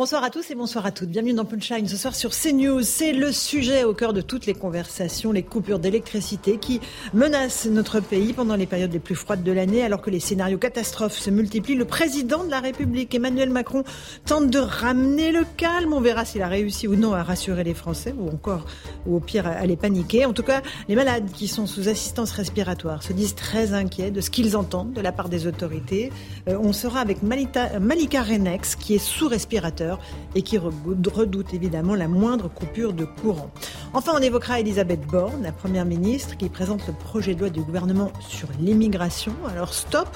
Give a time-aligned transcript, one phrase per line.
[0.00, 1.10] Bonsoir à tous et bonsoir à toutes.
[1.10, 2.80] Bienvenue dans Punchline ce soir sur CNews.
[2.80, 6.80] C'est le sujet au cœur de toutes les conversations, les coupures d'électricité qui
[7.12, 10.56] menacent notre pays pendant les périodes les plus froides de l'année alors que les scénarios
[10.56, 11.74] catastrophes se multiplient.
[11.74, 13.84] Le président de la République, Emmanuel Macron,
[14.24, 15.92] tente de ramener le calme.
[15.92, 18.64] On verra s'il a réussi ou non à rassurer les Français ou encore,
[19.04, 20.24] ou au pire, à les paniquer.
[20.24, 24.22] En tout cas, les malades qui sont sous assistance respiratoire se disent très inquiets de
[24.22, 26.10] ce qu'ils entendent de la part des autorités.
[26.48, 29.89] Euh, on sera avec Malika, Malika Renex qui est sous respirateur
[30.34, 33.50] et qui redoute évidemment la moindre coupure de courant.
[33.92, 37.62] Enfin, on évoquera Elisabeth Borne, la Première ministre, qui présente le projet de loi du
[37.62, 39.32] gouvernement sur l'immigration.
[39.48, 40.08] Alors stop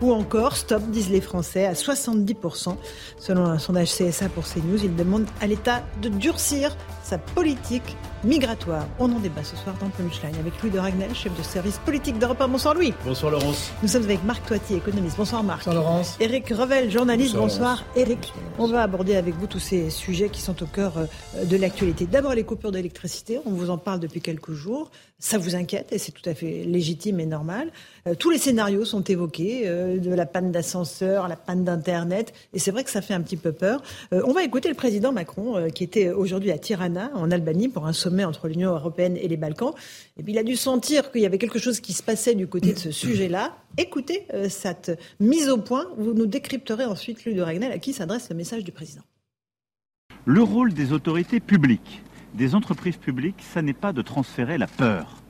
[0.00, 2.76] ou encore stop, disent les Français, à 70%.
[3.18, 6.76] Selon un sondage CSA pour CNews, ils demandent à l'État de durcir
[7.08, 8.86] sa politique migratoire.
[8.98, 12.18] On en débat ce soir dans Punchline avec Louis de Ragnel, chef de service politique
[12.18, 12.48] d'Europe 1.
[12.48, 12.92] Bonsoir Louis.
[13.04, 13.70] Bonsoir Laurence.
[13.82, 15.16] Nous sommes avec Marc Toitier, économiste.
[15.16, 15.64] Bonsoir Marc.
[15.64, 16.16] Bonsoir Laurence.
[16.20, 17.36] Éric Revel, journaliste.
[17.36, 18.32] Bonsoir, Éric.
[18.58, 22.06] On va aborder avec vous tous ces sujets qui sont au cœur euh, de l'actualité.
[22.06, 23.38] D'abord les coupures d'électricité.
[23.46, 24.90] On vous en parle depuis quelques jours.
[25.20, 27.70] Ça vous inquiète et c'est tout à fait légitime et normal.
[28.06, 32.32] Euh, tous les scénarios sont évoqués, euh, de la panne d'ascenseur à la panne d'Internet.
[32.52, 33.80] Et c'est vrai que ça fait un petit peu peur.
[34.10, 37.92] on va écouter le président Macron qui était aujourd'hui à Tirana, en Albanie, pour un
[37.92, 39.72] sommet entre l'Union européenne et les Balkans.
[40.16, 42.46] Et puis il a dû sentir qu'il y avait quelque chose qui se passait du
[42.46, 43.56] côté de ce sujet-là.
[43.76, 45.86] Écoutez euh, cette mise au point.
[45.96, 49.02] Vous nous décrypterez ensuite, Louis de Ragnel, à qui s'adresse le message du président.
[50.24, 52.02] Le rôle des autorités publiques,
[52.34, 55.22] des entreprises publiques, ça n'est pas de transférer la peur,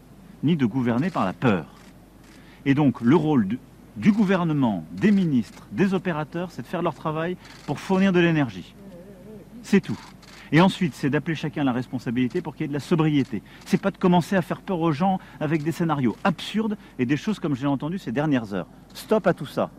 [0.43, 1.67] ni de gouverner par la peur.
[2.67, 3.47] Et donc le rôle
[3.97, 8.75] du gouvernement, des ministres, des opérateurs, c'est de faire leur travail pour fournir de l'énergie.
[9.63, 9.99] C'est tout.
[10.53, 13.43] Et ensuite, c'est d'appeler chacun la responsabilité pour qu'il y ait de la sobriété.
[13.67, 17.17] C'est pas de commencer à faire peur aux gens avec des scénarios absurdes et des
[17.17, 18.67] choses comme j'ai entendu ces dernières heures.
[18.95, 19.71] Stop à tout ça.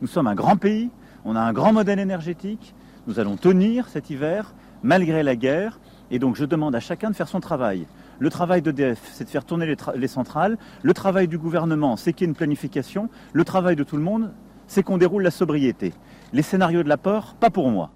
[0.00, 0.90] Nous sommes un grand pays,
[1.24, 2.74] on a un grand modèle énergétique,
[3.06, 5.80] nous allons tenir cet hiver malgré la guerre.
[6.10, 7.86] Et donc je demande à chacun de faire son travail.
[8.18, 10.58] Le travail d'EDF, c'est de faire tourner les, les, centrales.
[10.82, 13.08] Le travail du gouvernement, c'est qu'il y ait une planification.
[13.32, 14.32] Le travail de tout le monde,
[14.68, 15.92] c'est qu'on déroule la sobriété.
[16.32, 17.90] Les scénarios de l'apport, pas pour moi.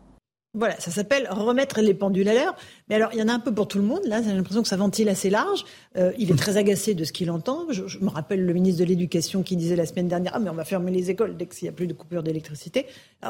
[0.55, 2.57] Voilà, ça s'appelle remettre les pendules à l'heure.
[2.89, 4.01] Mais alors, il y en a un peu pour tout le monde.
[4.07, 5.67] Là, j'ai l'impression que ça ventile assez large.
[5.99, 7.67] Euh, il est très agacé de ce qu'il entend.
[7.71, 10.55] Je, me rappelle le ministre de l'Éducation qui disait la semaine dernière Ah, mais on
[10.55, 12.87] va fermer les écoles dès qu'il n'y a plus de coupure d'électricité.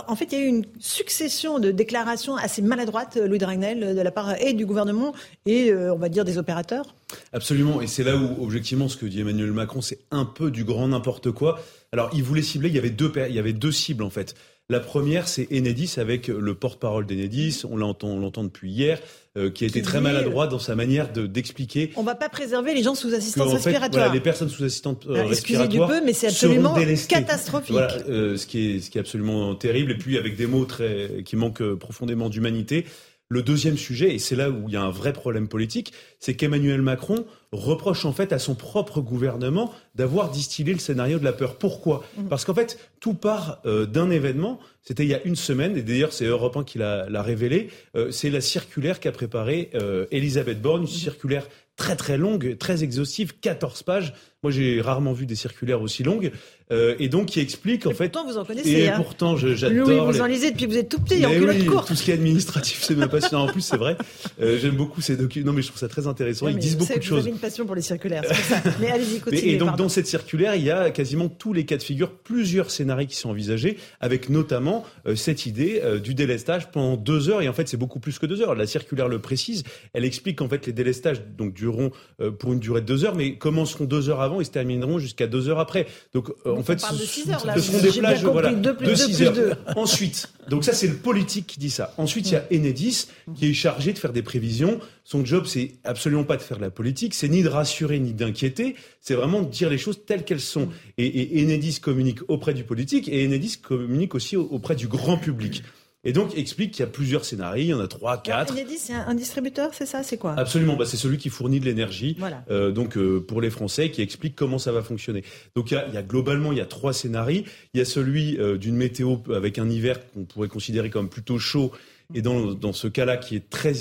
[0.06, 3.96] En fait, il y a eu une succession de déclarations assez maladroites, euh, Louis Dragnel,
[3.96, 5.12] de la part et du gouvernement
[5.44, 6.94] et, euh, on va dire, des opérateurs.
[7.32, 7.80] Absolument.
[7.80, 10.86] Et c'est là où, objectivement, ce que dit Emmanuel Macron, c'est un peu du grand
[10.86, 11.58] n'importe quoi.
[11.90, 14.36] Alors, il voulait cibler, il y avait deux, il y avait deux cibles, en fait.
[14.70, 19.00] La première, c'est Enedis avec le porte-parole d'Enedis, on l'entend, l'entend depuis hier,
[19.38, 21.90] euh, qui a été très maladroit dans sa manière de, d'expliquer.
[21.96, 23.90] On va pas préserver les gens sous assistance respiratoire.
[23.90, 26.74] Fait, voilà, les personnes sous assistance euh, ah, Excusez du peu, mais c'est absolument
[27.08, 27.70] catastrophique.
[27.70, 29.92] Voilà, euh, ce qui est ce qui est absolument terrible.
[29.92, 32.84] Et puis avec des mots très qui manquent profondément d'humanité.
[33.30, 36.34] Le deuxième sujet, et c'est là où il y a un vrai problème politique, c'est
[36.34, 41.34] qu'Emmanuel Macron reproche en fait à son propre gouvernement d'avoir distillé le scénario de la
[41.34, 41.56] peur.
[41.56, 42.02] Pourquoi?
[42.16, 42.28] Mmh.
[42.28, 44.58] Parce qu'en fait, tout part euh, d'un événement.
[44.82, 47.68] C'était il y a une semaine, et d'ailleurs c'est Europe 1 qui l'a révélé.
[47.96, 51.46] Euh, c'est la circulaire qu'a préparée euh, Elisabeth Borne, une circulaire
[51.76, 54.14] très très longue, très exhaustive, 14 pages.
[54.44, 56.30] Moi, j'ai rarement vu des circulaires aussi longues.
[56.70, 58.08] Euh, et donc, qui explique, en et fait.
[58.10, 58.70] Pourtant, vous en connaissez.
[58.70, 58.94] Et hein.
[58.96, 59.88] pourtant, j'adore.
[59.88, 60.20] Oui, vous les...
[60.20, 61.88] en lisez depuis que vous êtes tout petit, en oui, courte.
[61.88, 63.38] Tout ce qui est administratif, c'est ma passion.
[63.38, 63.96] En plus, c'est vrai.
[64.40, 65.46] Euh, J'aime beaucoup ces documents.
[65.46, 66.46] Non, mais je trouve ça très intéressant.
[66.46, 67.18] Ils disent beaucoup de choses.
[67.18, 68.62] Vous avez une passion pour les circulaires, ça.
[68.80, 69.54] Mais allez-y, continuez.
[69.54, 69.84] Et donc, pardon.
[69.84, 73.16] dans cette circulaire, il y a quasiment tous les cas de figure, plusieurs scénarios qui
[73.16, 77.42] sont envisagés, avec notamment euh, cette idée du délestage pendant deux heures.
[77.42, 78.54] Et en fait, c'est beaucoup plus que deux heures.
[78.54, 79.64] La circulaire le précise.
[79.94, 81.90] Elle explique qu'en fait, les délestages donc dureront
[82.38, 85.26] pour une durée de deux heures, mais commenceront deux heures avant et se termineront jusqu'à
[85.26, 85.86] deux heures après.
[86.14, 87.54] Donc, euh, en fait, parle de six heures, là.
[87.54, 89.32] ce seront des plages voilà, plus de deux 6 plus heures.
[89.32, 89.52] deux.
[89.76, 91.94] Ensuite, donc ça, c'est le politique qui dit ça.
[91.98, 94.80] Ensuite, il y a Enedis qui est chargé de faire des prévisions.
[95.04, 98.12] Son job, c'est absolument pas de faire de la politique, c'est ni de rassurer ni
[98.12, 100.68] d'inquiéter, c'est vraiment de dire les choses telles qu'elles sont.
[100.98, 105.62] Et, et Enedis communique auprès du politique et Enedis communique aussi auprès du grand public.
[106.04, 108.52] Et donc explique qu'il y a plusieurs scénarios, il y en a trois, quatre.
[108.52, 110.34] Enedis, c'est un, un distributeur, c'est ça C'est quoi?
[110.38, 112.14] Absolument, bah, c'est celui qui fournit de l'énergie.
[112.18, 112.44] Voilà.
[112.50, 115.24] Euh, donc euh, pour les Français, qui explique comment ça va fonctionner.
[115.56, 117.42] Donc il y a, il y a globalement il y a trois scénarios.
[117.74, 121.38] Il y a celui euh, d'une météo avec un hiver qu'on pourrait considérer comme plutôt
[121.38, 121.72] chaud.
[122.14, 123.74] Et dans, dans ce cas-là, qui est très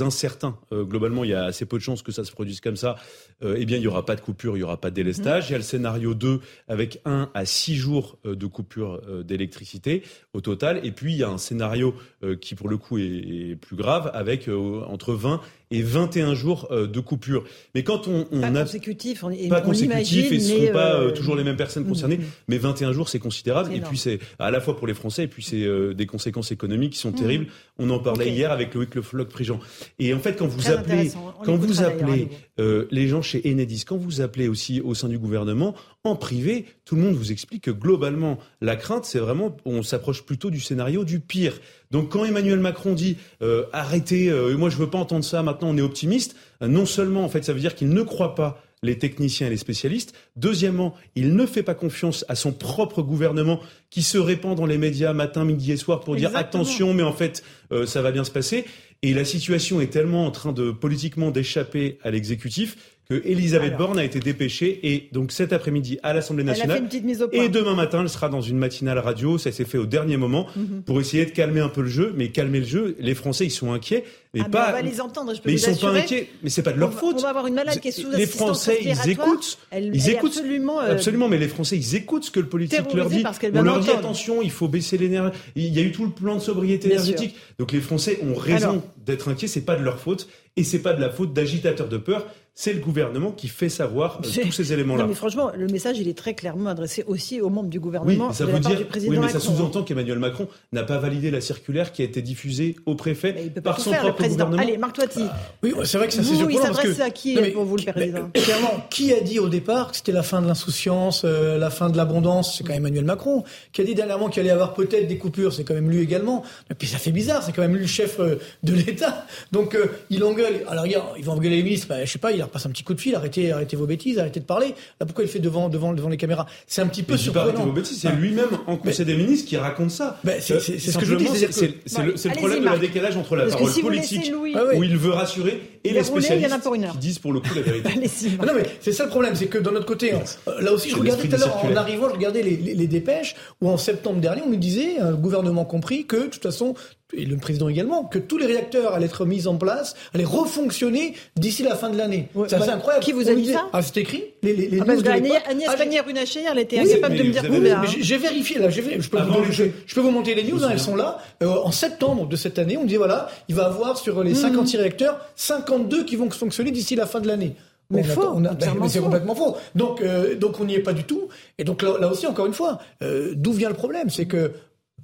[0.00, 2.76] incertain, euh, globalement, il y a assez peu de chances que ça se produise comme
[2.76, 2.96] ça.
[3.42, 5.48] Euh, eh bien, il y aura pas de coupure, il y aura pas de délestage.
[5.48, 9.22] Il y a le scénario 2 avec 1 à 6 jours euh, de coupure euh,
[9.22, 10.02] d'électricité
[10.34, 10.80] au total.
[10.84, 11.94] Et puis, il y a un scénario
[12.40, 15.40] qui, pour le coup, est, est plus grave avec entre 20
[15.70, 17.44] et 21 jours de coupure.
[17.74, 20.72] Mais quand on, on Pas a consécutif, on, pas on consécutif et ce mais, sont
[20.72, 22.18] pas euh, toujours les mêmes personnes concernées.
[22.18, 22.24] mhm.
[22.48, 23.72] Mais 21 jours, c'est considérable.
[23.72, 26.50] Et puis c'est à la fois pour les Français et puis c'est euh, des conséquences
[26.50, 27.46] économiques qui sont terribles.
[27.78, 29.60] On en parlait hier avec Loïc Le Floch-Prigent.
[29.98, 31.12] Et en fait, quand vous Très appelez,
[31.44, 32.28] quand vous appelez
[32.58, 35.74] euh, les gens chez Enedis, quand vous appelez aussi au sein du gouvernement,
[36.04, 40.22] en privé, tout le monde vous explique que globalement, la crainte, c'est vraiment, on s'approche
[40.22, 41.60] plutôt du scénario du pire.
[41.90, 45.68] Donc quand Emmanuel Macron dit euh, arrêtez, euh, moi je veux pas entendre ça, maintenant
[45.70, 48.62] on est optimiste, euh, non seulement en fait ça veut dire qu'il ne croit pas
[48.82, 50.14] les techniciens et les spécialistes.
[50.36, 53.60] Deuxièmement, il ne fait pas confiance à son propre gouvernement
[53.90, 57.12] qui se répand dans les médias matin, midi et soir pour dire attention, mais en
[57.12, 57.42] fait
[57.72, 58.64] euh, ça va bien se passer.
[59.02, 63.88] Et la situation est tellement en train de politiquement d'échapper à l'exécutif que Elisabeth Alors.
[63.88, 66.82] Borne a été dépêchée et donc cet après-midi à l'Assemblée Elle a fait nationale.
[66.82, 67.42] une petite mise au point.
[67.42, 69.36] Et demain matin, elle sera dans une matinale radio.
[69.36, 70.82] Ça s'est fait au dernier moment Mhm.
[70.84, 72.14] pour essayer de calmer un peu le jeu.
[72.16, 74.04] Mais calmer le jeu, les Français, ils sont inquiets.
[74.32, 74.68] Mais Ah, mais pas.
[74.68, 76.28] on va les entendre, je peux mais ils vous sont pas inquiets.
[76.44, 77.16] Mais c'est pas de On leur va- faute.
[77.18, 79.58] On va avoir une malade qui est sous Les Français, ils écoutent.
[79.72, 80.30] Elle, Ils elle écoutent.
[80.36, 80.80] absolument.
[80.80, 83.22] euh, Absolument, mais les Français, ils écoutent ce que le politique leur dit.
[83.24, 85.36] parce On leur dit attention, il faut baisser l'énergie.
[85.56, 87.34] Il y a eu tout le plan de sobriété Bien énergétique.
[87.58, 89.48] Donc les Français ont raison d'être inquiets.
[89.48, 92.24] C'est pas de leur faute et c'est pas de la faute d'agitateurs de peur.
[92.62, 95.04] C'est le gouvernement qui fait savoir euh, tous ces éléments-là.
[95.04, 97.84] Non, mais franchement, le message, il est très clairement adressé aussi aux membres du Oui,
[97.84, 99.56] gouvernement mais ça de veut la part dire, du président oui, mais ça Macron.
[99.56, 103.44] sous-entend qu'Emmanuel Macron n'a pas validé la circulaire qui a été diffusée au préfet Mais
[103.44, 104.44] il peut pas par son faire, le propre président.
[104.44, 104.68] gouvernement.
[104.68, 105.22] Allez, Marc Toiti.
[105.62, 107.40] Oui, c'est vrai que ça c'est Vous, il surprenant parce s'adresse que à qui, Non,
[107.40, 110.22] mais pour vous, le président mais, Clairement, qui a dit au départ que c'était la
[110.22, 112.58] fin de l'insouciance, euh, la fin de l'abondance?
[112.58, 113.42] C'est quand même Emmanuel Macron.
[113.72, 116.00] Qui a dit dernièrement qu'il allait y avoir peut-être des coupures C'est quand même lui
[116.02, 116.44] également.
[116.70, 118.34] Et puis ça fait bizarre, c'est quand même lui le chef euh,
[118.64, 119.24] de l'État.
[119.50, 120.60] Donc euh, il engueule.
[120.68, 121.86] Alors regarde, il va engueuler les ministres.
[121.88, 123.14] Bah, je sais pas, il leur passe un petit coup de fil.
[123.14, 124.74] Arrêtez, arrêtez vos bêtises, arrêtez de parler.
[125.00, 126.46] Là, pourquoi il fait devant, devant, devant les caméras?
[126.66, 127.64] C'est un petit peu surprenant.
[127.64, 130.18] vos bêtises, c'est lui-même en Conseil des ministres qui raconte ça.
[130.40, 133.36] C'est- Euh, c'est- ce que je dis, C'est que- le, problème de la décalage entre
[133.36, 136.54] la Parce parole si politique, Louis- Ah où il veut rassurer, et les spécialistes
[136.92, 137.88] qui disent pour le coup la vérité.
[138.46, 140.96] Non mais c'est ça le problème, c'est que de notre côté, euh, là aussi je
[140.96, 144.20] regardais tout à l'heure en arrivant, je regardais les, les- les dépêches où en septembre
[144.20, 146.74] dernier on nous disait, un gouvernement compris, que de toute façon,
[147.12, 151.14] et le président également, que tous les réacteurs allaient être mis en place, allaient refonctionner
[151.36, 152.28] d'ici la fin de l'année.
[152.34, 153.04] Ouais, c'est bah, incroyable.
[153.04, 155.08] qui vous a dit ça Ah c'est écrit les, les, les Ah, parce news de
[155.08, 155.42] que Agnès.
[155.48, 157.80] Agnès Ah, j'ai- Pannier-Runacher, elle était Oui, incapable de me dire avez- oui, combien.
[157.80, 160.62] mais j'ai- vérifié là, je peux, Avant vous, je, je peux vous monter les news,
[160.64, 161.18] hein, elles sont là.
[161.42, 164.76] Euh, en septembre de cette année, on dit voilà, il va avoir sur les 56
[164.76, 167.54] réacteurs, 52 qui vont fonctionner d'ici la fin de l'année.
[167.92, 169.56] Mais on faux, attend- on a- entièrement mais c'est complètement faux.
[169.74, 171.22] Donc, euh, donc on n'y est pas du tout.
[171.58, 174.10] Et donc là, là aussi, encore une fois, euh, d'où vient le problème?
[174.10, 174.52] C'est que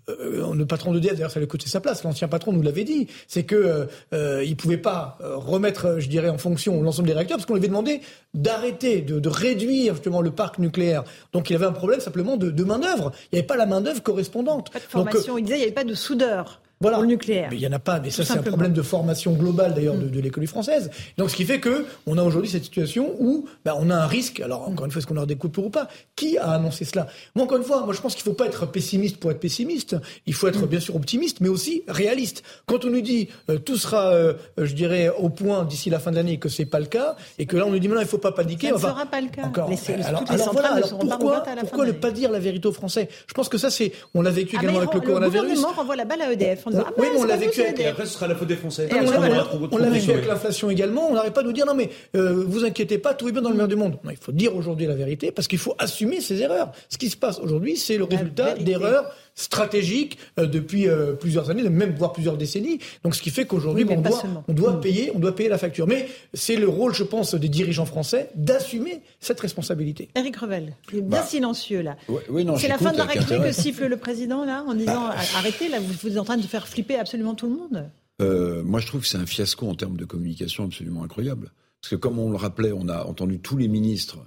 [0.09, 2.05] euh, le patron de d'ailleurs, ça lui coûté sa place.
[2.05, 3.09] L'ancien patron nous l'avait dit.
[3.27, 7.15] C'est que euh, euh, il pouvait pas euh, remettre, je dirais, en fonction l'ensemble des
[7.15, 8.01] réacteurs parce qu'on lui avait demandé
[8.35, 11.05] d'arrêter, de, de réduire justement le parc nucléaire.
[11.33, 13.13] Donc il avait un problème simplement de, de main d'œuvre.
[13.33, 14.71] Il n'y avait pas la main d'œuvre correspondante.
[14.71, 15.39] Pas de Donc, formation.
[15.39, 16.97] Il disait qu'il n'y avait pas de soudeur voilà.
[16.97, 17.49] pour le nucléaire.
[17.51, 19.97] Mais il n'y en a pas, mais ça c'est un problème de formation globale d'ailleurs
[19.97, 20.91] de, de l'économie française.
[21.17, 24.07] Donc ce qui fait que on a aujourd'hui cette situation où ben, on a un
[24.07, 24.41] risque.
[24.41, 25.89] Alors encore une fois, est-ce qu'on aura des coupures ou pas?
[26.17, 27.07] Qui a annoncé cela?
[27.35, 29.41] Moi encore une fois, moi je pense qu'il ne faut pas être pessimiste pour être
[29.41, 29.97] pessimiste.
[30.27, 32.43] Il faut être bien sûr optimiste, mais aussi réaliste.
[32.67, 36.11] Quand on nous dit euh, tout sera, euh, je dirais, au point d'ici la fin
[36.11, 38.09] de l'année, que c'est pas le cas, et que là on nous dit maintenant il
[38.09, 38.67] faut pas paniquer.
[38.69, 39.43] Ça ne enfin, sera pas le cas.
[39.45, 39.71] Encore.
[39.71, 42.73] Les- alors, les alors voilà, ne alors pourquoi, pourquoi ne pas dire la vérité aux
[42.73, 43.09] Français?
[43.27, 45.41] Je pense que ça c'est, on l'a vécu Ah, également avec le le coronavirus.
[45.49, 47.79] gouvernement renvoie la balle à EDF en disant Oui, ah, mais on l'a vécu avec-
[47.79, 47.93] Et EDF.
[47.93, 48.89] après, ce sera la faute des Français.
[48.91, 51.09] Et on l'a- vécu avec l'inflation également.
[51.11, 53.41] On n'arrête pas de nous dire non mais euh, vous inquiétez pas, tout est bien
[53.43, 53.97] dans le meilleur du monde.
[54.05, 56.73] Non, il faut dire aujourd'hui la vérité parce qu'il faut assumer ses erreurs.
[56.89, 61.63] Ce qui se passe aujourd'hui, c'est le résultat d'erreurs stratégiques euh, depuis euh, plusieurs années,
[61.69, 62.81] même voire plusieurs décennies.
[63.05, 64.45] Donc ce qui fait qu'aujourd'hui, Oui, on, doit, seulement.
[64.49, 64.81] on doit Mm.
[64.81, 65.87] payer, on doit payer la facture.
[65.87, 70.09] Mais c'est le rôle, je pense, des dirigeants français d'assumer cette responsabilité.
[70.17, 71.27] Eric Revel, il est bien Bah.
[71.27, 71.97] silencieux là.
[72.29, 75.11] Oui, non, C'est la fin de la récré que siffle le président là en disant
[75.37, 77.91] arrêtez là, vous, vous êtes en train de faire flipper absolument tout le monde.
[78.23, 81.53] Euh, moi, je trouve que c'est un fiasco en termes de communication absolument incroyable.
[81.83, 84.19] Parce que comme on le rappelait, on a entendu tous les ministres,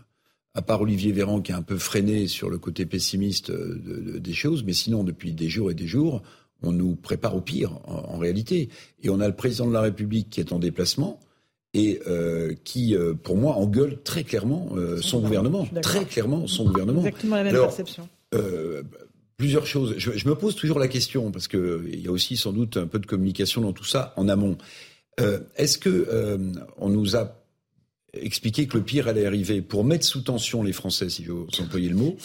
[0.55, 4.11] à part Olivier Véran qui est un peu freiné sur le côté pessimiste euh, de-
[4.13, 6.21] de- des choses, mais sinon, depuis des jours et des jours,
[6.61, 8.69] on nous prépare au pire, en, en réalité.
[9.03, 11.19] Et on a le président de la République qui est en déplacement
[11.73, 15.67] et euh, qui, euh, pour moi, engueule très clairement euh, son gouvernement.
[15.81, 16.99] Très clairement son gouvernement.
[17.05, 18.09] Exactement la même Alors, perception.
[19.37, 19.93] Plusieurs choses.
[19.97, 22.87] Je, je, me pose toujours la question, parce qu'il y a aussi sans doute un
[22.87, 24.57] peu de communication dans tout ça en amont.
[25.55, 26.37] Est-ce que
[26.77, 27.38] on nous a
[28.13, 31.89] expliqué que le pire allait arriver pour mettre sous tension les Français, si j'ose employer
[31.89, 32.15] le mot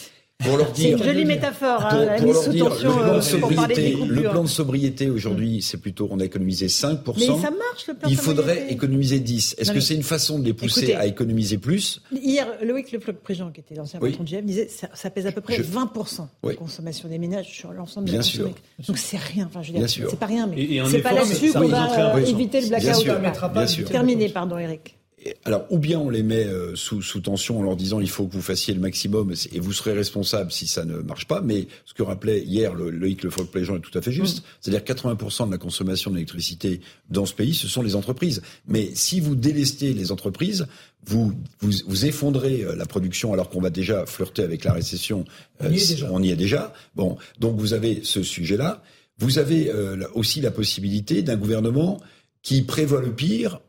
[0.45, 2.69] pour leur C'est dire, une jolie métaphore, hein, pour, la pour mise leur sous dire,
[2.69, 6.67] tension le plan euh, sobriété, le plan de sobriété aujourd'hui, c'est plutôt on a économisé
[6.67, 6.99] 5%.
[7.17, 9.57] Mais ça marche le plan Il faudrait économiser 10.
[9.59, 10.97] Est-ce que c'est une façon de les pousser Écoutez.
[10.97, 12.03] à économiser plus?
[12.13, 14.11] Hier, Loïc Le Floch-Prigent, qui était l'ancien Oui.
[14.11, 16.55] patron de GM, disait ça, ça pèse à peu près Je- 20% Oui.
[16.55, 18.85] de consommation des ménages sur l'ensemble de Bien la.
[18.89, 19.47] Donc c'est rien.
[19.47, 22.61] Enfin, je veux dire, c'est pas rien, mais c'est pas là-dessus qu'on va euh, éviter
[22.61, 23.85] le blackout.
[23.89, 24.97] Terminé, pardon, Eric.
[25.45, 28.27] Alors, ou bien on les met euh, sous, sous tension en leur disant il faut
[28.27, 31.41] que vous fassiez le maximum et vous serez responsable si ça ne marche pas.
[31.41, 34.39] Mais ce que rappelait hier le, Loïc Le Floch-Pléjean est tout à fait juste.
[34.39, 34.43] Mm.
[34.61, 38.43] C'est-à-dire 80% de la consommation d'électricité dans ce pays, ce sont les entreprises.
[38.67, 40.67] Mais si vous délestez les entreprises,
[41.07, 45.25] vous, vous, vous effondrez euh, la production alors qu'on va déjà flirter avec la récession.
[45.61, 46.09] On y est si- déjà.
[46.11, 46.73] on y est déjà.
[46.97, 48.83] Bon, donc vous avez ce sujet-là.
[49.19, 52.01] Vous avez euh, aussi la possibilité d'un gouvernement
[52.43, 53.61] qui prévoit le pire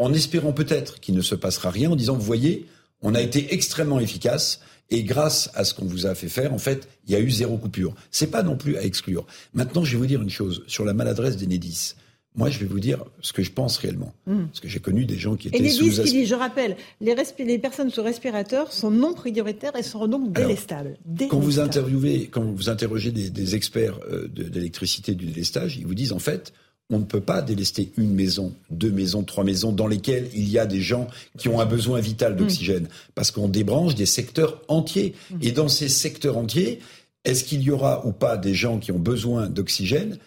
[0.00, 2.66] en espérant peut-être qu'il ne se passera rien, en disant, vous voyez,
[3.02, 6.58] on a été extrêmement efficace, et grâce à ce qu'on vous a fait faire, en
[6.58, 7.94] fait, il y a eu zéro coupure.
[8.10, 9.24] C'est pas non plus à exclure.
[9.54, 11.94] Maintenant, je vais vous dire une chose sur la maladresse d'Enedis.
[12.34, 14.12] Moi, je vais vous dire ce que je pense réellement.
[14.24, 15.90] Parce que j'ai connu des gens qui étaient les sous...
[15.90, 20.32] qui dit, je rappelle, les, les personnes sous respirateur sont non prioritaires et sont donc
[20.32, 20.96] délestables.
[21.28, 25.86] Quand vous interviewez, quand vous interrogez des, des experts euh, de- d'électricité du délestage, ils
[25.86, 26.52] vous disent en fait,
[26.90, 30.58] on ne peut pas délester une maison, deux maisons, trois maisons dans lesquelles il y
[30.58, 31.06] a des gens
[31.38, 35.14] qui ont un besoin vital d'oxygène, parce qu'on débranche des secteurs entiers.
[35.40, 36.80] Et dans ces secteurs entiers,
[37.24, 40.18] est-ce qu'il y aura ou pas des gens qui ont besoin d'oxygène?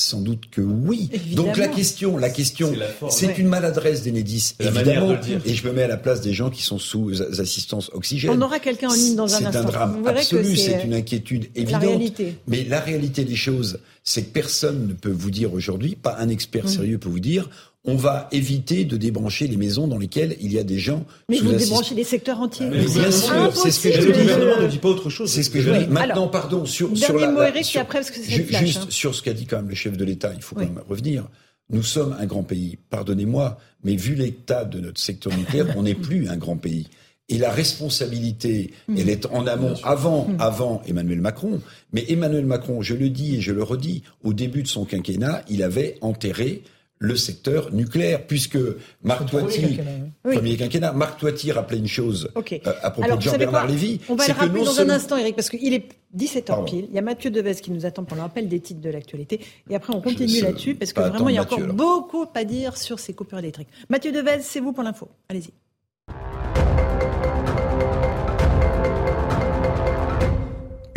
[0.00, 1.10] Sans doute que oui.
[1.12, 1.48] Évidemment.
[1.48, 2.72] Donc la question, la question,
[3.10, 5.10] C'est c'est une maladresse d'Enedis, C'est évidemment.
[5.12, 5.18] de.
[5.44, 8.30] Et je me mets à la place des gens qui sont sous assistance oxygène.
[8.30, 9.60] On aura quelqu'un en ligne dans un C'est instant.
[9.60, 12.12] un drame absolu, c'est, c'est une inquiétude évidente.
[12.48, 16.28] Mais la réalité des choses, c'est que personne ne peut vous dire aujourd'hui, pas un
[16.28, 16.68] expert Mm.
[16.68, 17.48] sérieux peut vous dire,
[17.84, 21.36] on va éviter de débrancher les maisons dans lesquelles il y a des gens Mais
[21.38, 22.66] sous vous assist- débranchez les secteurs entiers.
[22.66, 24.22] Mais le bien gouvernement- sûr, c'est ce que Mais je le veux dire.
[24.36, 25.30] gouvernement ne dit pas autre chose.
[25.30, 25.88] C'est ce que je dire.
[25.88, 28.38] Maintenant, Alors, pardon, sur, la, mot, la- Eric, sur- et après, parce que c'est ju-
[28.42, 28.86] le flash, juste hein.
[28.90, 31.26] sur ce qu'a dit quand même le chef de l'État, il faut quand même revenir.
[31.72, 32.76] Nous sommes un grand pays.
[32.90, 36.88] Pardonnez-moi, mais vu l'état de notre secteur nucléaire, on n'est plus un grand pays.
[37.28, 38.96] Et la responsabilité, Mm.
[38.98, 41.60] elle est en amont, avant, avant Emmanuel Macron.
[41.92, 45.42] Mais Emmanuel Macron, je le dis et je le redis, au début de son quinquennat,
[45.48, 46.62] il avait enterré
[47.02, 48.58] le secteur nucléaire, puisque
[49.02, 49.90] Marc Premier Toiti, quinquennat,
[50.26, 50.34] oui.
[50.34, 54.00] premier quinquennat, Marc Toiti rappelait une chose euh, à propos Alors, de Jean-Bernard Lévy.
[54.10, 56.44] On va c'est le que rappeler non dans un instant, Eric, parce qu'il est 17h
[56.44, 56.64] Pardon.
[56.64, 56.86] pile.
[56.90, 59.40] Il y a Mathieu Devez qui nous attend pour le rappel des titres de l'actualité.
[59.70, 62.44] Et après, on continue là-dessus, parce que vraiment, il y a encore Mathieu, beaucoup à
[62.44, 63.68] dire sur ces coupures électriques.
[63.88, 65.08] Mathieu Devez, c'est vous pour l'info.
[65.30, 65.52] Allez-y.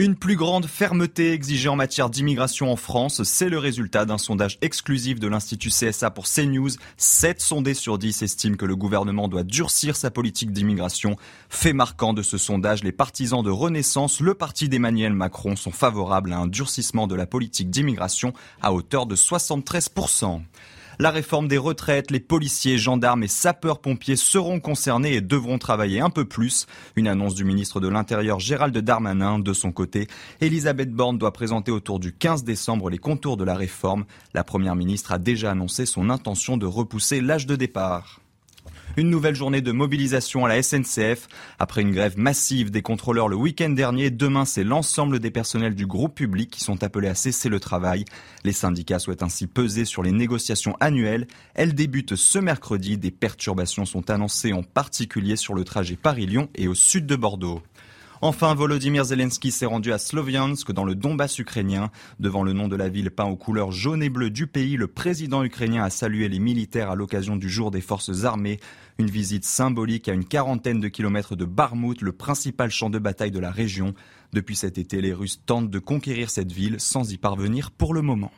[0.04, 4.58] Une plus grande fermeté exigée en matière d'immigration en France, c'est le résultat d'un sondage
[4.62, 6.72] exclusif de l'Institut CSA pour CNews.
[6.98, 11.16] 7 sondés sur 10 estiment que le gouvernement doit durcir sa politique d'immigration.
[11.48, 16.34] Fait marquant de ce sondage, les partisans de Renaissance, le parti d'Emmanuel Macron, sont favorables
[16.34, 20.42] à un durcissement de la politique d'immigration à hauteur de 73%.
[21.00, 26.10] La réforme des retraites, les policiers, gendarmes et sapeurs-pompiers seront concernés et devront travailler un
[26.10, 26.68] peu plus.
[26.96, 29.40] Une annonce du ministre de l'Intérieur Gérald Darmanin.
[29.40, 30.08] De son côté,
[30.42, 34.06] Elisabeth Borne doit présenter autour du 15 décembre les contours de la réforme.
[34.34, 38.23] La première ministre a déjà annoncé son intention de repousser l'âge de départ.
[38.96, 41.28] Une nouvelle journée de mobilisation à la SNCF.
[41.58, 45.88] Après une grève massive des contrôleurs le week-end dernier, demain c'est l'ensemble des personnels du
[45.88, 48.06] groupe public qui sont appelés à cesser le travail.
[48.44, 51.26] Les syndicats souhaitent ainsi peser sur les négociations annuelles.
[51.56, 53.00] Elles débutent ce mercredi.
[53.00, 57.64] Des perturbations sont annoncées en particulier sur le trajet Paris-Lyon et au sud de Bordeaux.
[58.26, 61.92] Enfin, Volodymyr Zelensky s'est rendu à Sloviansk dans le Donbass ukrainien.
[62.22, 64.88] Devant le nom de la ville peint aux couleurs jaune et bleu du pays, le
[64.88, 68.62] président ukrainien a salué les militaires à l'occasion du jour des forces armées.
[69.00, 73.32] Une visite symbolique à une quarantaine de kilomètres de Barmout, le principal champ de bataille
[73.32, 73.94] de la région.
[74.34, 78.04] Depuis cet été, les Russes tentent de conquérir cette ville sans y parvenir pour le
[78.04, 78.32] moment.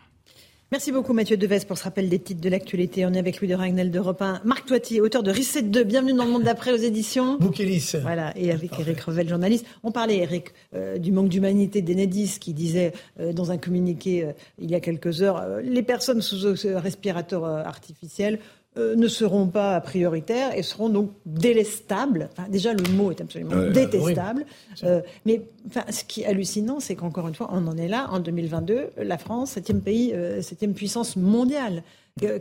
[0.72, 3.06] Merci beaucoup Mathieu Deves pour ce rappel des titres de l'actualité.
[3.06, 4.42] On est avec Louis de Ragnel d'Europe 1.
[4.46, 5.84] Marc Toiti, auteur de Reset 2.
[5.84, 7.38] Bienvenue dans le monde d'après aux éditions.
[7.38, 7.94] Boukélis.
[8.02, 9.66] Voilà, et avec Eric Revel, journaliste.
[9.84, 14.32] On parlait, Eric, euh, du manque d'humanité d'Enedis qui disait euh, dans un communiqué euh,
[14.58, 16.48] il y a quelques heures euh, les personnes sous
[16.78, 18.40] respirateur euh, artificiel
[18.78, 22.30] euh, ne seront pas prioritaires et seront donc délestables.
[22.32, 24.46] Enfin, déjà, le mot est absolument Ouais, détestable.
[24.84, 28.08] Euh, mais enfin, ce qui est hallucinant, c'est qu'encore une fois, on en est là,
[28.12, 31.84] en 2022, la France, septième pays, euh, septième puissance mondiale.
[32.24, 32.40] Euh,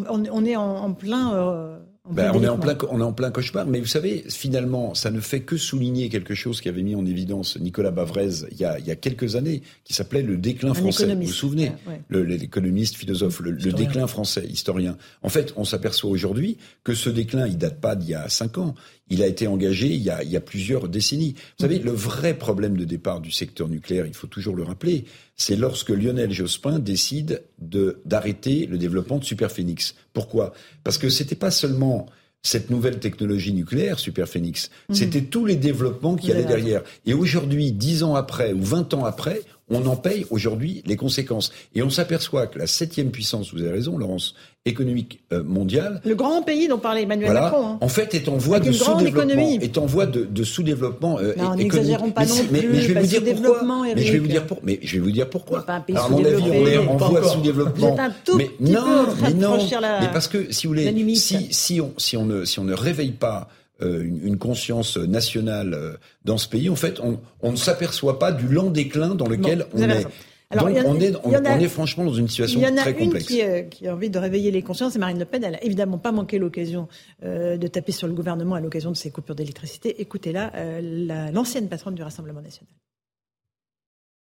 [0.00, 1.78] on, est en, en plein,
[2.10, 5.10] Ben, on, est en plein, on est en plein cauchemar, mais vous savez, finalement, ça
[5.10, 8.78] ne fait que souligner quelque chose qu'avait mis en évidence Nicolas Bavrez il y a,
[8.78, 11.12] il y a quelques années, qui s'appelait le déclin français.
[11.14, 11.72] Vous vous souvenez
[12.10, 14.96] L'économiste, philosophe, le, le, déclin français, historien.
[15.22, 18.58] En fait, on s'aperçoit aujourd'hui que ce déclin, il date pas d'il y a cinq
[18.58, 18.74] ans.
[19.08, 21.34] Il a été engagé il y a, il y a plusieurs décennies.
[21.58, 25.04] Vous savez, le vrai problème de départ du secteur nucléaire, il faut toujours le rappeler,
[25.36, 29.94] c'est lorsque Lionel Jospin décide de d'arrêter le développement de Superphénix.
[30.12, 30.52] Pourquoi?
[30.82, 32.06] Parce que c'était pas seulement
[32.46, 34.94] cette nouvelle technologie nucléaire, Superphénix, mhm.
[34.94, 36.82] c'était tous les développements qui allaient derrière.
[37.04, 41.52] Et aujourd'hui, dix ans après ou vingt ans après, on en paye aujourd'hui les conséquences.
[41.74, 44.34] Et on s'aperçoit que la septième puissance, vous avez raison, Laurence,
[44.66, 46.00] économique euh, mondiale.
[46.04, 47.66] Le grand pays dont parlait Emmanuel Macron.
[47.66, 47.78] Hein.
[47.80, 49.58] En fait, est en voie de sous-développement.
[49.60, 52.46] Est en voie de, de sous-développement euh, non, n'exagérons pas non plus.
[52.50, 53.84] Mais, mais, je vais vous dire pourquoi.
[53.94, 55.64] Mais je vais vous dire pour, mais je vais vous dire pourquoi.
[55.64, 57.96] Pas un pays Alors, à mon avis, on est en voie de sous-développement.
[58.36, 59.56] Mais non, mais non.
[59.80, 62.64] La, mais parce que si vous voulez, si, si on si on ne si on
[62.64, 63.48] ne réveille pas
[63.82, 65.92] euh, une, une, conscience nationale euh,
[66.24, 69.66] dans ce pays, en fait, on, on ne s'aperçoit pas du lent déclin dans lequel
[69.74, 70.06] on est.
[70.50, 73.30] Alors, Donc, on, est, on, est franchement dans une situation très complexe.
[73.30, 75.18] Il y en a une qui, qui, a envie de réveiller les consciences, c'est Marine
[75.18, 75.42] Le Pen.
[75.42, 76.86] Elle n'a évidemment pas manqué l'occasion
[77.24, 80.00] euh, de taper sur le gouvernement à l'occasion de ces coupures d'électricité.
[80.00, 82.68] Écoutez-là, euh, l'ancienne patronne du Rassemblement national.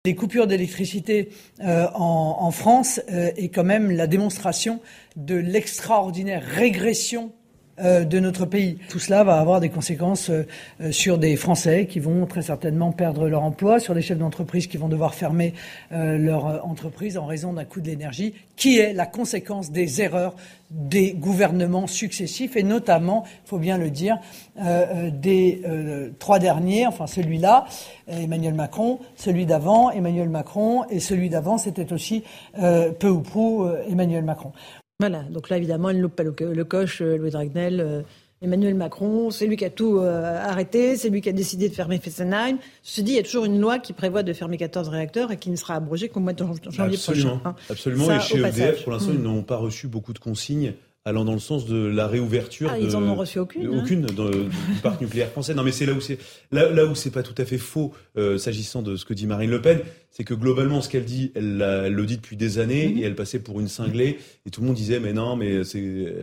[0.06, 1.30] Les coupures d'électricité
[1.62, 4.80] euh, en, en, France euh, est quand même la démonstration
[5.16, 7.45] de l'extraordinaire régression euh,
[7.78, 8.78] de notre pays.
[8.90, 10.48] Tout cela va avoir des conséquences euh,
[10.80, 14.68] euh, sur des Français qui vont très certainement perdre leur emploi, sur des chefs d'entreprise
[14.68, 15.54] qui vont devoir fermer
[15.92, 20.36] leur entreprise en raison d'un coût de l'énergie, qui est la conséquence des erreurs
[20.72, 24.18] des gouvernements successifs et notamment, il faut bien le dire,
[25.12, 25.62] des
[26.20, 27.66] trois derniers, enfin celui-là,
[28.08, 34.24] Emmanuel Macron, celui d'avant, Emmanuel Macron, et celui d'avant, c'était aussi peu ou prou Emmanuel
[34.24, 34.52] Macron.
[35.00, 37.82] Voilà, donc là évidemment, elle ne loupe pas le, coche, euh, Louis Dragnel.
[37.82, 38.02] Euh,
[38.42, 41.74] Emmanuel Macron, c'est lui qui a tout euh, arrêté, c'est lui qui a décidé de
[41.74, 42.58] fermer Fessenheim.
[42.84, 45.38] Ceci dit, il y a toujours une loi qui prévoit de fermer 14 réacteurs et
[45.38, 47.38] qui ne sera abrogée qu'au mois de janvier Absolument.
[47.38, 47.42] prochain.
[47.46, 47.56] Hein.
[47.70, 50.74] Absolument, et chez EDF, pour l'instant, ils n'ont pas reçu beaucoup de consignes
[51.06, 52.70] allant dans le sens de la réouverture.
[52.72, 53.68] Ah, ils en ont reçu aucune.
[53.68, 53.82] Hein.
[53.82, 54.14] Aucune du
[54.84, 55.54] parc nucléaire français.
[55.54, 56.18] Non, mais c'est là où c'est
[56.52, 57.94] là, là où c'est pas tout à fait faux
[58.38, 59.82] s'agissant de ce que dit Marine Le Pen
[60.16, 62.98] c'est que globalement, ce qu'elle dit, elle, le dit depuis des années mhm.
[63.00, 64.18] et elle passait pour une cinglée.
[64.46, 65.66] Et tout le monde disait, mais non, mais elle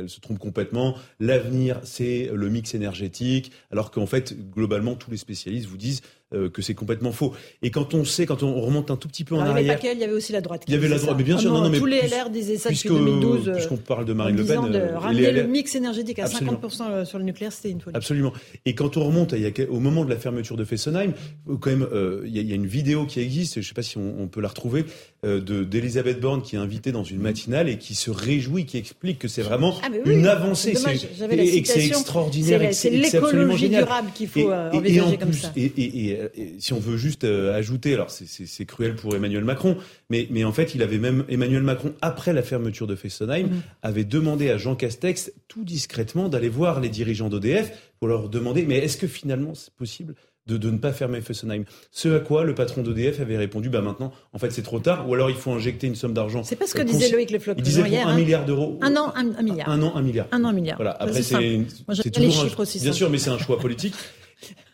[0.09, 0.97] se trompe complètement.
[1.21, 3.53] L'avenir, c'est le mix énergétique.
[3.71, 6.01] Alors qu'en fait, globalement, tous les spécialistes vous disent
[6.35, 7.35] euh, que c'est complètement faux.
[7.63, 9.79] Et quand on sait, quand on remonte un tout petit peu en arrière.
[9.83, 10.65] Il y avait aussi la droite.
[10.67, 11.79] Il y avait la droite, mais bien sûr, non, non, mais.
[11.79, 13.49] Tous les LR disaient ça depuis 2012.
[13.49, 14.71] Euh, puisqu'on parle de Marine Le Pen.
[14.71, 17.97] De euh, ramener le mix énergétique à 50% sur le nucléaire, c'était une folie.
[17.97, 18.33] Absolument.
[18.65, 19.35] Et quand on remonte
[19.69, 21.13] au moment de la fermeture de Fessenheim,
[21.61, 21.87] quand même,
[22.25, 24.49] il y, a une vidéo qui existe, je ne sais pas si on peut la
[24.49, 24.85] retrouver
[25.25, 28.77] euh, de d'Elisabeth Borne qui est invitée dans une matinale et qui se réjouit, qui
[28.77, 32.75] explique que c'est vraiment ah, une avancée et, que c'est extraordinaire.
[32.75, 35.53] C'est l'écologie durable qu'il faut euh, envisager comme ça.
[35.57, 36.19] Et,
[36.59, 39.77] si on veut juste euh, ajouter, alors c'est cruel pour Emmanuel Macron,
[40.11, 43.63] mais, mais en fait, il avait même Emmanuel Macron après la fermeture de Fessenheim mm.
[43.83, 48.65] avait demandé à Jean Castex tout discrètement d'aller voir les dirigeants d'EDF pour leur demander
[48.67, 50.15] mais est-ce que finalement c'est possible
[50.47, 51.65] de, de, ne pas fermer Fessenheim?
[51.91, 55.09] Ce à quoi le patron d'EDF avait répondu, bah maintenant, en fait, c'est trop tard,
[55.09, 56.43] ou alors il faut injecter une somme d'argent.
[56.43, 57.55] C'est pas ce que euh, disait Loïc Le Floch.
[57.59, 58.17] Il disait pour un hein.
[58.17, 58.79] milliard d'euros.
[58.83, 59.69] Un an, un, milliard.
[59.69, 60.27] Un an, un milliard.
[60.33, 60.77] Un an, un milliard.
[60.77, 60.97] Voilà.
[60.99, 62.81] Après, c'est toujours les chiffres aussi.
[62.81, 63.95] Bien sûr, mais c'est un choix politique.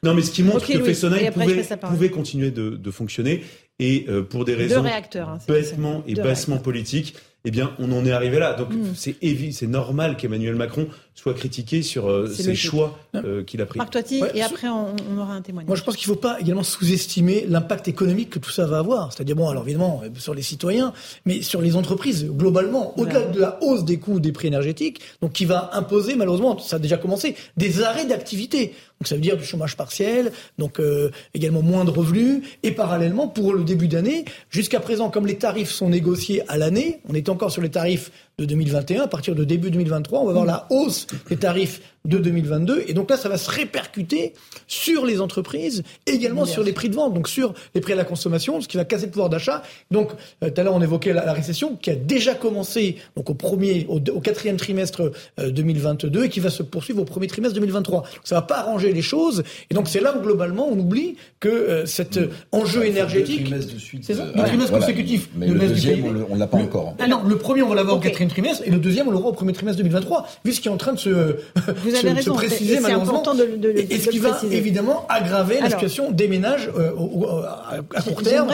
[0.03, 3.45] Non, mais ce qui montre que Fessenheim pouvait, pouvait, continuer de, de fonctionner
[3.79, 8.11] et euh, pour des raisons hein, bêtement et bassement politiques, eh bien, on en est
[8.11, 8.55] arrivé là.
[8.55, 8.95] Donc, mm.
[8.95, 9.17] c'est
[9.53, 13.77] c'est normal qu'Emmanuel Macron soit critiqué sur euh, ses choix euh, qu'il a pris.
[13.77, 15.67] Marc Toiti, et après, on, aura un témoignage.
[15.67, 18.79] Moi, je pense qu'il ne faut pas également sous-estimer l'impact économique que tout ça va
[18.79, 19.13] avoir.
[19.13, 20.93] C'est-à-dire, bon, alors évidemment, euh, sur les citoyens,
[21.27, 25.33] mais sur les entreprises, globalement, au-delà de la hausse des coûts des prix énergétiques, donc
[25.33, 28.75] qui va imposer, malheureusement, ça a déjà commencé, des arrêts d'activité.
[29.01, 33.29] Donc ça veut dire du chômage partiel, donc euh, également moins de revenus, et parallèlement,
[33.29, 37.29] pour le début d'année, jusqu'à présent, comme les tarifs sont négociés à l'année, on est
[37.29, 40.67] encore sur les tarifs de 2021, à partir de début 2023, on va voir la
[40.71, 42.85] hausse des tarifs de 2022.
[42.89, 44.33] Et donc là, ça va se répercuter
[44.67, 48.05] sur les entreprises, également sur les prix de vente, donc sur les prix à la
[48.05, 49.63] consommation, ce qui va casser le pouvoir d'achat.
[49.91, 50.11] Donc,
[50.43, 53.87] euh, tout à l'heure, on évoquait la, récession qui a déjà commencé donc au premier,
[53.89, 58.01] au, quatrième trimestre 2022 euh, et qui va se poursuivre au premier trimestre 2023.
[58.01, 59.45] Donc, ça va pas arranger les choses.
[59.71, 62.19] Et donc, c'est là où globalement, on oublie que euh, cet
[62.51, 63.53] enjeu énergétique,
[64.03, 65.29] c'est ça, deux trimestres consécutifs.
[65.37, 66.95] Mais le deuxième, on l'a pas encore.
[66.99, 69.33] Alors, le premier, on va l'avoir au quatrième trimestre, et le deuxième, on l'aura au
[69.33, 71.37] premier trimestre 2023, vu ce qui est en train de se
[71.85, 75.61] vous avez raison, préciser c'est important de, de, de, et ce qui va évidemment aggraver
[75.61, 76.93] la situation des ménages euh,
[77.95, 78.51] à court terme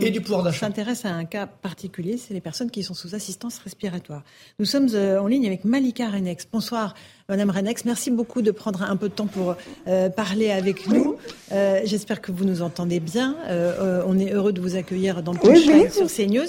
[0.00, 0.66] et du pouvoir d'achat.
[0.66, 4.22] s'intéresse à un cas particulier, c'est les personnes qui sont sous assistance respiratoire.
[4.58, 6.46] Nous sommes euh, en ligne avec Malika Renex.
[6.52, 6.94] Bonsoir
[7.30, 9.56] Madame Renex, merci beaucoup de prendre un peu de temps pour
[9.88, 11.16] euh, parler avec nous.
[11.52, 13.34] Euh, J'espère que vous nous entendez bien.
[13.48, 16.44] Euh, on est heureux de vous accueillir dans le oui, sur CNews.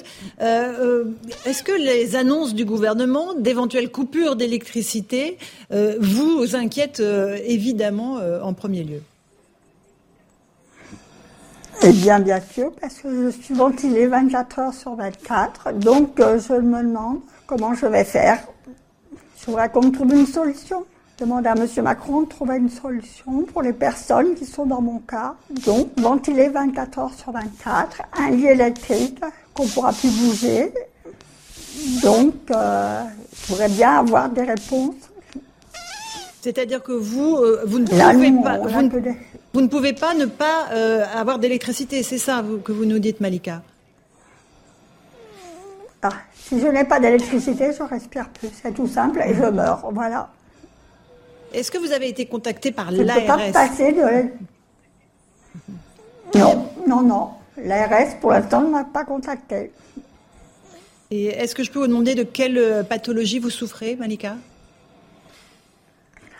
[1.45, 5.37] Est-ce que les annonces du gouvernement d'éventuelles coupures d'électricité
[5.71, 7.01] vous inquiètent
[7.45, 9.01] évidemment en premier lieu?
[11.83, 15.71] Eh bien, bien sûr, parce que je suis ventilée 24 heures sur 24.
[15.75, 18.39] Donc, je me demande comment je vais faire
[19.45, 20.85] je voudrais qu'on trouve une solution.
[21.19, 21.67] Demander à M.
[21.83, 25.35] Macron de trouver une solution pour les personnes qui sont dans mon cas.
[25.65, 29.19] Donc, ventiler 24 heures sur 24, un lit électrique
[29.53, 30.73] qu'on pourra plus bouger.
[32.03, 33.03] Donc, euh,
[33.33, 34.95] je voudrais bien avoir des réponses.
[36.41, 38.57] C'est-à-dire que vous, euh, vous, ne pouvez pas,
[39.53, 43.21] vous, ne, pouvez pas ne pas euh, avoir d'électricité, c'est ça que vous nous dites,
[43.21, 43.61] Malika?
[46.47, 48.49] Si je n'ai pas d'électricité, je respire plus.
[48.61, 49.89] C'est tout simple et je meurs.
[49.91, 50.29] Voilà.
[51.51, 54.29] Est-ce que vous avez été contacté par l'ARS Je ne peux pas passer de...
[56.37, 57.29] Non, non, non.
[57.57, 59.71] L'ARS, pour l'instant, ne m'a pas contacté.
[61.09, 64.35] Et est-ce que je peux vous demander de quelle euh, pathologie vous souffrez, Malika?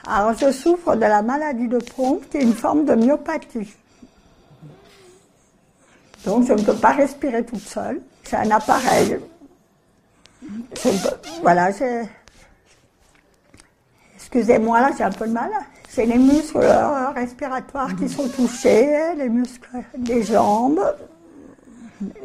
[0.05, 3.73] Alors, je souffre de la maladie de pompe, qui est une forme de myopathie.
[6.25, 8.01] Donc, je ne peux pas respirer toute seule.
[8.23, 9.17] C'est un appareil
[11.41, 11.71] voilà,
[14.17, 15.51] Excusez-moi, là, j'ai un peu de mal.
[15.87, 20.81] C'est les muscles euh, respiratoires qui sont touchés, les muscles des jambes,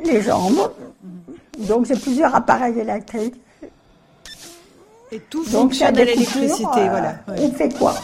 [0.04, 0.72] les jambes.
[1.58, 3.40] Donc, j'ai plusieurs appareils électriques.
[5.12, 7.16] Et tout fonctionne à l'électricité, voilà.
[7.28, 7.94] Euh, on fait quoi?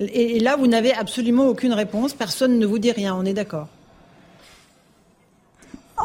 [0.00, 2.14] Et là, vous n'avez absolument aucune réponse.
[2.14, 3.14] Personne ne vous dit rien.
[3.14, 3.68] On est d'accord.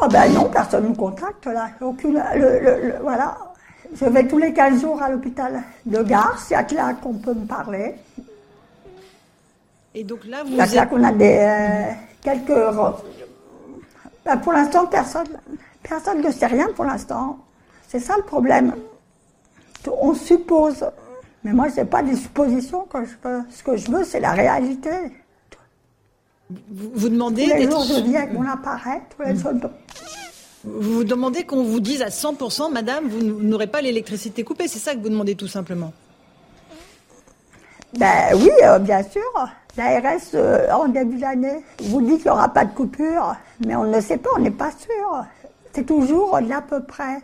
[0.01, 1.69] Ah ben non, personne ne me contacte là.
[1.81, 3.37] Aucune, le, voilà.
[3.95, 7.45] Je vais tous les 15 jours à l'hôpital de Gare, c'est là qu'on peut me
[7.45, 7.95] parler.
[9.93, 12.53] Et donc là, vous C'est là qu'on a des, euh, quelques...
[14.25, 15.27] Ben, pour l'instant, personne,
[15.83, 17.37] personne ne sait rien pour l'instant.
[17.87, 18.73] C'est ça le problème.
[20.01, 20.83] On suppose.
[21.43, 23.43] Mais moi, ce n'est pas des suppositions que je veux.
[23.51, 24.89] Ce que je veux, c'est la réalité.
[26.49, 27.45] Vous, demandez.
[27.45, 29.53] Tous les jours, je mon appareil, tous les jours.
[30.63, 34.67] Vous vous demandez qu'on vous dise à 100%, madame, vous n'aurez pas l'électricité coupée.
[34.67, 35.91] C'est ça que vous demandez tout simplement?
[37.97, 39.21] Ben oui, euh, bien sûr.
[39.75, 43.85] L'ARS, euh, en début d'année, vous dit qu'il n'y aura pas de coupure, mais on
[43.85, 45.25] ne sait pas, on n'est pas sûr.
[45.73, 47.21] C'est toujours de l'à peu près.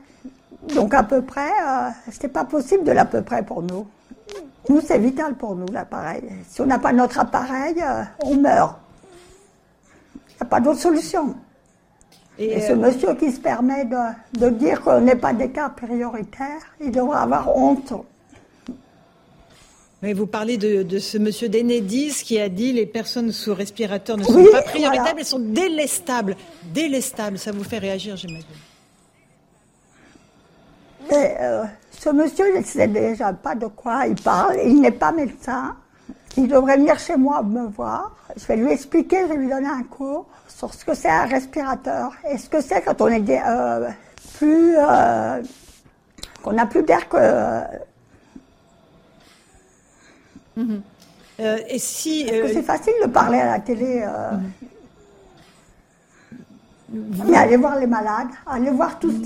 [0.75, 3.88] Donc à peu près, euh, c'est pas possible de l'à peu près pour nous.
[4.67, 6.23] Nous, c'est vital pour nous, l'appareil.
[6.49, 7.84] Si on n'a pas notre appareil,
[8.23, 8.75] on meurt.
[10.39, 11.36] Il n'y a pas d'autre solution.
[12.38, 16.62] Et, ce euh, monsieur qui se permet de, dire qu'on n'est pas des cas prioritaires,
[16.80, 17.91] il devrait avoir honte.
[20.02, 24.23] Mais vous parlez de, ce monsieur Denedis qui a dit les personnes sous respirateur ne
[24.23, 26.38] sont pas prioritaires, elles sont délestables.
[26.73, 28.45] Délestables, ça vous fait réagir, j'imagine.
[31.12, 34.58] Euh, ce monsieur, il ne sait déjà pas de quoi il parle.
[34.63, 35.75] Il n'est pas médecin.
[36.37, 38.11] Il devrait venir chez moi me voir.
[38.35, 41.25] Je vais lui expliquer, je vais lui donner un cours sur ce que c'est un
[41.25, 43.89] respirateur et ce que c'est quand on est euh,
[44.37, 44.75] plus.
[44.77, 45.41] Euh,
[46.43, 47.61] qu'on n'a plus d'air que.
[50.55, 50.81] Mhm.
[51.39, 52.25] Euh, et si.
[52.25, 54.05] Parce que c'est facile de parler à la télé.
[56.91, 59.19] Mais allez voir les malades, allez voir tout ce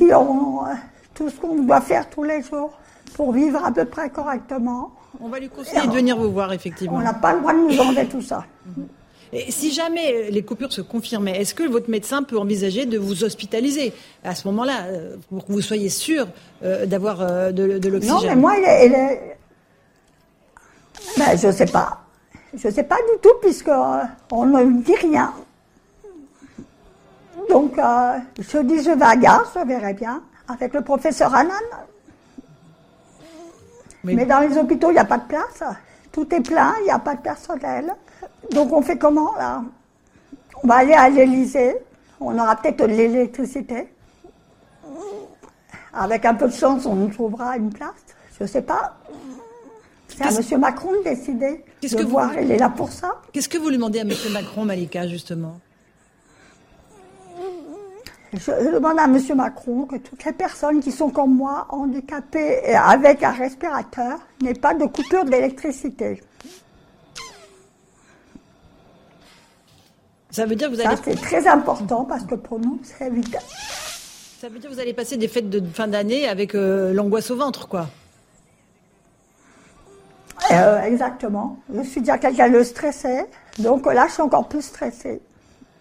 [1.14, 2.74] tout ce qu'on doit faire tous les jours
[3.16, 4.92] pour vivre à peu près correctement.
[5.20, 6.98] On va lui conseiller de venir vous voir, effectivement.
[6.98, 8.46] On n'a pas le droit de nous enlever tout ça.
[9.32, 13.24] Et si jamais les coupures se confirmaient, est-ce que votre médecin peut envisager de vous
[13.24, 13.92] hospitaliser
[14.24, 16.28] à ce moment-là, euh, pour que vous soyez sûr
[16.64, 19.38] euh, d'avoir euh, de, de l'oxygène Non, mais moi, il est.
[21.18, 22.02] Ben, je ne sais pas.
[22.54, 25.34] Je ne sais pas du tout, puisqu'on ne me dit rien.
[27.50, 27.74] Donc,
[28.38, 31.54] je dis, je vais à gare, je verrai bien, avec le professeur Annan.
[34.04, 35.64] Mais, dans les hôpitaux, il n'y a pas de place.
[36.12, 37.96] Tout est plein, il n'y a pas de personnel.
[38.52, 39.64] Donc on fait comment là?
[40.64, 41.76] On va aller à l'Elysée.
[42.20, 43.88] On aura peut-être de l'électricité.
[45.94, 47.92] Avec un peu de chance, on nous trouvera une place.
[48.38, 48.98] Je ne sais pas.
[50.08, 50.60] C'est à M.
[50.60, 51.66] Macron de décider.
[51.82, 53.22] Qu'est-ce que voir, il est là pour ça.
[53.32, 54.12] Qu'est-ce que vous lui demandez à M.
[54.32, 55.60] Macron, Malika, justement?
[58.34, 59.20] Je demande à M.
[59.36, 64.54] Macron que toutes les personnes qui sont comme moi, handicapées et avec un respirateur, n'aient
[64.54, 66.22] pas de coupure d'électricité.
[70.32, 70.96] Ça veut dire que vous allez.
[71.04, 73.44] C'est très important parce que pour nous, c'est vital.
[74.40, 77.30] Ça veut dire que vous allez passer des fêtes de fin d'année avec euh, l'angoisse
[77.30, 77.88] au ventre, quoi.
[80.52, 81.60] Euh, exactement.
[81.74, 83.26] Je suis déjà quelqu'un de stressé.
[83.60, 85.22] Donc là, je suis encore plus stressée.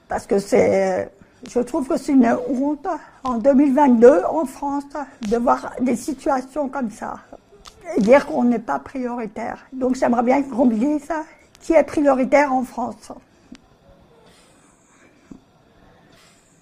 [0.06, 1.10] Parce que c'est.
[1.50, 2.86] Je trouve que c'est une honte
[3.24, 4.84] en 2022 en France
[5.28, 7.16] de voir des situations comme ça
[7.96, 9.66] et dire qu'on n'est pas prioritaire.
[9.72, 11.08] Donc j'aimerais bien qu'on me dise
[11.60, 13.12] qui est prioritaire en France.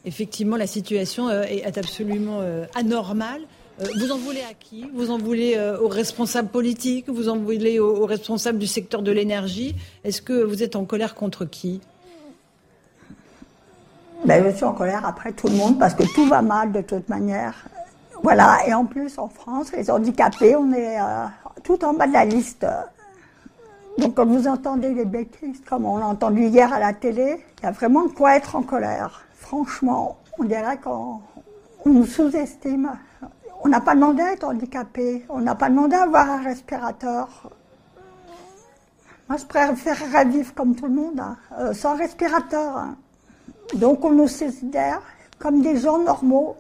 [0.05, 3.43] Effectivement, la situation euh, est absolument euh, anormale.
[3.81, 4.87] Euh, vous en voulez à qui?
[4.95, 7.09] Vous en voulez aux responsables politiques?
[7.09, 9.75] Vous en voulez aux responsables du secteur de l'énergie?
[10.05, 11.81] Est-ce que vous êtes en colère contre qui?
[14.25, 16.81] Ben, Je suis en colère après tout le monde parce que tout va mal de
[16.81, 17.55] toute manière.
[18.23, 20.99] Voilà, et en plus en France, les handicapés, on est
[21.65, 22.67] tout en bas de la liste.
[23.99, 27.65] Donc quand vous entendez les bêtises comme on l'a entendu hier à la télé, il
[27.65, 31.21] y a vraiment de quoi être en colère franchement, on dirait qu'on
[31.85, 32.93] nous sous-estime.
[33.65, 37.51] On n'a pas demandé à être handicapé, on n'a pas demandé à avoir un respirateur.
[39.29, 42.77] Moi, je préférerais vivre comme tout le monde, hein, euh, sans respirateur.
[42.77, 42.97] Hein.
[43.75, 45.03] Donc, on nous considère
[45.39, 46.57] comme des gens normaux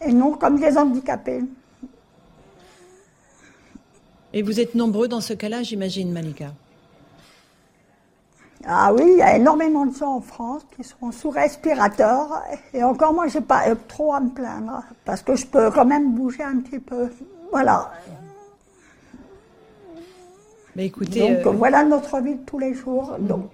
[0.00, 1.42] et non comme des handicapés.
[4.32, 6.52] Et vous êtes nombreux dans ce cas-là, j'imagine, Malika
[8.66, 12.42] ah oui, il y a énormément de gens en France qui sont sous respirateur.
[12.74, 16.12] Et encore, moi, j'ai pas trop à me plaindre parce que je peux quand même
[16.12, 17.08] bouger un petit peu.
[17.50, 17.90] Voilà.
[20.76, 23.16] Mais écoutez, donc euh, voilà notre vie de tous les jours.
[23.18, 23.50] Donc,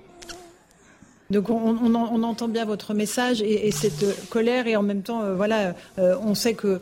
[1.30, 5.74] donc on, entend bien votre message et, cette colère et en même temps, euh, voilà,
[5.98, 6.80] euh, on sait que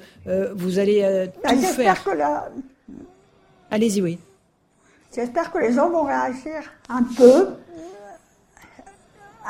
[0.55, 2.05] vous allez tout ben, faire.
[2.05, 2.11] Que
[3.71, 4.19] Allez-y, oui.
[5.15, 7.49] J'espère que les gens vont réagir un peu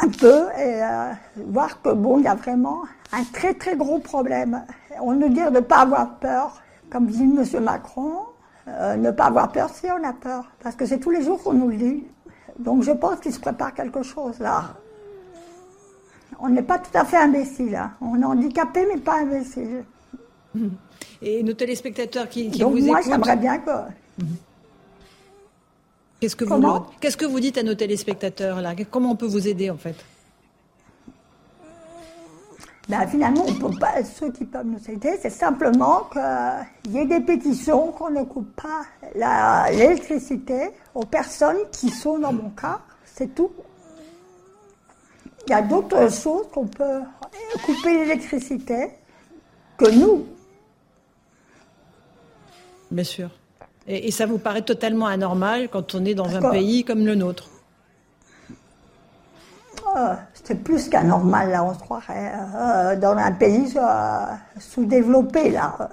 [0.00, 1.12] un peu et euh,
[1.46, 4.64] voir que bon, il y a vraiment un très très gros problème.
[5.00, 7.62] On nous dit de ne pas avoir peur, comme dit M.
[7.62, 8.20] Macron,
[8.68, 11.42] euh, ne pas avoir peur si on a peur, parce que c'est tous les jours
[11.42, 12.04] qu'on nous le dit.
[12.59, 14.74] Donc je pense qu'il se prépare quelque chose là.
[16.40, 17.75] On n'est pas tout à fait imbécile.
[17.77, 17.92] Hein.
[18.01, 19.85] On est handicapé, mais pas imbécile.
[21.23, 23.70] Et nos téléspectateurs qui, qui Donc vous moi, j'aimerais bien que.
[26.20, 28.75] Qu'est-ce que, vous, qu'est-ce que vous dites à nos téléspectateurs là?
[28.90, 29.97] Comment on peut vous aider en fait?
[32.88, 37.07] Ben, finalement, on peut pas, ceux qui peuvent nous aider, c'est simplement qu'il y ait
[37.07, 38.83] des pétitions qu'on ne coupe pas
[39.70, 42.81] l'électricité aux personnes qui sont dans mon cas.
[43.07, 43.51] C'est tout.
[45.46, 47.00] Il y a d'autres choses qu'on peut
[47.64, 48.90] couper l'électricité
[49.76, 50.26] que nous.
[52.90, 53.30] Bien sûr.
[53.87, 57.50] Et, ça vous paraît totalement anormal quand on est dans un pays comme le nôtre
[59.94, 64.24] ah, C'est plus qu'anormal, là, on se croirait euh, dans un pays euh,
[64.59, 65.90] sous-développé, là.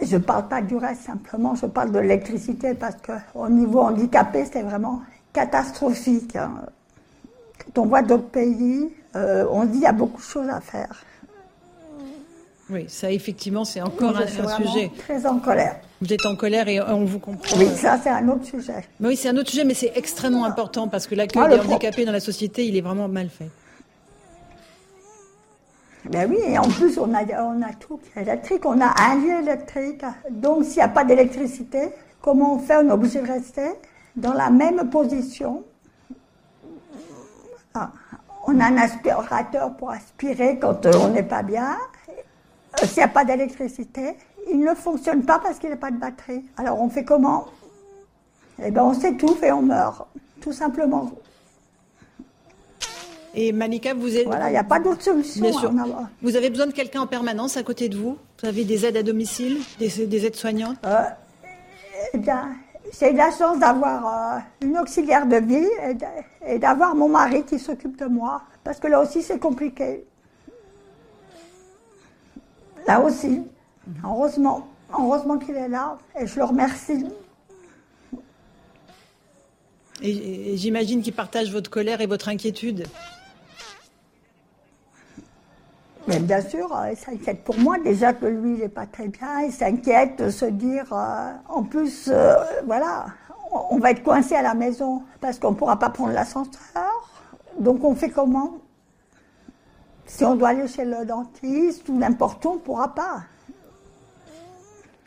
[0.00, 4.44] Je ne parle pas du reste, simplement, je parle de l'électricité parce qu'au niveau handicapé,
[4.44, 5.00] c'est vraiment
[5.38, 6.34] catastrophique.
[6.34, 6.66] Hein.
[7.58, 10.60] Quand on voit d'autres pays, euh, on dit qu'il y a beaucoup de choses à
[10.60, 11.04] faire.
[12.70, 14.90] Oui, ça effectivement, c'est encore un, sujet.
[14.98, 15.76] Très en colère.
[16.02, 17.56] Vous êtes en colère et on vous comprend.
[17.56, 18.84] Oui, ça c'est un autre sujet.
[19.00, 22.04] oui, c'est un autre sujet, mais c'est extrêmement important parce que l'accueil ah, des handicapés
[22.04, 23.48] dans la société, il est vraiment mal fait.
[26.10, 28.92] Ben oui, et en plus on a, on a tout qui est électrique, on a
[29.02, 30.02] un lieu électrique.
[30.30, 31.88] Donc s'il n'y a pas d'électricité,
[32.20, 32.76] comment on fait?
[32.76, 33.70] On est obligé de rester?
[34.18, 35.64] Dans la même position.
[37.74, 37.90] Ah,
[38.46, 41.76] on a un aspirateur pour aspirer quand on n'est pas bien.
[42.08, 44.16] Euh, s'il n'y a pas d'électricité,
[44.50, 46.44] il ne fonctionne pas parce qu'il n'y a pas de batterie.
[46.56, 47.46] Alors on fait comment?
[48.62, 50.06] Eh bien on s'étouffe et on meurt,
[50.40, 51.12] tout simplement.
[53.34, 54.26] Et Malika, vous êtes...
[54.26, 55.42] Voilà, il n'y a pas d'autre solution.
[55.42, 55.72] Bien sûr.
[56.22, 58.16] Vous avez besoin de quelqu'un en permanence à côté de vous?
[58.42, 61.02] Vous avez des aides à domicile, des, aides soignantes euh,
[62.14, 62.48] Eh bien,
[62.98, 65.68] j'ai la chance d'avoir euh, une auxiliaire de vie
[66.46, 68.42] et d'avoir mon mari qui s'occupe de moi.
[68.64, 70.04] Parce que là aussi, c'est compliqué.
[72.86, 73.42] Là aussi,
[74.04, 77.06] heureusement, heureusement qu'il est là et je le remercie.
[80.00, 82.86] Et, j'imagine qu'il partage votre colère et votre inquiétude.
[86.08, 87.76] Mais bien sûr, euh, il s'inquiète pour moi.
[87.78, 89.42] Déjà que lui, il n'est pas très bien.
[89.42, 93.06] Il s'inquiète de se dire, euh, en plus, euh, voilà,
[93.70, 97.10] on va être coincé à la maison parce qu'on ne pourra pas prendre l'ascenseur.
[97.60, 98.54] Donc on fait comment?
[100.06, 103.20] Si on doit aller chez le dentiste ou n'importe où, on ne pourra pas.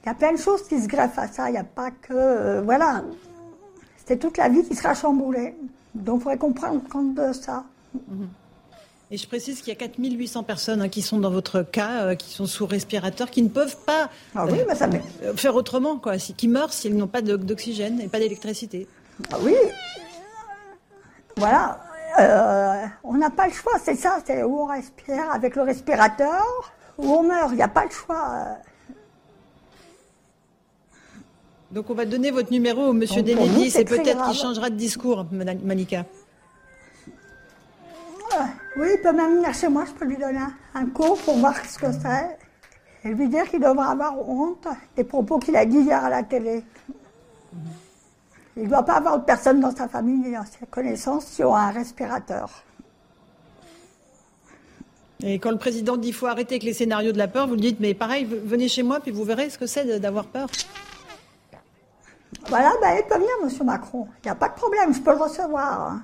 [0.04, 1.50] Il y a plein de choses qui se greffent à ça.
[1.50, 2.14] Il n'y a pas que.
[2.14, 3.02] Euh, voilà.
[4.06, 5.56] C'est toute la vie qui sera chamboulée.
[5.96, 7.64] Donc il faudrait comprendre compte de ça.
[9.14, 12.16] Et je précise qu'il y a 4800 personnes hein, qui sont dans votre cas, euh,
[12.16, 14.88] qui sont sous respirateur, qui ne peuvent pas ah oui, ça
[15.24, 18.88] euh, faire autrement, quoi, qui meurent s'ils n'ont pas d'oxygène et pas d'électricité.
[19.30, 19.54] Ah oui.
[21.36, 21.82] Voilà.
[22.20, 26.72] Euh, on n'a pas le choix, c'est ça, c'est où on respire avec le respirateur,
[26.98, 28.46] ou on meurt, il n'y a pas le choix.
[31.72, 35.26] Donc on va donner votre numéro au monsieur Denedis et peut-être qu'il changera de discours,
[35.32, 36.06] Malika.
[38.78, 40.40] Oui, il peut même venir chez moi, je peux lui donner
[40.74, 42.38] un cours pour voir ce que c'est.
[43.04, 46.24] Et lui dire qu'il devrait avoir honte des propos qu'il a dit hier à la
[46.24, 46.64] télé.
[48.56, 51.44] Il ne doit pas avoir de personne dans sa famille ni dans ses connaissances qui
[51.44, 52.64] ont un respirateur.
[55.24, 57.54] Et quand le président dit qu'il faut arrêter avec les scénarios de la peur, vous
[57.54, 60.48] lui dites, mais pareil, venez chez moi, puis vous verrez ce que c'est d'avoir peur.
[62.48, 64.08] Voilà, ben, il peut venir, monsieur Macron.
[64.24, 66.00] Il n'y a pas de problème, je peux le recevoir.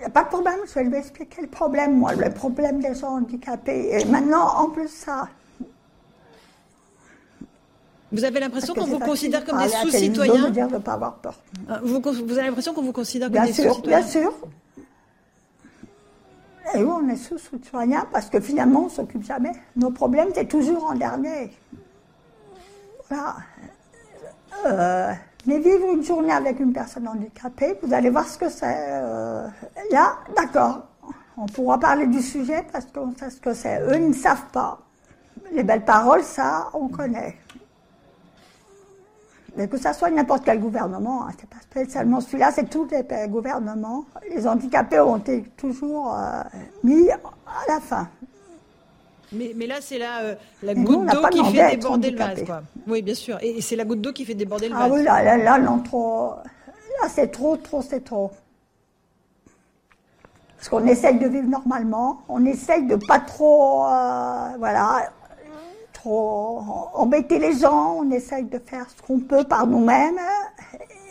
[0.00, 2.80] Il n'y a pas de problème, je vais lui expliquer le problème, moi, le problème
[2.80, 3.90] des gens handicapés.
[4.00, 5.28] Et maintenant, en plus ça.
[8.10, 11.38] Vous avez l'impression qu'on vous considère comme des sous-citoyens dire de ne pas avoir peur.
[11.68, 14.32] Ah, vous, vous avez l'impression qu'on vous considère comme des sous-citoyens Bien sûr.
[16.74, 19.52] Et oui, on est sous-citoyens parce que finalement, on ne s'occupe jamais.
[19.76, 21.50] Nos problèmes, c'est toujours en dernier.
[23.10, 23.36] Voilà.
[24.64, 25.12] Euh,
[25.46, 28.76] mais vivre une journée avec une personne handicapée, vous allez voir ce que c'est.
[28.88, 29.46] Euh,
[29.90, 30.86] là, d'accord,
[31.36, 33.80] on pourra parler du sujet parce qu'on sait ce que c'est.
[33.80, 34.78] Eux, ils ne savent pas.
[35.52, 37.36] Les belles paroles, ça, on connaît.
[39.56, 43.28] Mais que ça soit n'importe quel gouvernement, hein, c'est pas spécialement celui-là, c'est tous les
[43.28, 44.04] gouvernements.
[44.30, 46.42] Les handicapés ont été toujours euh,
[46.84, 47.18] mis à
[47.66, 48.08] la fin.
[49.32, 52.44] Mais, mais là, c'est la, euh, la goutte d'eau qui fait déborder le vase.
[52.44, 52.62] Quoi.
[52.86, 53.38] Oui, bien sûr.
[53.42, 54.90] Et, c'est la goutte d'eau qui fait déborder le ah vase.
[54.90, 56.34] Ah oui, là, là, là, non, trop.
[57.02, 58.32] Là, c'est trop, trop, c'est trop.
[60.56, 65.10] Parce qu'on essaye de vivre normalement, on essaye de pas trop, euh, voilà,
[65.94, 66.62] trop
[66.92, 70.20] embêter les gens, on essaye de faire ce qu'on peut par nous-mêmes.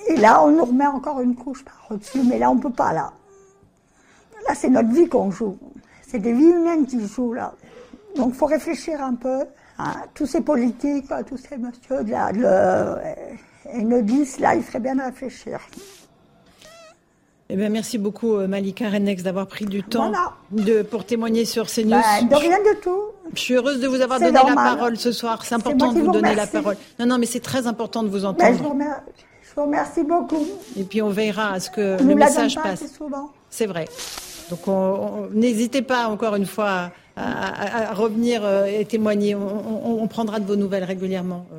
[0.07, 2.93] Et là, on nous remet encore une couche par au-dessus, mais là, on peut pas,
[2.93, 3.11] là.
[4.47, 5.57] Là, c'est notre vie qu'on joue.
[6.07, 7.53] C'est des vies humaines qui jouent, là.
[8.19, 9.45] Donc, il faut réfléchir un peu
[9.77, 14.81] à tous ces politiques, à tous ces messieurs de la, le, disent, là, il ferait
[14.81, 15.61] bien réfléchir.
[17.47, 20.11] Eh bien, merci beaucoup, euh, Malika Renex, d'avoir pris du temps
[20.51, 21.91] de, pour témoigner sur CNews.
[21.91, 23.03] Ben, de rien du tout.
[23.33, 25.45] Je suis heureuse de vous avoir donné la parole ce soir.
[25.45, 26.75] C'est important de vous, donner la parole.
[26.99, 28.57] Non, non, mais c'est très important de vous ben, entendre.
[28.57, 28.63] je,
[29.55, 30.45] vous remercie, beaucoup.
[30.77, 32.83] Et puis, on veillera à ce que le message passe.
[33.49, 33.85] C'est vrai.
[34.49, 39.35] Donc, n'hésitez pas, encore une fois, à, revenir euh, et témoigner.
[39.35, 41.57] On, prendra de vos nouvelles régulièrement euh,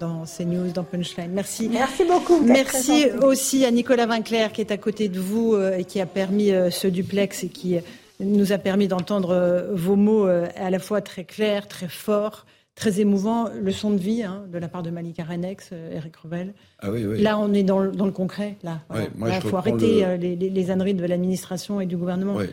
[0.00, 1.30] dans CNews, dans Punchline.
[1.32, 1.68] Merci.
[1.68, 2.40] Merci beaucoup.
[2.40, 6.06] Merci aussi à Nicolas Vinclair qui est à côté de vous euh, et qui a
[6.06, 7.76] permis ce duplex et qui
[8.20, 12.46] nous a permis d'entendre vos mots à la fois très clairs, très forts
[12.78, 16.54] très émouvant, leçon de vie hein, de la part de Malika Renex, Eric Revel.
[16.78, 17.20] Ah oui, oui.
[17.20, 18.56] Là, on est dans, le concret.
[18.62, 22.34] Là, il faut arrêter les, les, âneries de l'administration et du gouvernement.
[22.34, 22.44] Moi,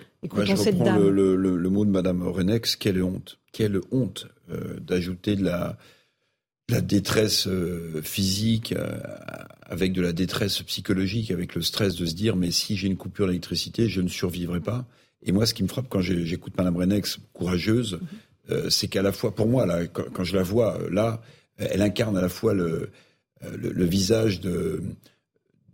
[0.43, 2.75] je reprends le, le, mot de Madame Renex.
[2.75, 5.77] Quelle honte, quelle honte euh, d'ajouter de la,
[6.69, 8.99] la détresse euh, physique euh,
[9.63, 12.97] avec de la détresse psychologique, avec le stress de se dire mais si j'ai une
[12.97, 14.85] coupure d'électricité, je ne survivrai pas.
[15.23, 18.07] Et moi, ce qui me frappe quand j'écoute Madame Renex, courageuse, mhm.
[18.69, 21.21] C'est qu'à la fois, pour moi, là, quand, je la vois là,
[21.57, 22.89] elle incarne à la fois le,
[23.41, 24.81] le, le visage de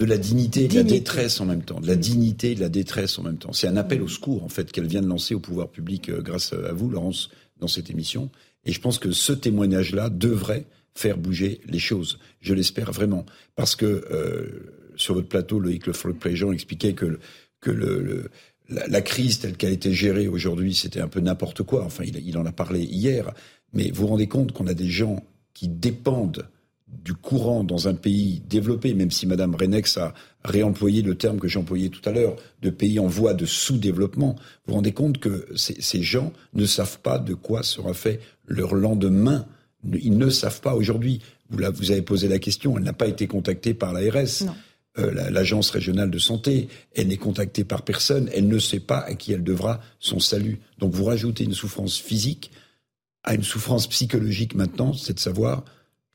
[0.01, 2.60] de la dignité et de la détresse en même temps, de la dignité et de
[2.60, 3.53] la détresse en même temps.
[3.53, 6.21] C'est un appel au secours en fait qu'elle vient de lancer au pouvoir public euh,
[6.21, 7.29] grâce à vous, Laurence,
[7.60, 8.31] dans cette émission.
[8.65, 12.17] Et je pense que ce témoignage-là devrait faire bouger les choses.
[12.39, 15.93] Je l'espère vraiment, parce que euh, sur votre plateau, Loïc Le
[16.36, 17.19] jean expliquait que
[17.60, 18.31] que le,
[18.71, 21.84] la, crise telle qu'elle été gérée aujourd'hui, c'était un peu n'importe quoi.
[21.84, 23.34] Enfin, il, il en a parlé hier.
[23.73, 26.47] Mais vous vous rendez compte qu'on a des gens qui dépendent
[26.88, 31.47] du courant dans un pays développé, même si Madame Renex a réemployé le terme que
[31.47, 35.47] j'employais tout à l'heure, de pays en voie de sous-développement, vous vous rendez compte que
[35.55, 39.45] ces gens ne savent pas de quoi sera fait leur lendemain.
[40.01, 41.21] Ils ne savent pas aujourd'hui.
[41.49, 44.43] Vous, vous avez posé la question, elle n'a pas été contactée par l'ARS.
[44.97, 49.13] Euh, l'agence régionale de santé, elle n'est contactée par personne, elle ne sait pas à
[49.13, 50.60] qui elle devra son salut.
[50.80, 52.51] Donc vous rajoutez une souffrance physique
[53.23, 55.63] à une souffrance psychologique maintenant, c'est de savoir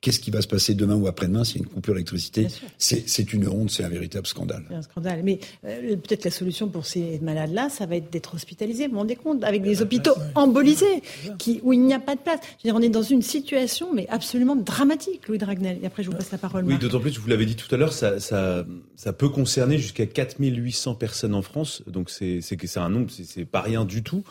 [0.02, 2.46] Qu'est-ce qui va se passer demain ou après-demain s'il y a une coupure d'électricité
[2.78, 4.64] C'est une honte, c'est un véritable scandale.
[4.70, 5.22] un scandale.
[5.24, 8.98] Mais euh, peut-être la solution pour ces malades-là, ça va être d'être hospitalisés, vous vous
[8.98, 11.02] rendez compte, avec des hôpitaux embolisés,
[11.38, 12.40] qui, où il n'y a pas de place.
[12.42, 15.78] Je veux dire, on est dans une situation mais absolument dramatique, Louis Dragnel.
[15.82, 16.64] Et après, je vous passe la parole.
[16.64, 18.66] Oui, d'autant plus, vous l'avez dit tout à l'heure, ça, ça,
[18.96, 21.82] ça, peut concerner jusqu'à 4800 personnes en France.
[21.86, 22.40] Donc c'est
[22.76, 24.24] un nombre, c'est pas rien du tout.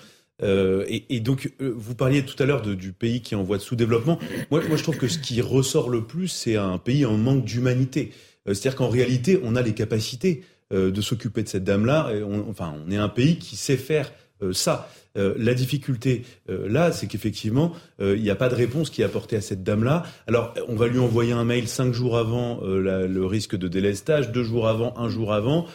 [0.44, 3.58] Euh, et, donc, euh, vous parliez tout à l'heure du pays qui est en voie
[3.58, 4.20] de sous-développement.
[4.52, 7.46] Moi, moi, je trouve que ce qui ressort le plus, c'est un pays en manque
[7.46, 8.12] d'humanité.
[8.48, 12.12] Euh, c'est-à-dire qu'en réalité, on a les capacités de s'occuper de cette dame-là.
[12.50, 14.12] enfin, on est un pays qui sait faire
[14.52, 14.90] ça.
[15.18, 19.02] Euh, la difficulté euh, là, c'est qu'effectivement, euh, il n'y a pas de réponse qui
[19.02, 20.04] est apportée à cette dame-là.
[20.28, 24.44] Alors, on va lui envoyer un mail cinq jours avant le risque de délestage, deux
[24.44, 25.66] jours avant, un jour avant,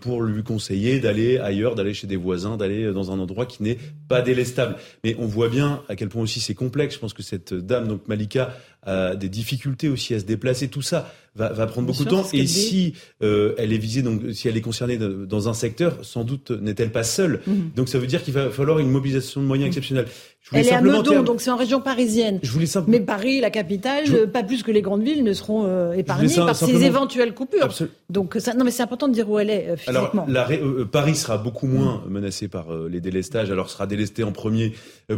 [0.00, 3.78] pour lui conseiller d'aller ailleurs, d'aller chez des voisins, d'aller dans un endroit qui n'est
[4.08, 4.76] pas délestable.
[5.04, 6.94] Mais on voit bien à quel point aussi c'est complexe.
[6.94, 8.56] Je pense que cette dame, donc Malika,
[8.86, 10.68] a des difficultés aussi à se déplacer.
[10.68, 12.26] Tout ça va, va prendre beaucoup de temps.
[12.32, 16.50] Et si elle est visée, donc si elle est concernée dans un secteur, sans doute
[16.50, 17.40] n'est-elle pas seule.
[17.46, 17.70] Mhm.
[17.76, 20.06] Donc ça veut dire qu'il va falloir une mobilisation de moyens exceptionnelle.
[20.52, 22.38] Elle est à Meudon, donc c'est en région parisienne.
[22.42, 25.92] Je voulais Mais Paris, la capitale, pas plus que les grandes villes ne seront euh,
[25.92, 27.68] épargnées par ces éventuelles coupures.
[28.10, 30.26] Donc ça, non, mais c'est important de dire où elle est euh, physiquement.
[30.28, 33.50] Alors, euh, Paris sera beaucoup moins menacé par les délestages.
[33.50, 34.72] Alors sera délesté en premier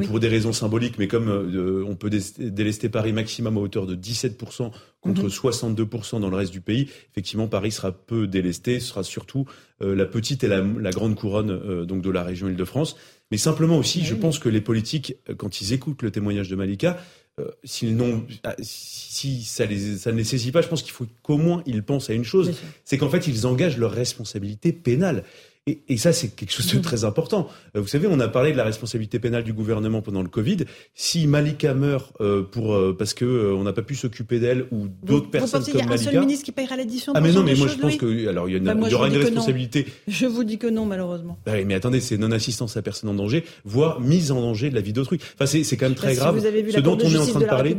[0.06, 1.28] pour des raisons symboliques, mais comme
[1.86, 4.70] on peut délester Paris maximum à hauteur de 17%
[5.00, 6.22] contre 62% mhm.
[6.22, 8.80] dans le reste du pays, effectivement Paris sera peu délesté.
[8.80, 9.46] Ce sera surtout
[9.80, 12.96] la petite et la, la grande couronne donc de la région Île-de-France.
[13.30, 16.56] Mais simplement aussi, je pense que les politiques, euh, quand ils écoutent le témoignage de
[16.56, 16.98] Malika,
[17.38, 20.92] euh, s'ils n'ont, ah, si ça, les, ça ne les saisit pas, je pense qu'il
[20.92, 22.54] faut qu'au moins ils pensent à une chose,
[22.84, 25.24] c'est qu'en fait ils engagent leur responsabilité pénale.
[25.88, 26.82] Et, ça, c'est quelque chose de mm.
[26.82, 27.48] très important.
[27.76, 30.58] Euh, vous savez, on a parlé de la responsabilité pénale du gouvernement pendant le Covid.
[30.94, 34.86] Si Malika meurt euh, pour euh, parce que on n'a pas pu s'occuper d'elle ou
[35.02, 37.12] d'autres personnes comme Malika, il y a un seul ministre qui payera l'édition.
[37.14, 39.16] Ah mais non, mais moi je pense que alors il y, bah, y aura une
[39.16, 39.86] responsabilité.
[40.06, 41.38] Je vous dis que non, malheureusement.
[41.44, 44.74] Bah mais attendez, c'est non assistance à personne en danger, voire mise en danger de
[44.74, 45.18] la vie d'autrui.
[45.34, 46.36] Enfin, c'est c'est quand même très grave.
[46.36, 47.76] vous avez vu ce dont on est en train de, parler.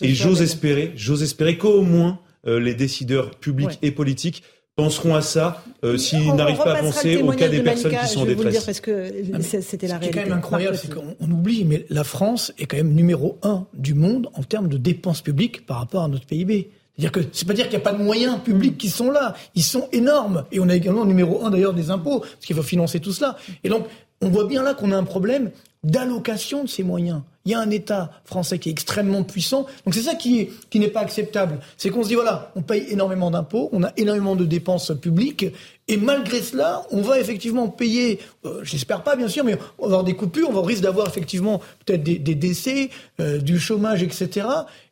[0.00, 4.42] Et j'ose espérer, j'ose espérer qu'au moins les décideurs publics et politiques
[4.80, 8.22] penseront à ça euh, s'ils n'arrivent pas à penser au cas des personnes qui sont
[8.22, 8.52] en détresse.
[8.52, 9.12] Dire parce que
[9.60, 10.06] c'était la réalité.
[10.06, 12.94] Ce qui est quand même incroyable, c'est qu'on oublie, mais la France est quand même
[12.94, 16.70] numéro un du monde en termes de dépenses publiques par rapport à notre PIB.
[16.96, 19.34] C'est-à-dire que c'est pas dire qu'il n'y a pas de moyens publics qui sont là,
[19.54, 20.44] ils sont énormes.
[20.52, 23.36] Et on a également numéro un d'ailleurs des impôts, parce qu'il faut financer tout cela.
[23.64, 23.86] Et donc,
[24.20, 25.50] on voit bien là qu'on a un problème
[25.82, 27.22] d'allocation de ces moyens.
[27.46, 29.66] Il y a un État français qui est extrêmement puissant.
[29.84, 31.58] Donc c'est ça qui, est, qui n'est pas acceptable.
[31.78, 35.46] C'est qu'on se dit, voilà, on paye énormément d'impôts, on a énormément de dépenses publiques,
[35.90, 39.86] et malgré cela, on va effectivement payer, euh, j'espère pas bien sûr, mais on va
[39.86, 44.46] avoir des coupures, on va risque d'avoir effectivement peut-être des, décès, euh, du chômage, etc.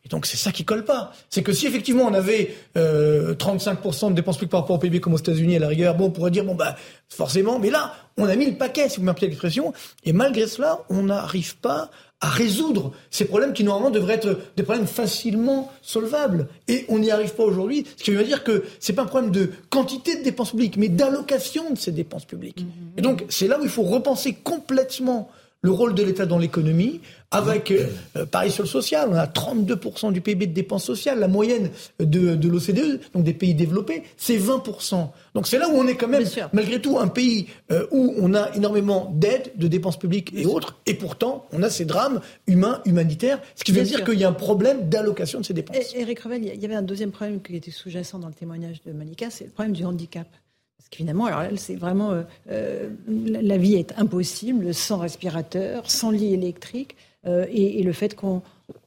[0.04, 1.12] Et donc c'est ça qui colle pas.
[1.30, 4.98] C'est que si effectivement on avait euh, 35% de dépenses publiques par rapport au PIB
[4.98, 6.74] comme aux États-Unis à la rigueur, bon, on pourrait dire, bon, bah
[7.08, 9.72] forcément, mais là, on a mis le paquet, si vous m'appelez l'expression,
[10.04, 14.64] et malgré cela, on n'arrive pas à résoudre ces problèmes qui normalement devraient être des
[14.64, 16.48] problèmes facilement solvables.
[16.66, 17.86] Et on n'y arrive pas aujourd'hui.
[17.96, 20.88] Ce qui veut dire que c'est pas un problème de quantité de dépenses publiques, mais
[20.88, 22.66] d'allocation de ces dépenses publiques.
[22.96, 25.30] Et donc c'est là où il faut repenser complètement
[25.62, 27.00] le rôle de l'État dans l'économie,
[27.32, 27.86] avec euh,
[28.16, 31.70] euh, pareil sur le social, on a 32% du PIB de dépenses sociales, la moyenne
[31.98, 35.08] de, de l'OCDE, donc des pays développés, c'est 20%.
[35.34, 38.34] Donc c'est là où on est quand même, malgré tout, un pays euh, où on
[38.34, 42.80] a énormément d'aides, de dépenses publiques et autres, et pourtant on a ces drames humains,
[42.84, 45.76] humanitaires, ce qui veut dire qu'il y a un problème d'allocation de ces dépenses.
[45.94, 48.92] Eric Revel, il y avait un deuxième problème qui était sous-jacent dans le témoignage de
[48.92, 50.28] Malika, c'est le problème du handicap.
[50.88, 52.12] Parce qu'évidemment, alors c'est vraiment
[52.46, 56.96] la vie est impossible sans respirateur, sans lit électrique.
[57.26, 58.42] Euh, et, le fait qu'on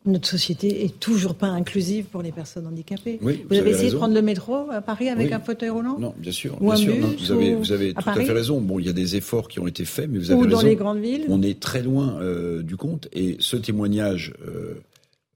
[0.05, 3.19] notre société est toujours pas inclusive pour les personnes handicapées.
[3.21, 6.31] vous, avez, essayé de prendre le métro à Paris avec un fauteuil roulant Non, bien
[6.31, 6.57] sûr.
[6.59, 8.61] bien sûr vous avez, vous avez tout à fait raison.
[8.61, 10.57] Bon, il y a des efforts qui ont été faits, mais vous avez ou raison.
[10.57, 13.09] dans les grandes villes On est très loin euh, du compte.
[13.11, 14.75] Et ce témoignage, euh,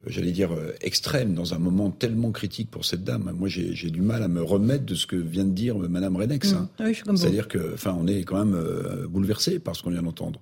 [0.08, 0.51] j'allais dire,
[0.82, 4.41] extrême, dans un moment tellement critique pour cette dame, moi j'ai du mal à me
[4.41, 6.53] remettre de ce que vient de dire Madame Renex.
[6.53, 6.68] Mmh.
[6.80, 10.39] Ah C'est-à-dire que, enfin, on est quand même bouleversé par ce qu'on vient d'entendre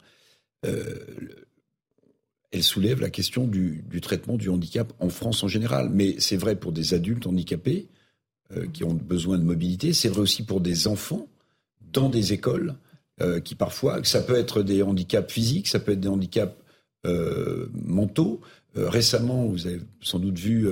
[2.54, 5.90] elle soulève la question du, traitement du handicap en France en général.
[5.92, 7.88] Mais c'est vrai pour des adultes handicapés
[8.56, 9.92] euh, qui ont besoin de mobilité.
[9.92, 11.28] C'est vrai aussi pour des enfants
[11.92, 12.76] dans des écoles
[13.22, 16.56] euh, qui parfois, ça peut être des handicaps physiques, ça peut être des handicaps
[17.08, 18.40] euh, mentaux.
[18.76, 20.68] Récemment, vous avez sans doute vu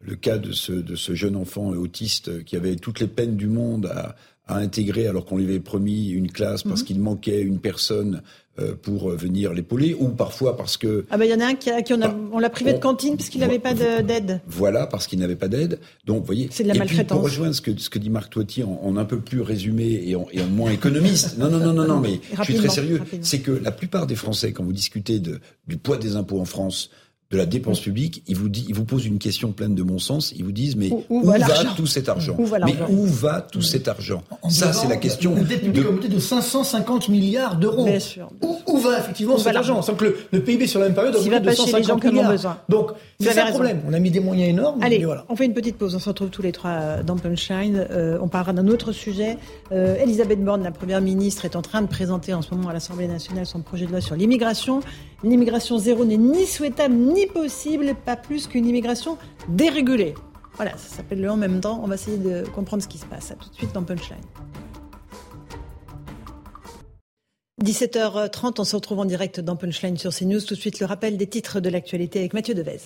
[0.00, 3.48] le cas de ce, de ce jeune enfant autiste qui avait toutes les peines du
[3.48, 4.16] monde à,
[4.48, 6.86] à intégrer alors qu'on lui avait promis une classe parce mhm.
[6.86, 8.22] qu'il manquait une personne
[8.58, 11.54] euh, pour venir l'épauler ou parfois parce que ah ben il y en a un
[11.54, 14.40] qui, qui on, a, on l'a privé de cantine parce qu'il n'avait pas d'aide.
[14.46, 15.78] Voilà parce qu'il n'avait pas d'aide.
[16.06, 16.48] Donc vous voyez.
[16.50, 17.06] C'est de la et maltraitance.
[17.06, 20.02] Puis, pour rejoindre ce que ce que dit Marc Toiti en, un peu plus résumé
[20.06, 21.38] et en, et en moins économiste.
[21.38, 23.00] non non non non non mais je suis très sérieux.
[23.20, 26.46] C'est que la plupart des Français quand vous discutez de, du poids des impôts en
[26.46, 26.90] France
[27.30, 29.98] de la dépense publique, ils vous, dit, ils vous posent une question pleine de bon
[29.98, 30.32] sens.
[30.34, 31.38] Ils vous disent mais Où- où, où va
[31.76, 34.96] tout cet argent Où va Mais où va tout cet argent En Ça, c'est la
[34.96, 35.36] question.
[35.36, 37.84] Une dette publique de- augmentée de 550 milliards d'euros.
[37.84, 38.30] Bien sûr.
[38.40, 40.86] Où, où va effectivement Où va cet argent Sans que le, le PIB sur la
[40.86, 42.12] même période a S'il va augmenté de pas chez les 150 gens qui en ont
[42.14, 42.30] milliards.
[42.32, 42.58] besoin.
[42.70, 43.80] Donc, Vous c'est avez ça le problème.
[43.86, 44.82] On a mis des moyens énormes.
[44.82, 45.26] Allez, mais voilà.
[45.28, 45.94] on fait une petite pause.
[45.94, 47.86] On se retrouve tous les trois euh, dans Punchline.
[47.90, 49.36] Euh, on parlera d'un autre sujet.
[49.72, 52.72] Euh, Elisabeth Borne, la première ministre, est en train de présenter en ce moment à
[52.72, 54.80] l'Assemblée nationale son projet de loi sur l'immigration.
[55.24, 60.14] L'immigration zéro n'est ni souhaitable ni possible, pas plus qu'une immigration dérégulée.
[60.54, 61.80] Voilà, ça s'appelle le en même temps.
[61.82, 63.30] On va essayer de comprendre ce qui se passe.
[63.30, 64.18] À tout de suite dans Punchline.
[67.62, 70.40] 17h30, on se retrouve en direct dans Punchline sur CNews.
[70.40, 72.78] Tout de suite, le rappel des titres de l'actualité avec Mathieu Devez.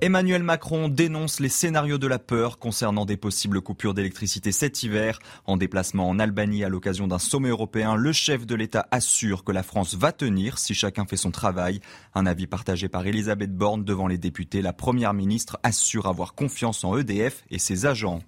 [0.00, 5.18] Emmanuel Macron dénonce les scénarios de la peur concernant des possibles coupures d'électricité cet hiver.
[5.44, 9.50] En déplacement en Albanie à l'occasion d'un sommet européen, le chef de l'État assure que
[9.50, 11.80] la France va tenir si chacun fait son travail.
[12.14, 14.62] Un avis partagé par Elisabeth Borne devant les députés.
[14.62, 18.20] La première ministre assure avoir confiance en EDF et ses agents.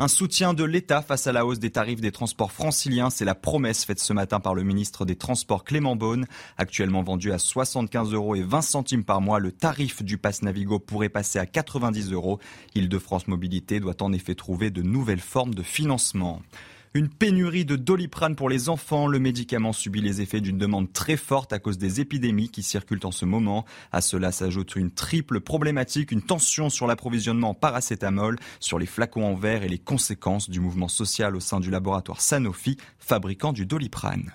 [0.00, 3.34] Un soutien de l'État face à la hausse des tarifs des transports franciliens, c'est la
[3.34, 6.24] promesse faite ce matin par le ministre des Transports Clément Beaune.
[6.56, 10.78] Actuellement vendu à 75 euros et 20 centimes par mois, le tarif du pass Navigo
[10.78, 12.38] pourrait passer à 90 euros.
[12.74, 16.40] Île-de-France Mobilité doit en effet trouver de nouvelles formes de financement.
[16.92, 19.06] Une pénurie de doliprane pour les enfants.
[19.06, 23.04] Le médicament subit les effets d'une demande très forte à cause des épidémies qui circulent
[23.04, 23.64] en ce moment.
[23.92, 29.24] À cela s'ajoute une triple problématique, une tension sur l'approvisionnement en paracétamol, sur les flacons
[29.24, 33.66] en verre et les conséquences du mouvement social au sein du laboratoire Sanofi, fabricant du
[33.66, 34.32] doliprane.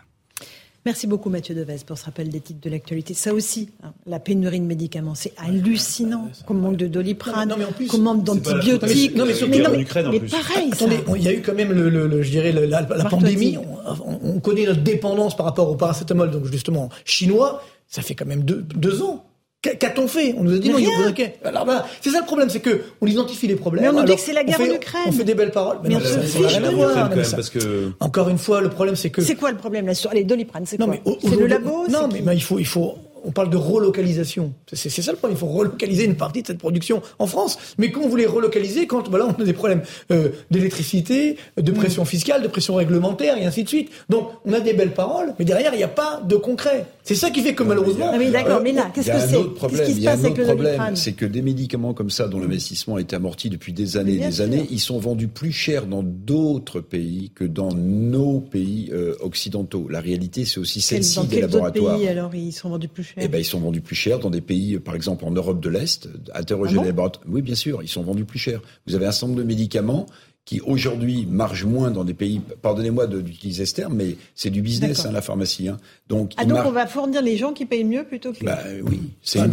[0.85, 3.15] Merci beaucoup Mathieu Devez pour ce rappel des titres de l'actualité.
[3.15, 6.29] Ça aussi, hein, la pénurie de médicaments, c'est hallucinant.
[6.45, 7.49] Qu'on manque de doliprane,
[7.89, 9.15] qu'on manque la d'antibiotiques.
[9.15, 9.75] Non, mais mais, la non,
[10.11, 10.85] mais- pareil, ça.
[10.85, 12.81] Attendez, on- il y a eu quand même le, le- le- je dirais, le- la,
[12.81, 13.57] la Marc pandémie.
[13.57, 17.63] On, on connaît notre dépendance par rapport au paracétamol, donc justement chinois.
[17.87, 19.25] Ça fait quand même deux, deux ans.
[19.65, 20.35] Qu'a- Qu'a-t-on fait?
[20.37, 22.25] On nous a dit Mais non, il y a de- Alors voilà, c'est ça le
[22.25, 23.83] problème, c'est que on identifie les problèmes.
[23.83, 25.01] Mais on nous dit que c'est la guerre on fait- en Ukraine.
[25.07, 25.77] On fait des belles paroles.
[25.83, 28.95] Mais non, on se fiche de voir, mais parce que Encore une fois, le problème,
[28.95, 31.47] c'est que C'est quoi le problème là sur les doliprane C'est quoi mais C'est le
[31.47, 32.93] labo Non, mais ben, il faut, il faut.
[33.27, 34.53] On parle de relocalisation.
[34.71, 35.35] C'est ça le problème.
[35.35, 37.57] Il faut relocaliser une partie de cette production en France.
[37.79, 41.75] Mais quand vous voulez relocaliser, quand voilà, on a des problèmes euh, d'électricité, de Mm.
[41.75, 43.89] pression fiscale, de pression réglementaire, et ainsi de suite.
[44.09, 46.85] Donc, on a des belles paroles, mais derrière, il n'y a pas de concret.
[47.07, 48.09] C'est ça qui fait que malheureusement.
[48.11, 49.55] Ah oui, d'accord, euh, mais là, Il qu'est-ce y que a un c'est autre Qu'est-ce
[49.59, 49.85] problème.
[49.85, 51.93] qui se Il y a passe un avec autre le problème, c'est que des médicaments
[51.93, 54.45] comme ça, dont l'investissement a été amorti depuis des années et des sûr.
[54.45, 59.87] années, ils sont vendus plus cher dans d'autres pays que dans nos pays euh, occidentaux.
[59.87, 61.97] La réalité, c'est aussi celle-ci Dans des laboratoires.
[61.97, 64.31] pays alors ils sont vendus plus cher Eh ben, ils sont vendus plus cher dans
[64.31, 66.09] des pays, par exemple en Europe de l'Est.
[66.33, 67.25] Interrogez Ah bon les laboratoires.
[67.29, 68.61] Oui, bien sûr, ils sont vendus plus cher.
[68.87, 70.07] Vous avez un certain nombre de médicaments
[70.45, 72.39] qui aujourd'hui marchent moins dans des pays.
[72.61, 75.67] Pardonnez-moi d'utiliser ce terme, mais c'est du business, hein, la pharmacie.
[75.67, 75.77] hein.
[76.07, 78.45] Donc, Ah donc on va fournir les gens qui payent mieux plutôt que les...
[78.45, 79.45] Bah, oui, c'est une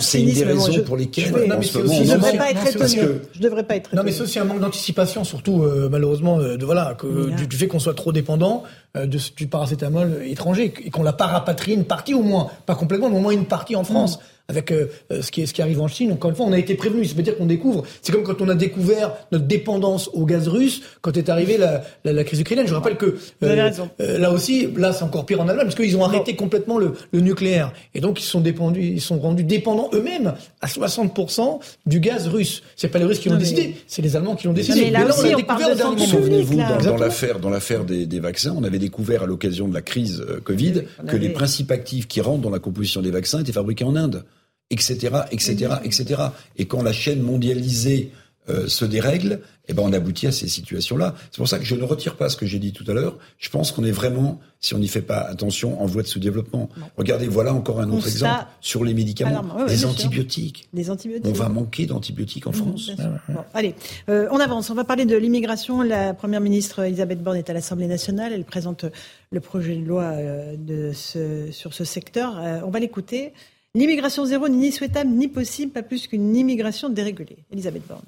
[0.00, 2.50] c'est une des raisons je- pour lesquelles je- non, mais aussi- je ne devrais pas
[2.52, 2.94] être étonné.
[2.96, 6.56] que- Je devrais pas être Non, mais c'est un manque d'anticipation, surtout, euh, malheureusement, euh,
[6.56, 7.34] de, voilà, que, hein.
[7.36, 8.62] du, du fait qu'on soit trop dépendant
[8.96, 12.76] euh, de, du paracétamol étranger et qu'on l'a pas rapatrié une partie au moins, pas
[12.76, 14.20] complètement, mais au moins une partie en France.
[14.48, 16.52] Avec euh, euh, ce, qui est, ce qui arrive en Chine, encore une fois, on
[16.52, 17.04] a été prévenu.
[17.04, 17.82] Ça veut dire qu'on découvre.
[18.00, 21.82] C'est comme quand on a découvert notre dépendance au gaz russe quand est arrivée la,
[22.04, 22.68] la, la crise ukrainienne.
[22.68, 23.90] Je rappelle que raison.
[24.00, 26.92] euh, là aussi, là c'est encore pire en Allemagne parce qu'ils ont arrêté complètement le,
[27.12, 31.98] le nucléaire et donc ils sont dépendus, ils sont rendus dépendants eux-mêmes à 60% du
[32.00, 32.62] gaz russe.
[32.76, 34.80] C'est pas les Russes qui l'ont mais- décidé, c'est les Allemands qui l'ont décidé.
[34.82, 37.84] mais là on l'a aussi, on découvert parle au de Souvenez-vous, dans, l'affaire, dans l'affaire
[37.84, 41.16] des, des vaccins, on avait découvert à l'occasion de la crise euh, Covid Oui, que
[41.16, 44.24] les principes actifs qui rentrent dans la composition des vaccins étaient fabriqués en Inde,
[44.70, 46.22] etc., etc., etc.
[46.56, 48.12] Et quand la chaîne mondialisée
[48.48, 51.14] euh, se dérègle, eh ben on aboutit à ces situations-là.
[51.32, 53.18] C'est pour ça que je ne retire pas ce que j'ai dit tout à l'heure.
[53.38, 56.68] Je pense qu'on est vraiment, si on n'y fait pas attention, en voie de sous-développement.
[56.96, 59.44] Regardez, voilà encore un autre Constat exemple sur les médicaments.
[59.56, 60.68] Ouais, les antibiotiques.
[60.72, 61.26] Des antibiotiques.
[61.26, 62.86] On va manquer d'antibiotiques en France.
[62.86, 63.12] Bien sûr.
[63.28, 63.74] Bon, allez,
[64.08, 64.70] euh, on avance.
[64.70, 65.82] On va parler de l'immigration.
[65.82, 68.32] La première ministre Elisabeth Borne est à l'Assemblée nationale.
[68.32, 68.84] Elle présente
[69.32, 72.38] le projet de loi euh, de ce, sur ce secteur.
[72.38, 73.32] Euh, on va l'écouter.
[73.76, 77.36] L'immigration zéro n'est ni souhaitable ni possible, pas plus qu'une immigration dérégulée.
[77.52, 78.06] Elisabeth Borne.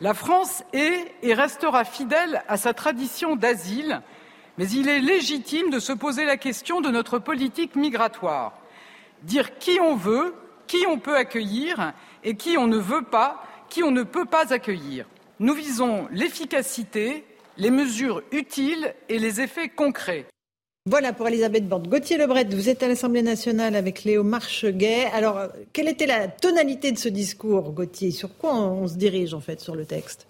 [0.00, 4.00] La France est et restera fidèle à sa tradition d'asile,
[4.56, 8.58] mais il est légitime de se poser la question de notre politique migratoire.
[9.22, 10.34] Dire qui on veut,
[10.66, 11.92] qui on peut accueillir
[12.24, 15.06] et qui on ne veut pas, qui on ne peut pas accueillir.
[15.40, 17.26] Nous visons l'efficacité,
[17.58, 20.24] les mesures utiles et les effets concrets.
[20.84, 21.86] Voilà pour Elisabeth Borne.
[21.86, 25.04] Gauthier Lebret, vous êtes à l'Assemblée nationale avec Léo Marcheguet.
[25.12, 28.10] Alors, euh, quelle était la tonalité de ce discours, Gauthier?
[28.10, 30.26] Sur quoi on, on se dirige en fait sur le texte?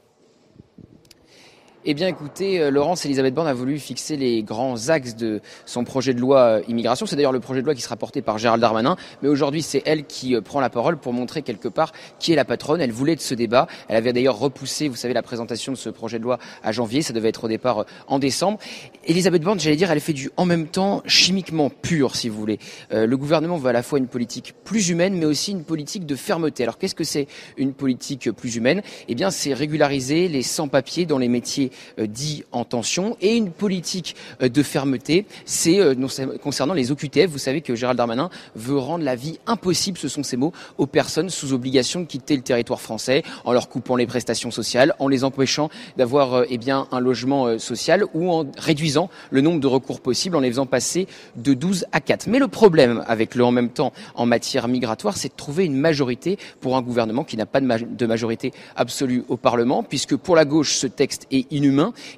[1.84, 5.82] Eh bien, écoutez, euh, Laurence Elisabeth Borne a voulu fixer les grands axes de son
[5.82, 7.06] projet de loi euh, immigration.
[7.06, 8.94] C'est d'ailleurs le projet de loi qui sera porté par Gérald Darmanin.
[9.20, 12.36] Mais aujourd'hui, c'est elle qui euh, prend la parole pour montrer quelque part qui est
[12.36, 12.80] la patronne.
[12.80, 13.66] Elle voulait de ce débat.
[13.88, 17.02] Elle avait d'ailleurs repoussé, vous savez, la présentation de ce projet de loi à janvier.
[17.02, 18.60] Ça devait être au départ en décembre.
[19.04, 22.60] Elisabeth Borne, j'allais dire, elle fait du en même temps chimiquement pur, si vous voulez.
[22.92, 26.14] le gouvernement veut à la fois une politique plus humaine, mais aussi une politique de
[26.14, 26.62] fermeté.
[26.62, 27.26] Alors, qu'est-ce que c'est
[27.56, 28.82] une politique plus humaine?
[29.08, 33.50] Eh bien, c'est régulariser les sans-papiers dans les métiers euh, dit en tension et une
[33.50, 35.26] politique euh, de fermeté.
[35.44, 35.94] C'est euh,
[36.42, 37.28] concernant les OQTF.
[37.28, 40.86] Vous savez que Gérald Darmanin veut rendre la vie impossible, ce sont ces mots, aux
[40.86, 45.08] personnes sous obligation de quitter le territoire français en leur coupant les prestations sociales, en
[45.08, 50.00] les empêchant d'avoir eh bien un logement social ou en réduisant le nombre de recours
[50.00, 51.06] possibles en les faisant passer
[51.36, 52.26] de 12 à 4.
[52.28, 55.76] Mais le problème avec le en même temps en matière migratoire, c'est de trouver une
[55.76, 60.44] majorité pour un gouvernement qui n'a pas de majorité absolue au Parlement, puisque pour la
[60.44, 61.46] gauche, ce texte est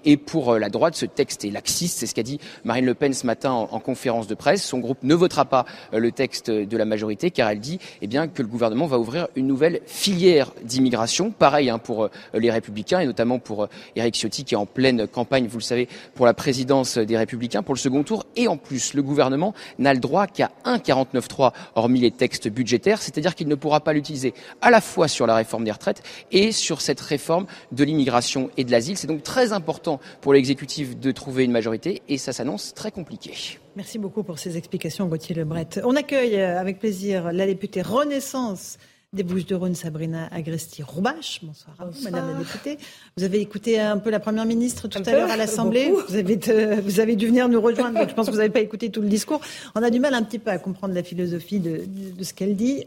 [0.05, 1.99] et pour euh, la droite, ce texte est laxiste.
[1.99, 4.63] C'est ce qu'a dit Marine Le Pen ce matin en, conférence de presse.
[4.63, 8.07] Son groupe ne votera pas euh, le texte de la majorité car elle dit eh
[8.07, 11.31] bien, que le gouvernement va ouvrir une nouvelle filière d'immigration.
[11.31, 15.07] Pareil hein, pour euh, les Républicains et notamment pour Éric Ciotti qui est en pleine
[15.07, 18.25] campagne, vous le savez, pour la présidence des Républicains pour le second tour.
[18.37, 23.35] Et en plus, le gouvernement n'a le droit qu'à 1,49,3 hormis les textes budgétaires, c'est-à-dire
[23.35, 26.81] qu'il ne pourra pas l'utiliser à la fois sur la réforme des retraites et sur
[26.81, 28.97] cette réforme de l'immigration et de l'asile.
[28.97, 33.33] C'est donc très important pour l'exécutif de trouver une majorité et ça s'annonce très compliqué.
[33.77, 35.67] Merci beaucoup pour ces explications, Gauthier Lebret.
[35.85, 38.79] On accueille euh, avec plaisir la députée Renaissance
[39.13, 41.41] des Bouches-de-Rhône, Sabrina Agresti-Roubache.
[41.45, 42.79] Bonsoir à vous, Madame la députée.
[43.17, 45.93] Vous avez écouté un peu la Première ministre tout à l'heure à l'Assemblée.
[46.09, 46.37] Vous avez,
[46.81, 49.01] vous avez dû venir nous rejoindre, donc je pense que vous n'avez pas écouté tout
[49.01, 49.41] le discours.
[49.77, 52.57] On a du mal un petit peu à comprendre la philosophie de, de ce qu'elle
[52.57, 52.87] dit.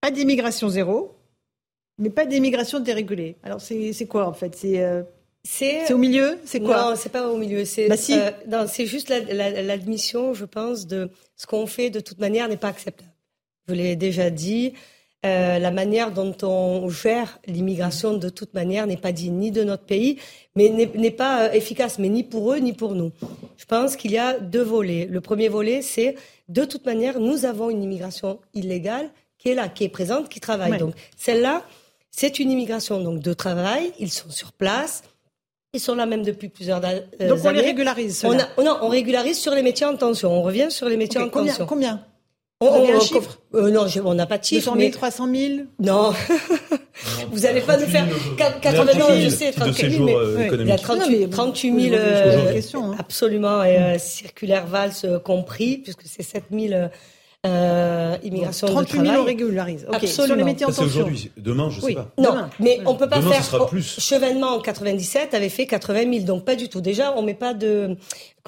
[0.00, 1.16] Pas d'immigration zéro,
[1.98, 3.36] mais pas d'immigration dérégulée.
[3.42, 4.56] Alors c'est quoi en fait?
[4.56, 5.02] C'est euh,
[5.44, 6.38] c'est au milieu?
[6.44, 6.90] C'est quoi?
[6.90, 7.64] Non, c'est pas au milieu.
[7.64, 8.18] C'est bah, si.
[8.18, 13.10] euh, juste l'admission, je pense, de ce qu'on fait de toute manière n'est pas acceptable.
[13.68, 14.74] Je l'ai déjà dit.
[15.26, 19.64] Euh, la manière dont on gère l'immigration de toute manière n'est pas digne ni de
[19.64, 20.18] notre pays,
[20.54, 23.10] mais n'est pas euh, efficace, mais ni pour eux ni pour nous.
[23.56, 25.08] Je pense qu'il y a deux volets.
[25.10, 26.14] Le premier volet, c'est
[26.48, 30.38] de toute manière, nous avons une immigration illégale qui est là, qui est présente, qui
[30.38, 30.78] travaille.
[30.78, 31.64] Donc celle-là,
[32.12, 33.92] c'est une immigration donc de travail.
[33.98, 35.02] Ils sont sur place.
[35.74, 37.02] Ils sont là même depuis plusieurs années.
[37.20, 38.24] Donc on les régularise.
[38.24, 40.32] On non, on régularise sur les métiers en tension.
[40.32, 41.66] On revient sur les métiers en combien, tension.
[41.66, 42.04] Combien
[42.60, 44.72] on, on, un chiffre euh, Non, on n'a pas de chiffre.
[44.72, 46.12] 200 000, 300 000 Non.
[47.30, 48.06] Vous n'allez pas nous faire
[48.36, 52.52] 80 000, je sais, 38 000, mais euh, il y a 38, 38 000 euh,
[52.52, 52.96] questions, hein.
[52.98, 56.88] absolument, et euh, circulaire Valls compris, puisque c'est 7 000
[57.46, 59.86] euh, immigration 38 de 000 on régularise.
[59.92, 60.26] Absolument.
[60.26, 60.84] Sur les métiers en tension.
[60.86, 61.30] aujourd'hui.
[61.36, 62.10] Demain, je ne sais pas.
[62.18, 63.66] Non, mais on ne peut pas Demain, faire.
[63.66, 64.00] plus.
[64.00, 66.80] Chevènement en 97 avait fait 80 000, donc pas du tout.
[66.80, 67.96] Déjà, on met pas de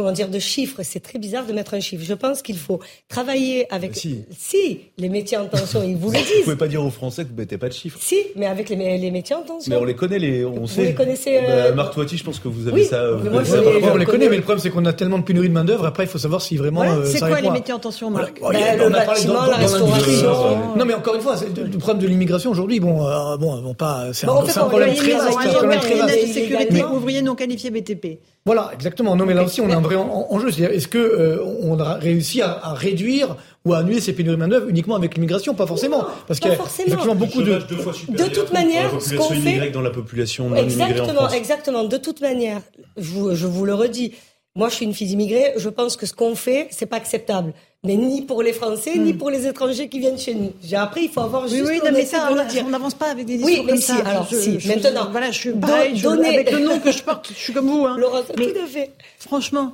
[0.00, 0.80] comment dire de chiffres.
[0.82, 2.02] C'est très bizarre de mettre un chiffre.
[2.06, 3.94] Je pense qu'il faut travailler avec.
[3.96, 4.24] Si.
[4.38, 4.80] si.
[4.96, 6.26] les métiers en tension, ils vous le disent.
[6.38, 7.98] Vous pouvez pas dire aux Français que vous mettez pas de chiffres.
[8.00, 9.70] Si, mais avec les, les métiers en tension.
[9.70, 10.84] Mais on les connaît, les, on vous sait.
[10.84, 11.38] les connaissez.
[11.40, 11.74] Bah, Euh...
[11.74, 12.96] Marc Toiti, je pense que vous avez Oui, ça.
[13.02, 14.18] euh, mais vous moi, avez je ça les- par rapport on les connais.
[14.18, 15.84] connaît, mais le problème, c'est qu'on a tellement de pénurie de main-d'œuvre.
[15.84, 16.82] Après, il faut savoir si vraiment.
[16.82, 18.40] Euh, C'est quoi les métiers en tension, Marc.
[18.40, 20.74] Ben, On le a parlé bâtiment, la restauration.
[20.76, 23.74] Non, mais encore une fois, c'est- le problème de l'immigration aujourd'hui, bon, euh, bon, bon,
[23.74, 26.26] pas, c'est un, en fait, c'est un on problème très vaste.
[26.26, 28.18] de sécurité, ouvriers non qualifiés BTP.
[28.46, 29.16] Voilà, exactement.
[29.16, 30.50] Non, mais là aussi, on a un vrai en- enjeu.
[30.50, 33.36] C'est-à-dire, est-ce que euh, on a réussi à, à réduire
[33.66, 35.54] ou à annuler ces pénuries de main-d'œuvre uniquement avec l'immigration?
[35.54, 36.86] Pas forcément, parce qu'il y a forcément.
[36.88, 37.52] effectivement beaucoup de.
[37.58, 41.28] De toute manière, la ce population qu'on fait- dans la population non immigrée en Exactement,
[41.30, 41.84] exactement.
[41.84, 42.60] De toute manière,
[42.96, 44.14] je vous, je vous le redis.
[44.56, 45.52] Moi, je suis une fille immigrée.
[45.58, 47.52] Je pense que ce qu'on fait, c'est pas acceptable.
[47.82, 50.52] Mais ni pour les Français, ni pour les étrangers qui viennent chez nous.
[50.62, 52.64] J'ai appris, il faut avoir Oui, juste oui, non, mais ça, on- dire.
[52.66, 53.96] on n'avance pas avec des Oui, discours mais comme si, ça.
[54.04, 55.08] alors, Je- si, je- maintenant.
[55.10, 57.54] Voilà, je suis Don- pareil, je- donner- avec le nom que je porte, je suis
[57.54, 57.86] comme vous.
[57.86, 57.96] Hein.
[57.98, 58.90] Laurent, Mais tout à fait.
[59.18, 59.72] franchement,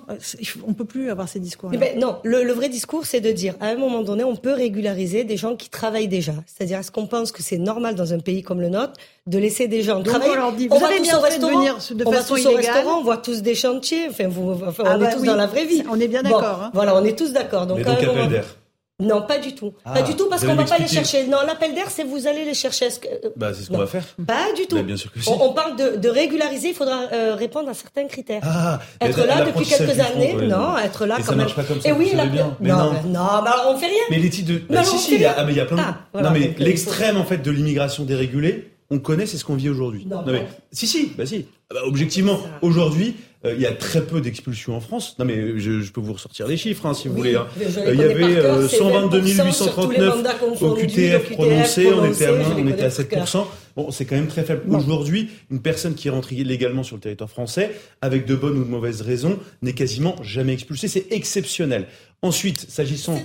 [0.69, 1.71] on peut plus avoir ces discours.
[1.73, 4.37] Eh ben, non, le, le vrai discours, c'est de dire, à un moment donné, on
[4.37, 6.35] peut régulariser des gens qui travaillent déjà.
[6.47, 8.93] C'est-à-dire, est-ce qu'on pense que c'est normal dans un pays comme le nôtre
[9.27, 11.25] de laisser des gens Donc, travailler on leur dit, On va tous bien au de
[11.25, 14.07] restaurant, venir de on va façon tous au restaurant, on voit tous des chantiers.
[14.09, 15.27] Enfin, vous, enfin, Ah on bah est tous oui.
[15.27, 15.83] dans la vraie vie.
[15.91, 16.71] On est bien d'accord, hein.
[16.73, 17.67] Voilà, on est tous d'accord.
[17.67, 18.57] Donc, donc un moment- appel d'air.
[18.99, 19.75] Non, pas du tout.
[19.85, 21.27] Ah, pas du tout, parce qu'on va pas les chercher.
[21.27, 22.89] Non, l'appel d'air, c'est vous allez les chercher.
[22.89, 24.05] Que- euh, Bah, c'est ce qu'on va faire.
[24.27, 24.77] Pas du tout.
[24.77, 25.29] Bah, bien sûr que si.
[25.29, 28.41] on, on parle de, de régulariser, il faudra euh, répondre à certains critères.
[28.43, 31.41] Ah, être là depuis quelques années, ouais, non, être là Et quand ça même.
[31.41, 32.57] marche pas comme ça, Et oui, savez la- bien.
[32.59, 32.93] Mais non, non.
[33.05, 33.13] mais- non,
[33.45, 34.03] bah alors on fait rien.
[34.09, 34.63] Mais les titres de.
[34.71, 35.43] Bah, si, on si, fait il y a, rien.
[35.43, 35.83] ah, mais il y a plein de.
[35.85, 39.57] Ah, voilà, non, mais l'extrême, en fait, de l'immigration dérégulée, on connaît, c'est ce qu'on
[39.57, 40.07] vit aujourd'hui.
[40.09, 40.47] Non, mais.
[40.73, 41.45] Si, si, bah si.
[41.71, 45.14] Ah objectivement, aujourd'hui, euh, il y a très peu d'expulsions en France.
[45.18, 47.34] Non, mais je, je peux vous ressortir les chiffres, hein, si vous voulez.
[47.37, 47.47] hein.
[47.61, 50.34] Euh, il y avait par cœur, euh, c'est 122 20% sur tous les 839 mandats
[50.62, 53.24] au QTF prononcés, on était à moins, on était à connais par cœur.
[53.26, 53.47] 7%.
[53.76, 54.62] Bon, c'est quand même très faible.
[54.74, 58.70] Aujourd'hui, une personne qui rentre illégalement sur le territoire français, avec de bonnes ou de
[58.70, 60.89] mauvaises raisons, n'est quasiment jamais expulsée.
[60.89, 61.87] C'est exceptionnel.
[62.22, 63.20] Ensuite, s'agissant.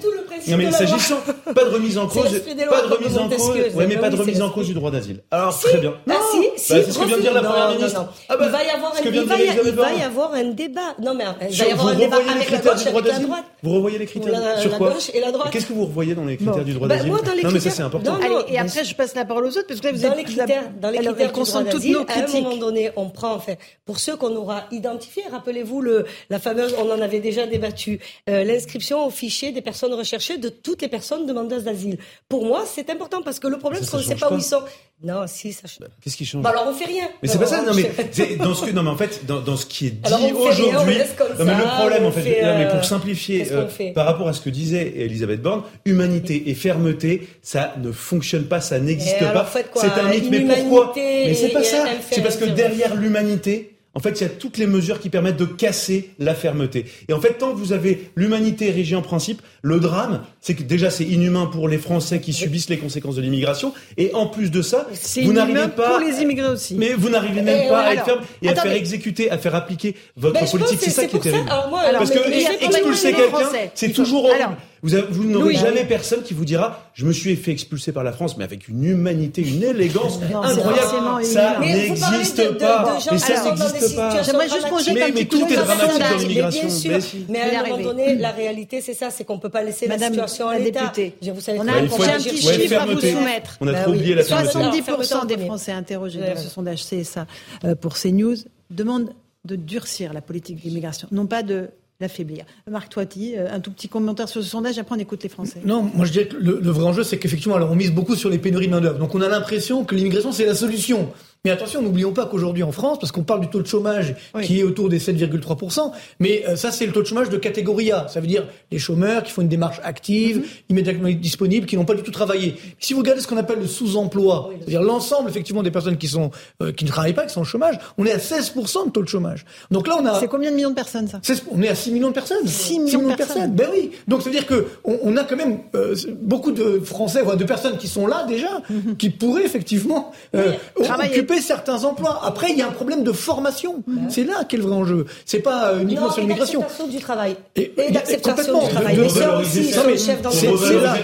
[0.50, 1.22] Non, mais s'agissant,
[1.56, 2.24] pas de remise en cause,
[2.70, 5.22] pas de remise en cause, ouais, mais pas de remise en cause du droit d'asile.
[5.32, 5.64] Alors, Si.
[5.68, 5.94] très bien.
[6.10, 8.06] Ah si, si, Bah, c'est ce que vient de dire la première ministre.
[8.30, 10.00] Ah bah, il va y avoir un, il va y, Elisabeth il va Borne.
[10.00, 10.96] y avoir un débat.
[11.02, 12.84] Non mais il va y avoir vous un débat revoyez les avec la critères gauche,
[12.84, 13.46] du droit avec la d'asile droite.
[13.64, 15.50] Vous revoyez les critères La- Sur la quoi gauche et la droite.
[15.52, 16.64] Qu'est-ce que vous revoyez dans les critères Bon.
[16.64, 18.14] du droit Bah, d'asile moi, dans les Non, mais ça critères- c'est important.
[18.14, 20.02] Non, non, Allez, et après, je passe la parole aux autres, parce que là, vous
[20.02, 22.58] dans êtes les critères, dans les elle- critères elle du droit d'asile, à un moment
[22.58, 23.54] donné, on prend, enfin,
[23.86, 28.00] pour ceux qu'on aura identifiés, rappelez-vous le, la fameuse, on en avait déjà débattu,
[28.30, 31.98] euh, l'inscription au fichier des personnes recherchées de toutes les personnes demandeuses d'asile.
[32.30, 34.44] Pour moi, c'est important parce que le problème, c'est qu'on ne sait pas où ils
[34.44, 34.62] sont.
[35.04, 35.88] Non, si, ça change.
[36.04, 37.08] Qu'est-ce qui change Bah alors on fait rien.
[37.22, 39.40] Mais c'est pas ça, non mais c'est dans ce que non mais en fait dans,
[39.40, 42.66] dans ce qui est dit aujourd'hui, non mais le problème en fait, fait, non, mais
[42.66, 45.64] euh, pour simplifier qu'est-ce qu'on euh, fait par rapport à ce que disait Elisabeth Borne,
[45.86, 49.50] humanité et fermeté, ça ne fonctionne pas, ça n'existe pas.
[49.76, 51.86] C'est un mythe, mais pourquoi Mais c'est pas ça.
[52.10, 55.38] C'est parce que derrière l'humanité, en fait, il y a toutes les mesures qui permettent
[55.38, 56.86] de casser la fermeté.
[57.10, 60.64] Et en fait, tant que vous avez l'humanité érigée en principe, le drame, c'est que
[60.64, 64.50] déjà c'est inhumain pour les Français qui subissent les conséquences de l'immigration, et en plus
[64.50, 64.88] de ça,
[65.24, 66.76] vous n'arrivez pas pour les immigrés aussi.
[66.76, 69.30] mais vous n'arrivez même Et pas ouais, à être alors, ferme et à faire exécuter,
[69.30, 70.80] à faire appliquer votre Ben, politique.
[70.80, 71.24] que C'est ça qui est ça.
[71.32, 71.50] terrible.
[71.50, 72.20] Alors, moi, Parce que
[72.66, 74.56] expulser quelqu'un, c'est toujours horrible.
[74.84, 78.04] Vous, avez- vous n'aurez jamais personne qui vous dira je me suis fait expulser par
[78.04, 81.24] la France, mais avec une humanité, une élégance Non, incroyable.
[81.26, 81.58] Ça.
[81.60, 82.96] Mais n'existe de- de- pas.
[82.98, 84.10] de gens Et qui ça sont dans des n'existe pas.
[84.10, 86.62] situations J'aimerais juste qu'on jette Mais- un mais petit tout coup est dramatique dans l'immigration.
[86.64, 86.92] Mais bien sûr.
[86.92, 87.26] Mais si.
[87.30, 90.14] Mais à un moment donné, la réalité, c'est ça, c'est qu'on peut pas laisser Madame
[90.16, 90.92] la situation à la l'état.
[91.34, 93.58] Vous savez on a agir un petit chiffre à vous soumettre.
[93.62, 94.52] On a Bah trop oublié la Ça, fermeté.
[94.54, 95.38] ça, 70% des.
[95.38, 97.26] Français interrogés dans ce sondage CSA
[97.66, 98.36] euh, pour CNews
[98.70, 99.12] demandent
[99.46, 101.70] de durcir la politique d'immigration, non pas de
[102.02, 102.46] l'affaiblir.
[102.70, 105.62] Marc Toiti, euh, un tout petit commentaire sur ce sondage, après on écoute les Français.
[105.66, 108.16] Non, moi je dirais que le, le vrai enjeu, c'est qu'effectivement, alors on mise beaucoup
[108.16, 109.00] sur les pénuries de main-d'œuvre.
[109.00, 111.10] Donc on a l'impression que l'immigration, c'est la solution.
[111.44, 114.44] Mais attention, n'oublions pas qu'aujourd'hui en France, parce qu'on parle du taux de chômage Oui.
[114.46, 117.92] qui est autour des 7,3%, mais euh, ça c'est le taux de chômage de catégorie
[117.92, 118.08] A.
[118.10, 120.44] Ça veut dire les chômeurs qui font une démarche active, Mhm.
[120.70, 122.58] immédiatement disponibles, qui n'ont pas du tout travaillé.
[122.80, 126.30] Si vous regardez ce qu'on appelle le sous-emploi, c'est-à-dire l'ensemble effectivement des personnes qui sont
[126.62, 129.02] euh, qui ne travaillent pas, qui sont au chômage, on est à 16% de taux
[129.02, 129.44] de chômage.
[129.72, 131.22] Donc là on a C'est combien de millions de personnes ça?
[131.24, 132.46] 16 on est à 6 millions de personnes.
[132.46, 133.52] 6 millions de personnes.
[133.56, 133.90] Ben oui.
[134.08, 137.46] Donc, ça veut dire que on, a quand même euh, beaucoup de Français, voire de
[137.46, 138.62] personnes qui sont là déjà,
[139.00, 141.24] qui pourraient effectivement euh, o- Travailler.
[141.32, 142.20] Occuper certains emplois.
[142.24, 143.84] Après, il y a un problème de formation.
[144.10, 145.06] C'est là qu'est le vrai enjeu.
[145.26, 146.64] C'est pas euh, uniquement Non, sur l'immigration.
[146.90, 147.36] du travail.
[147.56, 148.68] Et- Et et- d'acceptation complètement.
[148.68, 148.96] du travail.
[148.98, 150.46] De Mais ça revaloriser aussi, mais chef c'est-
[150.82, 150.96] là-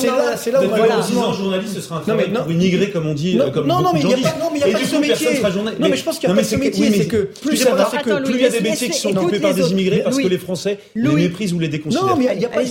[0.00, 3.36] c'est là- c'est là où valorisant journaliste, ce sera un travail immigré, comme on dit,
[3.36, 5.40] Non, euh, non, mais de il y a pas- coup, ce métier.
[5.78, 8.40] Non, mais je pense qu'il y a pas ce c'est métier, c'est que plus il
[8.40, 11.08] y a des métiers qui sont occupés par des immigrés parce que les Français les
[11.08, 12.06] méprisent ou les déconsidèrent.
[12.06, 12.62] Non, mais il n'y a, pas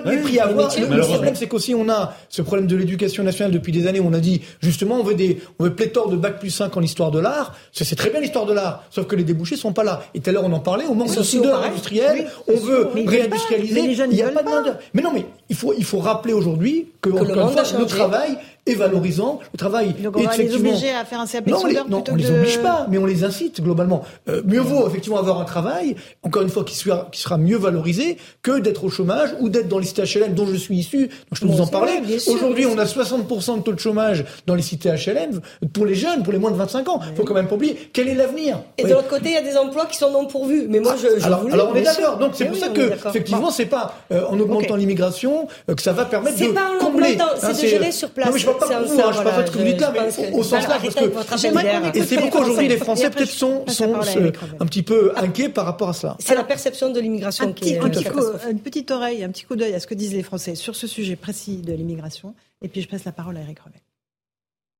[0.00, 0.74] de- de mépris à avoir.
[0.76, 1.14] Le malheureusement.
[1.14, 4.00] problème, c'est qu'aussi, on a ce problème de l'éducation nationale depuis des années.
[4.00, 6.82] On a dit, justement, on veut des, on veut pléthore de bac plus 5 en
[6.82, 7.54] histoire de l'art.
[7.72, 8.82] C'est très bien l'histoire de l'art.
[8.90, 10.02] Sauf que les débouchés sont pas là.
[10.14, 12.26] Et tout à l'heure, on en parlait, on manque de soudeurs industriels.
[12.48, 13.80] On veut réindustrialiser.
[13.80, 14.78] il n'y a pas de main-d'œuvre.
[14.94, 19.38] Mais non, mais il faut, il faut rappeler aujourd'hui que, le le travail est valorisant.
[19.52, 22.02] Le travail Donc on va les obliger à faire un CAP Non, on les, non,
[22.10, 24.02] on les que de- oblige pas, mais on les incite globalement.
[24.28, 27.56] Euh, mieux vaut effectivement avoir un travail, encore une fois, qui, soit, qui sera mieux
[27.56, 31.06] valorisé que d'être au chômage ou d'être dans les cités HLM dont je suis issu.
[31.06, 31.92] Donc je peux Bon, vous en parler.
[32.28, 35.40] Aujourd'hui, on a 60% de taux de chômage dans les cités HLM
[35.72, 37.00] pour les jeunes, pour les moins de 25 ans.
[37.10, 38.58] Il faut quand même pas oublier quel est l'avenir?
[38.78, 38.90] Et Oui.
[38.90, 40.66] de l'autre côté, il y a des emplois qui sont non pourvus.
[40.68, 42.18] Mais moi, je, je alors, voulais, alors on est d'accord.
[42.18, 45.74] Donc c'est Mais pour oui, ça que effectivement c'est pas euh, en augmentant l'immigration euh,
[45.74, 47.12] que ça va permettre C'est de pas en combler.
[47.12, 48.26] augmentant, c'est Hein, de gérer sur place.
[48.60, 49.52] Je parle pas C'est pour un vous, ça, hein, je parle pas voilà, de ce
[49.52, 52.68] que vous dites là, je mais au, sens large parce que et c'est pourquoi aujourd'hui
[52.68, 53.10] les Français.
[53.10, 56.16] Peut-être sont, euh, un petit peu inquiets par rapport à cela.
[56.18, 58.50] C'est la perception de l'immigration qui est un euh, petit coup, catastrophique.
[58.50, 60.86] une petite oreille, un petit coup d'œil à ce que disent les Français sur ce
[60.86, 62.34] sujet précis de l'immigration.
[62.62, 63.80] Et puis je passe la parole à Eric Revel.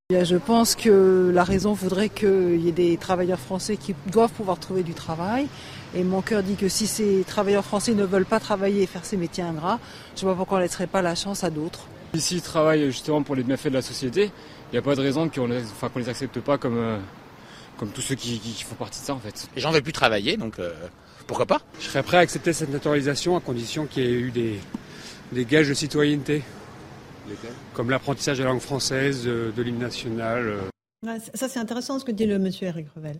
[0.09, 4.61] Je pense que la raison voudrait qu'il y ait des travailleurs français qui doivent pouvoir
[4.61, 5.49] trouver du travail.
[5.97, 9.05] Et mon cœur dit que si ces travailleurs français ne veulent pas travailler et faire
[9.05, 9.81] ces métiers ingrats,
[10.15, 11.89] je ne vois pas pourquoi on ne laisserait pas la chance à d'autres.
[12.17, 14.31] Ici, ils travaillent justement pour les bienfaits de la société.
[14.71, 16.99] Il n'y a pas de raison qu'on les, enfin, qu'on les accepte pas comme, euh,
[17.79, 19.49] comme tous ceux qui, qui- qui font partie de ça en fait.
[19.55, 20.73] Les gens veulent plus travailler, donc euh,
[21.27, 21.61] pourquoi pas?
[21.79, 24.59] Je serais prêt à accepter cette naturalisation à condition qu'il y ait eu des,
[25.33, 26.43] des gages de citoyenneté,
[27.75, 30.55] comme l'apprentissage de la langue française, euh, de l'hymne national.
[31.07, 33.19] Ouais, ça, c'est intéressant ce que dit le monsieur Eric Revel.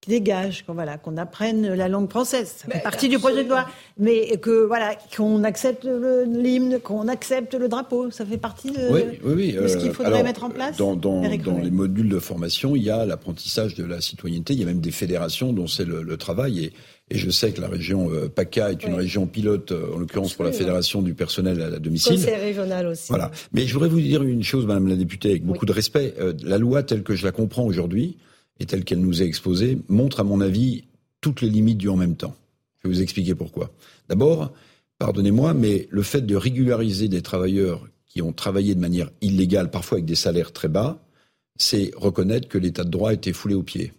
[0.00, 2.54] Qui dégage, qu'on voilà, qu'on apprenne la langue française.
[2.58, 3.66] Ça fait partie du projet de loi.
[3.98, 9.00] Mais que voilà, qu'on accepte l'hymne, qu'on accepte le drapeau, ça fait partie de, Oui,
[9.24, 9.52] oui, oui.
[9.54, 10.76] de ce qu'il euh, faudrait alors, mettre en place.
[10.76, 14.52] Dans, dans- dans les modules de formation, il y a l'apprentissage de la citoyenneté.
[14.54, 16.66] Il y a même des fédérations dont c'est le, le travail.
[16.66, 16.72] Et,
[17.10, 18.98] et je sais que la région euh, PACA est une Oui.
[19.00, 22.16] région pilote, euh, en l'occurrence pour la fédération du personnel à la domicile.
[22.20, 23.06] Conseil régional aussi.
[23.08, 23.32] Voilà.
[23.52, 26.14] Mais je voudrais vous dire une chose, Madame la députée, avec beaucoup de respect.
[26.20, 28.16] Euh, la loi telle que je la comprends aujourd'hui
[28.60, 30.84] et telle qu'elle nous est exposée montre, à mon avis,
[31.20, 32.36] toutes les limites du en même temps.
[32.78, 33.70] Je vais vous expliquer pourquoi.
[34.08, 34.52] D'abord,
[34.98, 39.96] pardonnez-moi, mais le fait de régulariser des travailleurs qui ont travaillé de manière illégale, parfois
[39.96, 41.02] avec des salaires très bas,
[41.56, 43.92] c'est reconnaître que l'état de droit a été foulé aux pieds.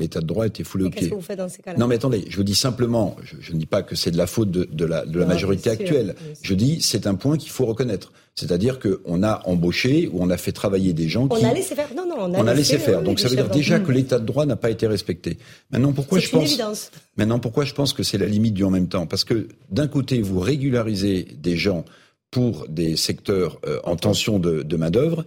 [0.00, 1.78] L'état de droit été foulé Et aux Qu'est-ce que vous faites dans ces cas-là?
[1.78, 4.16] Non, mais attendez, je vous dis simplement, je, je ne dis pas que c'est de
[4.16, 6.14] la faute de, de la, de la Non, majorité actuelle.
[6.42, 8.12] Je dis, c'est un point qu'il faut reconnaître.
[8.34, 11.44] C'est-à-dire qu'on a embauché ou on a fait travailler des gens On qui.
[11.44, 11.88] a laissé faire.
[11.94, 13.02] Non, non, on a, on a laissé faire.
[13.02, 14.02] Donc ça veut dire déjà que d'entreprise.
[14.04, 15.36] l'état de droit n'a pas été respecté.
[15.70, 16.48] Maintenant, pourquoi je une pense.
[16.48, 16.90] évidence.
[17.16, 19.06] Maintenant, pourquoi je pense que c'est la limite du en même temps?
[19.06, 21.84] Parce que d'un côté, vous régularisez des gens
[22.30, 25.24] pour des secteurs euh, en tension de, de main-d'œuvre,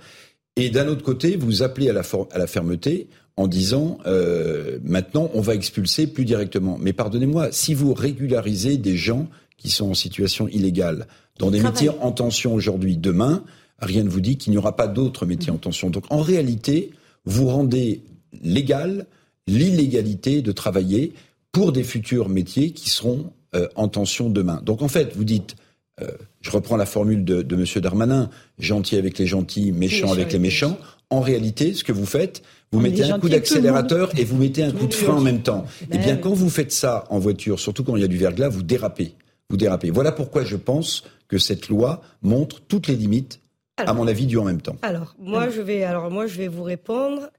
[0.55, 4.79] et d'un autre côté, vous appelez à la, for- à la fermeté en disant euh,
[4.83, 6.77] maintenant on va expulser plus directement.
[6.79, 9.27] Mais pardonnez-moi, si vous régularisez des gens
[9.57, 11.07] qui sont en situation illégale
[11.39, 13.43] dans des métiers en tension aujourd'hui, demain,
[13.79, 15.89] rien ne vous dit qu'il n'y aura pas d'autres métiers en tension.
[15.89, 16.91] Donc en réalité,
[17.25, 18.03] vous rendez
[18.43, 19.05] légal
[19.47, 21.13] l'illégalité de travailler
[21.51, 24.61] pour des futurs métiers qui seront euh, en tension demain.
[24.63, 25.55] Donc en fait, vous dites,
[26.01, 26.07] euh,
[26.41, 30.39] je reprends la formule de, de Monsieur Darmanin, gentil avec les gentils, méchant avec les
[30.39, 30.77] méchants.
[31.09, 32.41] En réalité, ce que vous faites,
[32.73, 35.63] vous mettez un coup d'accélérateur et vous mettez un coup de frein en même temps.
[35.91, 36.21] Eh bien, oui.
[36.21, 39.13] quand vous faites ça en voiture, surtout quand il y a du verglas, vous dérapez.
[39.49, 39.91] Vous dérapez.
[39.91, 43.39] Voilà pourquoi je pense que cette loi montre toutes les limites,
[43.77, 44.75] à mon avis, du en même temps.
[44.81, 47.29] Alors, moi, je vais, alors, moi, je vais vous répondre.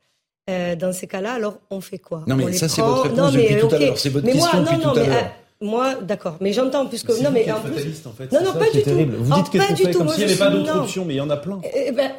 [0.51, 2.22] Euh, dans ces cas-là, alors, on fait quoi?
[2.26, 3.80] Non, mais On ça, c'est prend- votre réponse Non, mais, depuis tout à ok.
[3.80, 3.99] l'heure.
[3.99, 5.16] C'est votre Mais moi, question non, depuis non, tout à mais, l'heure.
[5.62, 6.37] euh, moi, d'accord.
[6.43, 7.09] Mais j'entends, puisque.
[7.22, 7.72] Non, mais en plus.
[8.07, 8.30] en fait.
[8.30, 9.16] Non, C'est non, ça pas du terrible.
[9.16, 9.24] tout.
[9.24, 9.99] Vous Oh, dites qu'est-ce pas qu'on du fait tout.
[9.99, 10.80] comme Moi, s'il n'y avait pas non.
[10.82, 11.61] options, mais il y en a plein.
[11.74, 12.11] Eh ben,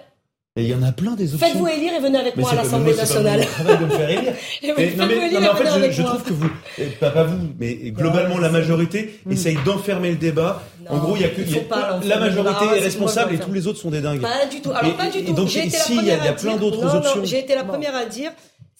[0.57, 1.45] Et il y en a plein des options.
[1.49, 3.39] Faites-vous élire et venez avec Mais moi à c'est l'Assemblée c'est nationale.
[3.41, 4.33] mon travail de me faire élire.
[4.63, 7.09] Eh oui, non, mais, non, mais et en fait, je, trouve que vous, eh, pas,
[7.09, 10.63] pas vous, mais globalement, la majorité essaye d'enfermer le débat.
[10.89, 13.37] en gros, il y a que y a- la majorité Ah, c'est est responsable et
[13.37, 14.21] tous les autres sont des dingues.
[14.21, 14.71] Pas du tout.
[14.71, 15.33] Alors, Et- pas du et tout.
[15.33, 17.25] donc, été la ici, il y a, plein d'autres options.
[17.25, 18.31] J'ai été la première à dire.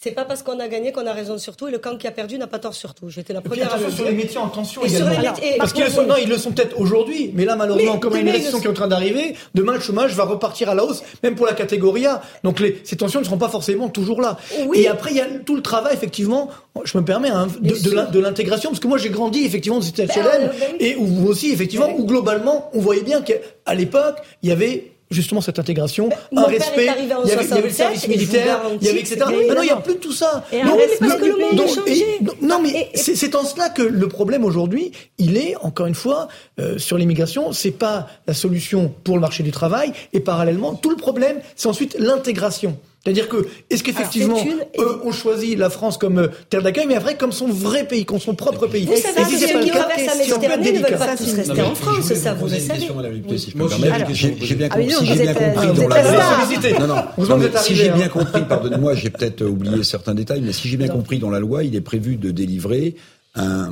[0.06, 2.06] C'est pas parce qu'on a gagné qu'on a raison sur tout et le camp qui
[2.06, 3.10] a perdu n'a pas tort sur tout.
[3.10, 5.72] J'étais la première à le sur les métiers en tension Et sur les métiers- Parce
[5.72, 8.00] par qu'ils le sont, contre, non, ils le sont peut-être aujourd'hui, mais là malheureusement, Mais
[8.00, 10.26] comme il y a une le qui est en train d'arriver, demain le chômage va
[10.26, 12.22] repartir à la hausse, même pour la catégorie A.
[12.44, 14.38] Donc les, ces tensions ne seront pas forcément toujours là.
[14.68, 14.82] Oui.
[14.82, 16.52] Et après il y a tout le travail effectivement,
[16.84, 20.28] je me permets, hein, de, l'intégration, parce que moi j'ai grandi effectivement dans cette HLM,
[20.28, 24.50] euh, ben et où vous aussi effectivement, où globalement on voyait bien qu'à l'époque il
[24.50, 27.48] y avait justement cette intégration, mon un respect, il y avait, il y avait le
[27.48, 29.18] 67, service militaire, il y avait etc.
[29.28, 30.44] c'est- Maintenant il n'y a plus de tout ça.
[30.52, 32.18] Et Donc, arrête, parce donc, que le monde a donc, changé.
[32.20, 35.86] et- donc, non mais c'est c'est en cela que le problème aujourd'hui, il est encore
[35.88, 36.28] une fois
[36.60, 40.90] euh, sur l'immigration, c'est pas la solution pour le marché du travail et parallèlement tout
[40.90, 42.78] le problème, c'est ensuite l'intégration.
[43.06, 44.40] C'est-à-dire que est-ce qu'effectivement
[44.80, 48.04] eux ont choisi la France comme euh, terre d'accueil, mais après comme son vrai pays,
[48.04, 48.86] comme son propre pays.
[48.86, 52.14] Vous savez que ceux qui traversent la Méditerranée ne veulent pas tous rester en France,
[52.16, 52.88] ça vous le savez.
[52.96, 54.12] Madame la députée, si je peux Moi me aussi, permettre.
[54.14, 56.80] j'ai bien Ah compris, non, si j'ai bien êtes, euh, compris dans la.
[56.80, 57.50] Non, non.
[57.62, 57.96] Si j'ai hein.
[57.96, 61.40] bien compris, pardonnez-moi, j'ai peut-être oublié certains détails, mais si j'ai bien compris dans la
[61.40, 62.96] loi, il est prévu de délivrer
[63.36, 63.70] un,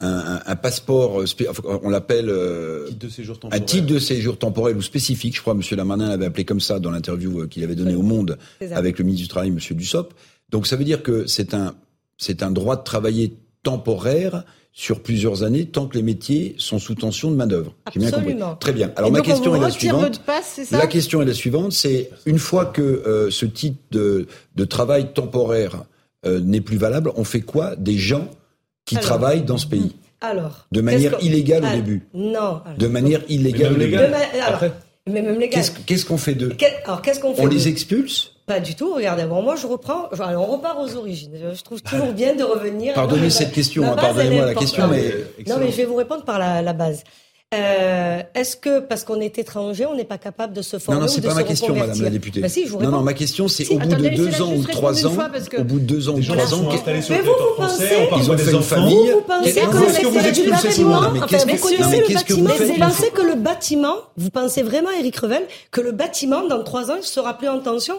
[0.00, 3.64] un, un passeport, spé- enfin, on l'appelle euh, Titre de séjour un temporaire.
[3.66, 5.36] titre de séjour temporel ou spécifique.
[5.36, 5.76] Je crois que M.
[5.76, 8.38] Lamarnin l'avait appelé comme ça dans l'interview euh, qu'il avait donnée au Monde
[8.70, 9.58] avec le ministre du Travail, M.
[9.76, 10.14] Dussopt.
[10.50, 11.74] Donc ça veut dire que c'est un,
[12.16, 13.34] c'est un droit de travailler
[13.64, 17.74] temporaire sur plusieurs années tant que les métiers sont sous tension de main-d'œuvre.
[17.92, 18.26] J'ai bien compris.
[18.32, 18.54] Absolument.
[18.56, 18.92] Très bien.
[18.94, 20.22] Alors ma question est la suivante.
[20.24, 24.64] passe, La question est la suivante, c'est une fois que euh, ce titre de, de
[24.64, 25.84] travail temporaire
[26.24, 28.30] euh, n'est plus valable, on fait quoi des gens
[28.88, 29.06] qui Alors.
[29.06, 30.66] travaillent dans ce pays Alors.
[30.72, 32.08] De manière illégale au Ah, début.
[32.14, 32.38] Non.
[32.38, 32.62] alors.
[32.78, 33.96] De manière illégale au début.
[33.96, 34.64] alors,
[35.06, 35.50] mais même légal.
[35.62, 36.52] Qu'est-ce qu'est-ce qu'on fait d'eux
[36.84, 38.94] Alors, qu'est-ce qu'on fait On les expulse Pas du tout.
[38.94, 40.06] Regardez, bon, moi, je reprends.
[40.12, 41.32] enfin, on repart aux origines.
[41.54, 42.94] Je trouve toujours bien de revenir.
[42.94, 45.12] Pardonnez cette question, hein, pardonnez-moi la question, mais-
[45.46, 47.04] Non, mais je vais vous répondre par la, la base.
[47.54, 51.06] Euh, Est-ce que parce qu'on est étranger, on n'est pas capable de se former Non,
[51.06, 52.42] non, c'est pas ma question, Madame la députée.
[52.42, 54.52] Bah si, je vous non, non, ma question, c'est Si, au bout de deux ans
[54.54, 55.16] ou trois ans,
[55.48, 56.68] que- au bout de deux ans ou trois ans,
[57.08, 58.76] Mais le vous, vous pensez- on Ils ont fait des une enfants.
[58.76, 58.94] famille.
[58.96, 60.50] Vous, vous pensez Qu'est-ce- que non, le mais est-ce que vous secteur du expulsez tout
[60.50, 61.52] le bâtiment, monde Mais enfin, qu'est-ce vous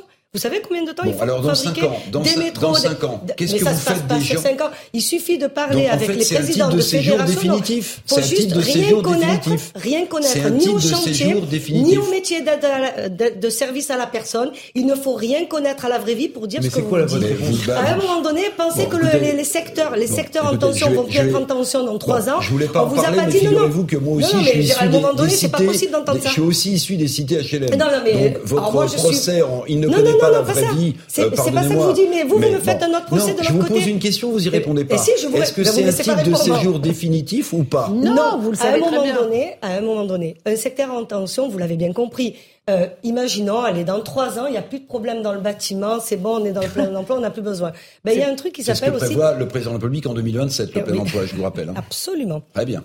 [0.04, 2.22] que- vous savez combien de temps bon, il faut alors dans fabriquer 5 ans, dans
[2.22, 4.70] des métros cinq ans, qu'est-ce que ça vous se faites passe des gens 5 ans.
[4.94, 7.26] Il suffit de parler Donc, avec fait, les présidents un de, de fédérations.
[7.26, 8.02] définitif.
[8.06, 11.34] Faut juste de rien connaître, rien connaître, ni au chantier,
[11.72, 14.52] ni au métier de, de, service à la personne.
[14.76, 17.06] Il ne faut rien connaître à la vraie vie pour dire Mais ce que vous
[17.08, 17.38] dites.
[17.40, 20.56] Vous à un moment donné, pensez bon, que les, les, secteurs, les bon, secteurs en
[20.58, 22.40] tension vont plus être en tension dans 3 ans.
[22.42, 23.68] Je voulais pas vous a pas dit non.
[23.68, 24.36] vous que moi aussi,
[24.74, 25.50] à un moment donné, c'est.
[25.50, 27.72] Je suis aussi issu des cités HLM.
[27.72, 30.94] Non, non, mais euh, votre procès, il ne connaît non, pas la vraie vie.
[30.98, 33.34] Euh, c'est pas ça que vous dites, mais vous, vous me faites un autre procès
[33.34, 33.50] de l'autre.
[33.50, 34.96] Je vous pose une question, vous y répondez pas.
[34.96, 38.82] Est-ce que bah, c'est un titre de séjour définitif ou pas Non, vous le savez
[38.82, 42.36] très Donné, à un moment donné, un secteur en tension, vous l'avez bien compris,
[42.70, 46.00] euh, imaginons, allez, dans trois ans, il n'y a plus de problème dans le bâtiment,
[46.00, 47.72] c'est bon, on est dans le plein emploi, on n'a plus besoin.
[48.04, 49.00] Ben, il y a un truc qui s'appelle aussi.
[49.00, 51.00] C'est ce que prévoit le président de la République en 2027, le eh plein oui.
[51.00, 51.70] emploi, je vous rappelle.
[51.70, 51.74] Hein.
[51.78, 52.44] Absolument.
[52.54, 52.84] Très bien.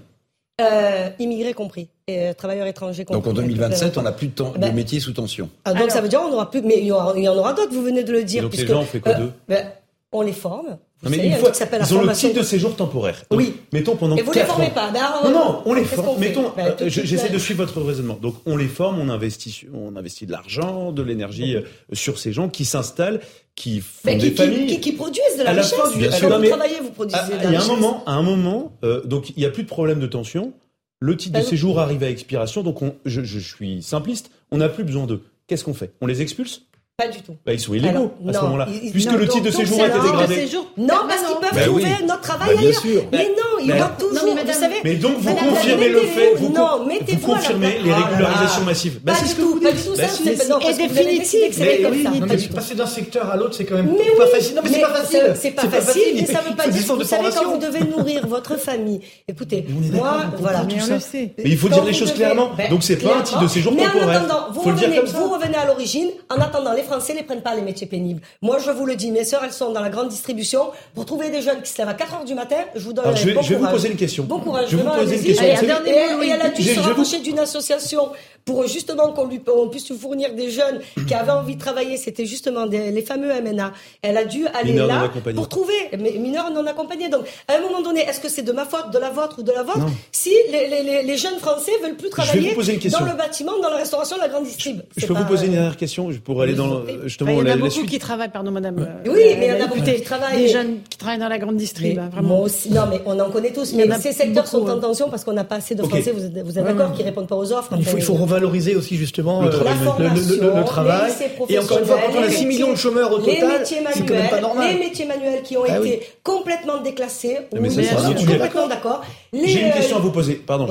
[0.61, 3.21] Euh, immigrés compris, euh, travailleurs étrangers compris.
[3.21, 5.51] Donc en 2027, on n'a plus de, temps, de ben, métiers sous tension.
[5.65, 7.83] Ah, donc ça veut dire on n'aura plus, mais il y, en aura d'autres, vous
[7.83, 8.39] venez de le dire.
[8.39, 9.67] Et donc puisque, les gens, on fait quoi euh, d'eux ben,
[10.13, 10.79] On les forme.
[11.03, 13.25] Vous mais savez, une fois, ils la ont le titre de séjour temporaire.
[13.33, 13.57] Oui.
[13.73, 14.71] Mettons pendant et vous ne les formez ans.
[14.71, 14.93] pas.
[14.93, 16.21] Ben, non, non, on les forme.
[16.21, 16.53] Mettons,
[16.87, 18.17] j'essaie de suivre votre raisonnement.
[18.23, 21.57] Donc on les forme, on investit, on investit de l'argent, de l'énergie
[21.93, 23.21] sur ces gens qui s'installent
[23.57, 24.81] qui font qui, des qui.
[24.81, 25.75] Qui, produisent de la, à richesse.
[25.75, 27.63] Vous travaillez, vous produisez à, de la y a.
[27.63, 30.53] Un moment, à un moment, euh, donc il n'y a plus de problème de tension.
[31.01, 35.07] Le titre de séjour arrive à expiration, donc je, suis simpliste, on n'a plus besoin
[35.07, 35.23] d'eux.
[35.47, 35.93] Qu'est-ce qu'on fait?
[36.01, 36.63] On les expulse?
[36.97, 37.35] Pas du tout.
[37.45, 38.69] Bah, ils sont illégaux à ce moment-là.
[38.93, 40.49] Puisque le titre de séjour a été dégradé.
[40.77, 43.03] Non, parce qu'ils peuvent bah trouver notre travail bah, ailleurs.
[43.11, 44.45] Mais non, il y bah, toujours, mais.
[44.85, 49.01] Mais donc vous confirmez le fait, vous, non, vous confirmez les régularisations massives.
[49.01, 49.97] Pas du tout, pas du tout.
[49.97, 51.41] C'est définitif.
[51.51, 52.55] C'est comme.
[52.55, 54.55] Passer d'un secteur à l'autre, c'est quand même pas facile.
[54.55, 55.35] Non, mais c'est pas facile.
[55.35, 58.25] C'est pas facile, mais ça veut pas dire que vous savez quand vous devez nourrir
[58.29, 59.01] votre famille.
[59.27, 60.65] Écoutez, moi, voilà.
[60.65, 62.53] Mais il faut dire les choses clairement.
[62.71, 63.95] Donc c'est pas un titre de séjour temporaire.
[63.97, 67.87] Mais en attendant, vous revenez à l'origine, en attendant Français ne prennent pas les métiers
[67.87, 68.21] pénibles.
[68.43, 70.71] Moi, je vous le dis, mes sœurs, elles sont dans la grande distribution.
[70.95, 73.05] Pour trouver des jeunes qui se lèvent à 4 h du matin, je vous donne.
[73.05, 74.25] Alors, je, bon je vais vous poser une question.
[74.25, 74.69] Bon courage.
[74.71, 75.45] Je vais vous poser une question.
[75.45, 77.25] Allez, un et, mot, et, elle a dû se rapprocher vous...
[77.25, 78.11] d'une association
[78.45, 81.97] pour justement qu'on puisse fournir des jeunes qui avaient envie de travailler.
[81.97, 83.73] C'était justement les fameux MNA.
[84.03, 87.09] Elle a dû aller là pour trouver mineurs non accompagnés.
[87.09, 89.43] Donc, à un moment donné, est-ce que c'est de ma faute, de la vôtre ou
[89.43, 93.77] de la vôtre si les, jeunes Français veulent plus travailler dans le bâtiment, dans la
[93.77, 94.85] restauration, la grande distribution.
[94.97, 97.57] Je peux vous poser une dernière question pour aller dans euh, il y en a
[97.57, 98.79] beaucoup qui travaillent, pardon madame.
[98.79, 100.39] Euh, oui, mais il y en a beaucoup qui travaillent.
[100.39, 102.29] Des jeunes qui travaillent dans la grande distrib, hein, vraiment.
[102.29, 103.73] Moi aussi, non, mais on en connaît tous.
[103.75, 104.75] Mais ces secteurs sont hein.
[104.75, 107.03] en tension parce qu'on n'a pas assez de Français, vous êtes, vous êtes d'accord, qui
[107.03, 107.75] répondent pas aux offres.
[107.79, 111.13] Il faut, euh, revaloriser aussi justement le, le travail.
[111.49, 114.15] Et encore une fois, quand on a 6 millions de chômeurs au total, c'est quand
[114.15, 114.73] même pas normal.
[114.73, 119.03] Les métiers manuels qui ont ah été complètement déclassés, je suis complètement d'accord.
[119.33, 120.69] J'ai une question à vous poser, pardon.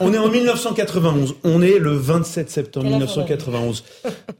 [0.00, 3.84] On est en 1991, on est le 27 septembre 1991.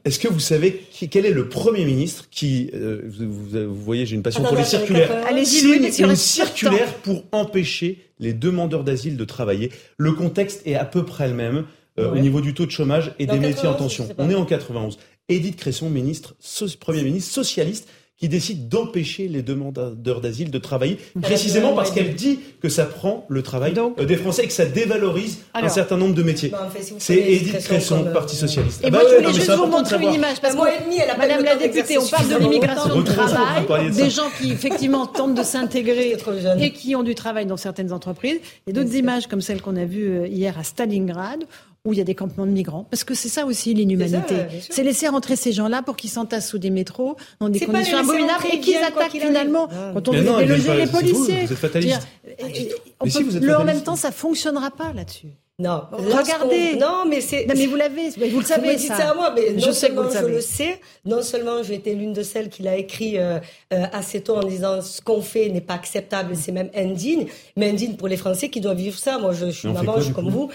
[0.05, 4.23] Est-ce que vous savez quel est le Premier ministre qui, euh, vous, voyez, j'ai une
[4.23, 5.09] passion pour les circulaires,
[5.43, 9.71] signe une circulaire pour empêcher les demandeurs d'asile de travailler.
[9.97, 11.65] Le contexte est à peu près le même
[11.99, 14.07] euh, au niveau du taux de chômage et des métiers en tension.
[14.17, 14.97] On est en 91.
[15.27, 16.35] Édith Cresson, ministre,
[16.79, 17.87] Premier ministre socialiste,
[18.19, 23.25] qui décide d'empêcher les demandeurs d'asile de travailler, précisément parce qu'elle dit que ça prend
[23.29, 26.49] le travail euh, des Français et que ça dévalorise un certain nombre de métiers.
[26.49, 28.05] Bah, c'est Edith Cresson.
[28.05, 28.83] Euh, Parti Socialiste.
[28.83, 31.55] Et ah moi, bah je voulais juste vous montrer une image, parce que Madame la
[31.55, 36.17] députée, on parle de l'immigration de travail, des gens qui effectivement tentent de s'intégrer
[36.59, 39.85] et qui ont du travail dans certaines entreprises, et d'autres images comme celle qu'on a
[39.85, 41.45] vue euh, hier à Stalingrad,
[41.89, 42.85] où il y a des campements de migrants.
[42.89, 44.35] Parce que c'est ça aussi l'inhumanité.
[44.69, 48.45] C'est laisser rentrer ces gens-là pour qu'ils s'entassent sous des métros dans des conditions abominables
[48.53, 51.45] et qu'ils attaquent finalement quand on veut déloger les policiers.
[51.45, 51.99] Vous, êtes dire,
[52.41, 55.27] euh, si vous êtes le, en même temps, ça fonctionnera pas là-dessus.
[55.59, 56.77] Non, regardez.
[56.77, 57.45] Non, mais c'est.
[57.45, 58.77] vous l'avez, vous le savez.
[58.77, 59.11] Vous ça.
[59.11, 62.23] à moi, je sais seulement que je le sais, non seulement j'ai été l'une de
[62.23, 63.39] celles qui l'a écrit euh,
[63.73, 67.27] euh, assez tôt en disant ce qu'on fait n'est pas acceptable, c'est même indigne,
[67.57, 69.17] mais indigne pour les Français qui doivent vivre ça.
[69.17, 70.49] Moi, je, je suis maman, je suis comme vous.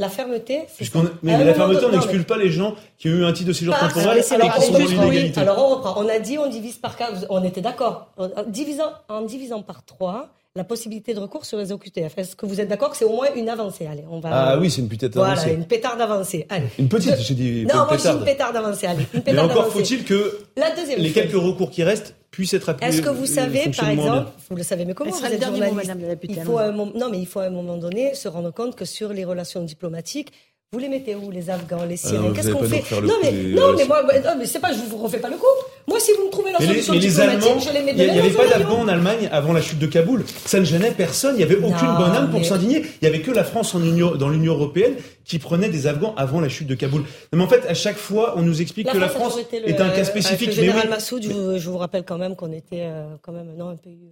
[0.00, 0.62] La fermeté.
[1.24, 3.52] Mais ah la fermeté, on n'expulse pas les gens qui ont eu un titre de
[3.52, 6.00] séjour Parce temporel alors, et qui sont juste, dans Alors on reprend.
[6.00, 7.26] On a dit on divise par 4.
[7.30, 8.06] On était d'accord.
[8.16, 8.44] En
[9.22, 10.28] divisant par 3,
[10.58, 12.18] la possibilité de recours sur les OQTF.
[12.18, 13.86] Est-ce que vous êtes d'accord que c'est au moins une avancée?
[13.86, 14.28] Allez, on va.
[14.32, 15.34] Ah oui, c'est une petite avancée.
[15.42, 16.46] Voilà, une pétarde avancée.
[16.50, 16.66] Allez.
[16.78, 17.64] Une petite, j'ai dit.
[17.66, 18.18] Non, moi une j'ai pétarde.
[18.18, 18.86] une pétarde avancée.
[18.86, 19.78] Allez, une Mais pétarde encore avancée.
[19.78, 21.14] faut-il que La deuxième les chose.
[21.14, 22.92] quelques recours qui restent puissent être appuyés.
[22.92, 24.26] Est-ce que vous savez, par exemple, bien.
[24.50, 26.16] vous le savez, mais comment vous êtes dernier mot, journaliste Madame de la?
[26.16, 26.36] Putane.
[26.38, 28.76] il faut un moment, Non, mais il faut à un moment donné se rendre compte
[28.76, 30.32] que sur les relations diplomatiques,
[30.74, 32.20] Vous les mettez où, les Afghans, les Syriens?
[32.20, 32.84] Non, Qu'est-ce qu'on fait?
[33.00, 35.46] Non, mais, non, mais moi, non, mais c'est pas, je vous refais pas le coup.
[35.86, 38.12] Moi, si vous me trouvez la solution mais les diplomatique, Allemands, je les mets il
[38.12, 40.26] n'y avait pas d'Afghans en Allemagne avant la chute de Kaboul.
[40.44, 42.82] Ça ne gênait personne, il n'y avait aucune Non, bonne âme pour mais- s'indigner.
[43.00, 46.12] Il n'y avait que la France en Union- dans l'Union européenne qui prenait des Afghans
[46.18, 47.04] avant la chute de Kaboul.
[47.32, 49.80] Mais en fait, à chaque fois, on nous explique que la France été le- est
[49.80, 50.48] un cas spécifique.
[50.50, 50.90] Le Mais général oui.
[50.90, 53.76] Massoud, je, vous- je vous rappelle quand même qu'on était euh, quand même non, un
[53.76, 54.10] pays.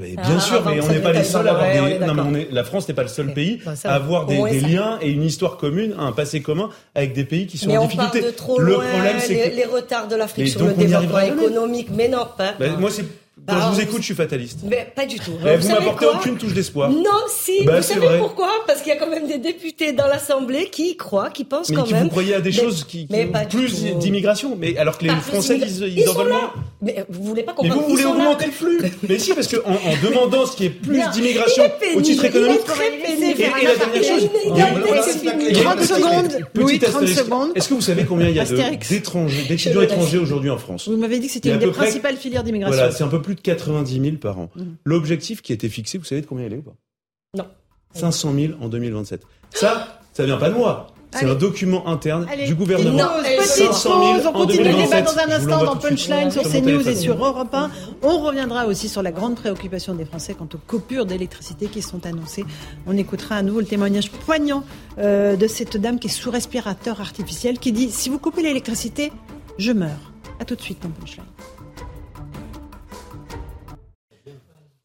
[0.00, 1.98] Mais Ah, bien sûr, mais on n'est pas les seuls à avoir des.
[1.98, 2.48] Non, mais on est...
[2.50, 5.94] la France n'est pas le seul pays à avoir des, liens et une histoire commune,
[5.98, 8.20] un passé commun avec des pays qui sont Mais en on difficulté.
[8.20, 9.56] parle de trop le loin, problème, c'est les, que.
[9.56, 11.88] les retards de l'Afrique sur le développement économique.
[11.92, 12.54] Mais non, pas.
[12.58, 13.04] Bah, moi, c'est.
[13.48, 14.60] Quand Bah, je vous écoute, je suis fataliste.
[14.64, 15.32] Mais pas du tout.
[15.42, 16.90] Mais Vous vous m'apportez aucune touche d'espoir.
[16.90, 17.64] Non, si.
[17.64, 18.18] Bah, vous savez vrai.
[18.18, 18.48] pourquoi?
[18.68, 21.70] Parce qu'il y a quand même des députés dans l'Assemblée qui y croient, qui pensent
[21.70, 22.04] Mais quand qui même.
[22.04, 24.76] vous croyez à des Mais- choses qui, qui mais ont pas du plus d'immigration, mais
[24.76, 26.52] alors que les Pas Français disent Ils ils en veulent moins.
[26.82, 28.10] Mais vous voulez pas Mais comprendre vous Ils voulez là.
[28.26, 28.78] augmenter le flux
[29.08, 31.64] Mais si, parce qu'en en, demandant ce qui est plus d'immigration
[31.96, 32.64] au titre il est économique.
[32.64, 33.40] très pénible.
[33.40, 35.32] Et, et la dernière chose, Il est il y a une- inégalité, voilà, c'est fini.
[35.48, 36.28] il y a une 30 petite- secondes.
[36.28, 37.18] petite Louis, 30 astérisque.
[37.24, 37.50] secondes.
[37.56, 40.88] Est-ce que vous savez combien il y a d'étrangers, d'étudiants étrangers aujourd'hui en France?
[40.88, 42.76] Vous m'avez dit que c'était une des principales filières d'immigration.
[42.76, 44.50] Voilà, c'est un peu plus de 90 000 par an.
[44.54, 44.76] Mhm.
[44.84, 46.76] L'objectif qui a été fixé, vous savez de combien il est ou pas?
[47.36, 47.46] Non.
[47.94, 49.22] 500 000 en 2027.
[49.50, 50.88] Ça, ça vient pas de moi.
[51.14, 52.96] C'est un document interne Allez, du gouvernement.
[52.96, 55.04] Non, petite 500 000 pause, on continue le débat 2027.
[55.04, 57.70] dans un instant dans Punchline sur CNews et sur Europe 1.
[58.02, 62.06] On reviendra aussi sur la grande préoccupation des Français quant aux coupures d'électricité qui sont
[62.06, 62.44] annoncées.
[62.86, 64.64] On écoutera à nouveau le témoignage poignant
[64.98, 69.12] euh, de cette dame qui est sous respirateur artificiel qui dit si vous coupez l'électricité,
[69.58, 70.12] je meurs.
[70.40, 71.24] À tout de suite dans Punchline.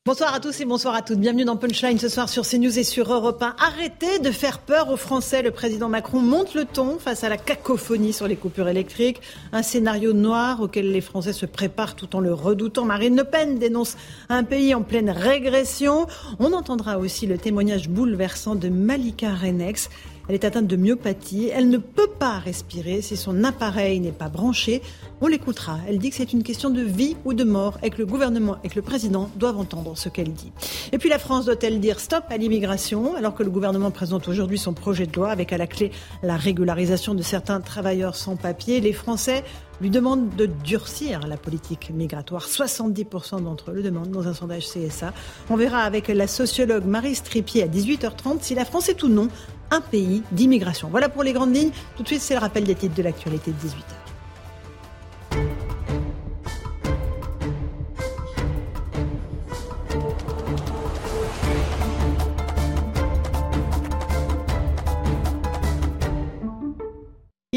[0.07, 1.19] Bonsoir à tous et bonsoir à toutes.
[1.19, 3.57] Bienvenue dans Punchline ce soir sur CNews et sur Europe 1.
[3.59, 5.41] Arrêtez de faire peur aux Français.
[5.41, 9.19] Le président Macron monte le ton face à la cacophonie sur les coupures électriques.
[9.51, 12.85] Un scénario noir auquel les Français se préparent tout en le redoutant.
[12.85, 13.97] Marine Le Pen dénonce
[14.29, 16.07] un pays en pleine régression.
[16.39, 19.89] On entendra aussi le témoignage bouleversant de Malika Renex.
[20.27, 21.49] Elle est atteinte de myopathie.
[21.49, 24.81] Elle ne peut pas respirer si son appareil n'est pas branché.
[25.21, 25.79] On l'écoutera.
[25.87, 28.57] Elle dit que c'est une question de vie ou de mort et que le gouvernement
[28.63, 30.51] et que le président doivent entendre ce qu'elle dit.
[30.91, 34.57] Et puis la France doit-elle dire stop à l'immigration alors que le gouvernement présente aujourd'hui
[34.57, 35.91] son projet de loi avec à la clé
[36.23, 38.81] la régularisation de certains travailleurs sans papier?
[38.81, 39.43] Les Français
[39.79, 42.47] lui demandent de durcir la politique migratoire.
[42.47, 45.13] 70% d'entre eux le demandent dans un sondage CSA.
[45.49, 49.27] On verra avec la sociologue Marie Stripier à 18h30 si la France est ou non
[49.71, 50.89] un pays d'immigration.
[50.89, 51.71] Voilà pour les grandes lignes.
[51.95, 54.07] Tout de suite, c'est le rappel des titres de l'actualité de 18h.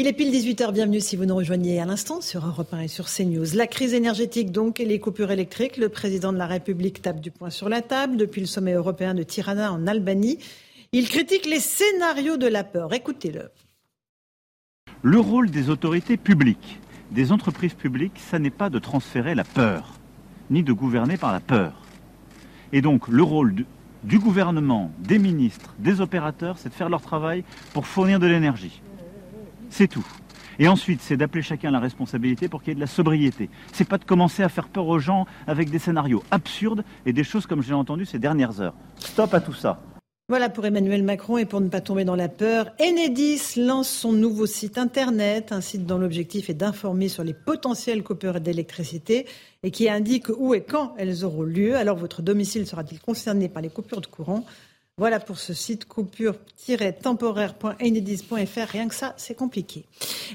[0.01, 2.87] Il est pile 18h, bienvenue si vous nous rejoignez à l'instant sur Europe 1 et
[2.87, 3.45] sur CNews.
[3.53, 7.29] La crise énergétique donc et les coupures électriques, le président de la République tape du
[7.29, 10.39] poing sur la table depuis le sommet européen de Tirana en Albanie.
[10.93, 12.93] Il critique les scénarios de la peur.
[12.93, 13.49] Écoutez-le.
[15.01, 16.81] Le rôle des autorités publiques,
[17.11, 19.93] des entreprises publiques, ça n'est pas de transférer la peur,
[20.49, 21.71] ni de gouverner par la peur.
[22.73, 23.55] Et donc le rôle
[24.03, 28.81] du, gouvernement, des ministres, des opérateurs, c'est de faire leur travail pour fournir de l'énergie.
[29.69, 30.05] C'est tout.
[30.59, 33.49] Et ensuite, c'est d'appeler chacun la responsabilité pour qu'il y ait de la sobriété.
[33.71, 37.23] C'est pas de commencer à faire peur aux gens avec des scénarios absurdes et des
[37.23, 38.75] choses comme j'ai entendu ces dernières heures.
[38.97, 39.79] Stop à tout ça.
[40.31, 44.13] Voilà pour Emmanuel Macron et pour ne pas tomber dans la peur, Enedis lance son
[44.13, 49.25] nouveau site internet, un site dont l'objectif est d'informer sur les potentielles coupures d'électricité
[49.61, 51.75] et qui indique où et quand elles auront lieu.
[51.75, 54.45] Alors votre domicile sera-t-il concerné par les coupures de courant?
[54.97, 58.71] Voilà pour ce site coupure-temporaire.enedis.fr.
[58.71, 59.85] Rien que ça, c'est compliqué.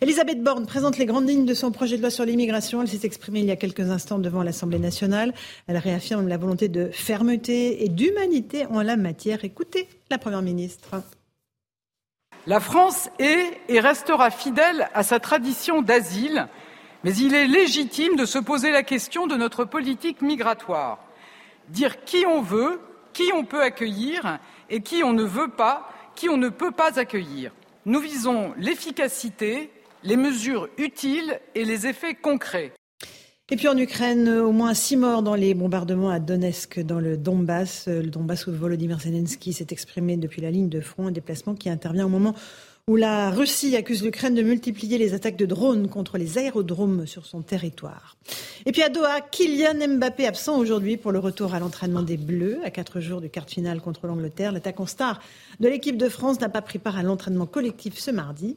[0.00, 2.82] Elisabeth Borne présente les grandes lignes de son projet de loi sur l'immigration.
[2.82, 5.34] Elle s'est exprimée il y a quelques instants devant l'Assemblée nationale.
[5.66, 9.44] Elle réaffirme la volonté de fermeté et d'humanité en la matière.
[9.44, 11.02] Écoutez la Première ministre.
[12.46, 16.48] La France est et restera fidèle à sa tradition d'asile,
[17.02, 21.00] mais il est légitime de se poser la question de notre politique migratoire.
[21.68, 22.80] Dire qui on veut,
[23.16, 24.38] qui on peut accueillir
[24.68, 27.50] et qui on ne veut pas, qui on ne peut pas accueillir.
[27.86, 29.70] Nous visons l'efficacité,
[30.04, 32.72] les mesures utiles et les effets concrets.
[33.48, 37.16] Et puis en Ukraine, au moins six morts dans les bombardements à Donetsk, dans le
[37.16, 37.86] Donbass.
[37.86, 41.70] Le Donbass où Volodymyr Zelensky s'est exprimé depuis la ligne de front, un déplacement qui
[41.70, 42.34] intervient au moment
[42.88, 47.26] où la Russie accuse l'Ukraine de multiplier les attaques de drones contre les aérodromes sur
[47.26, 48.16] son territoire.
[48.64, 52.60] Et puis à Doha, Kylian Mbappé absent aujourd'hui pour le retour à l'entraînement des Bleus.
[52.62, 55.20] À quatre jours du quart de finale contre l'Angleterre, l'attaquant star
[55.58, 58.56] de l'équipe de France n'a pas pris part à l'entraînement collectif ce mardi.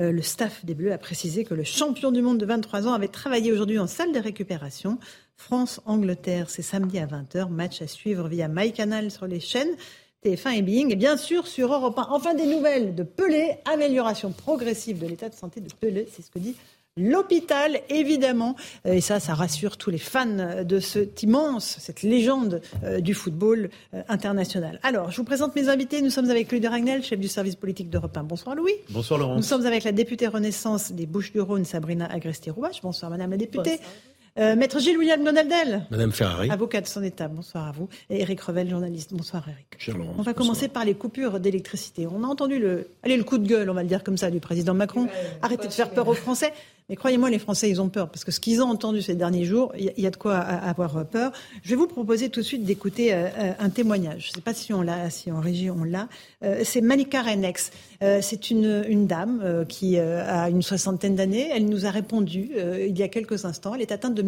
[0.00, 2.94] Euh, le staff des Bleus a précisé que le champion du monde de 23 ans
[2.94, 4.98] avait travaillé aujourd'hui en salle de récupération.
[5.36, 7.48] France-Angleterre, c'est samedi à 20h.
[7.48, 9.76] Match à suivre via MyCanal sur les chaînes
[10.24, 12.08] TF1 et Bing, et bien sûr sur Europe 1.
[12.10, 16.30] Enfin, des nouvelles de Pelé, amélioration progressive de l'état de santé de Pelé, c'est ce
[16.30, 16.56] que dit
[16.98, 18.56] l'hôpital, évidemment.
[18.86, 23.14] Euh, et ça, ça rassure tous les fans de cet immense, cette légende euh, du
[23.14, 24.80] football euh, international.
[24.82, 26.02] Alors, je vous présente mes invités.
[26.02, 28.24] Nous sommes avec Louis de Ragnel, chef du service politique d'Europe 1.
[28.24, 28.74] Bonsoir Louis.
[28.90, 29.36] Bonsoir Laurent.
[29.36, 32.82] Nous sommes avec la députée Renaissance des Bouches-du-Rhône, Sabrina Agresti-Roubache.
[32.82, 33.78] Bonsoir Madame la députée.
[34.38, 35.84] Euh, Maître Gilles William Donaldel.
[35.90, 36.48] Madame Ferrari.
[36.48, 37.88] Avocat de son État, bonsoir à vous.
[38.08, 39.12] Et Eric Revel, journaliste.
[39.12, 39.66] Bonsoir Eric.
[39.78, 42.06] Cher on va commencer par les coupures d'électricité.
[42.06, 44.30] On a entendu le, allez, le coup de gueule, on va le dire comme ça,
[44.30, 45.08] du président Macron.
[45.42, 46.52] Arrêtez de faire peur aux Français.
[46.88, 49.44] Mais croyez-moi, les Français, ils ont peur, parce que ce qu'ils ont entendu ces derniers
[49.44, 51.32] jours, il y, a de quoi avoir peur.
[51.62, 53.28] Je vais vous proposer tout de suite d'écouter euh,
[53.58, 54.22] un témoignage.
[54.22, 56.08] Je ne sais pas si on l'a, si en régie on l'a.
[56.42, 57.72] Euh, c'est Malika Renex.
[58.02, 61.50] Euh, c'est une, une dame qui a une soixantaine d'années.
[61.54, 63.74] Elle nous a répondu il y a quelques instants.
[63.74, 64.22] Elle est atteinte de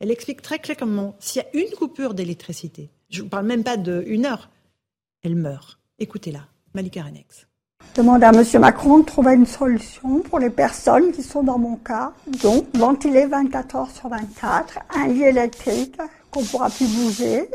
[0.00, 3.62] Elle explique très clairement, s'il y a une coupure d'électricité, je ne vous parle même
[3.62, 4.50] pas d'une heure,
[5.22, 5.78] elle meurt.
[5.98, 6.40] Écoutez-la,
[6.74, 7.46] Malika Renex.
[7.94, 8.42] Demande à M.
[8.58, 12.12] Macron de trouver une solution pour les personnes qui sont dans mon cas.
[12.42, 15.96] Donc, ventiler 24 heures sur 24, un lit électrique
[16.30, 17.50] qu'on ne pourra plus bouger.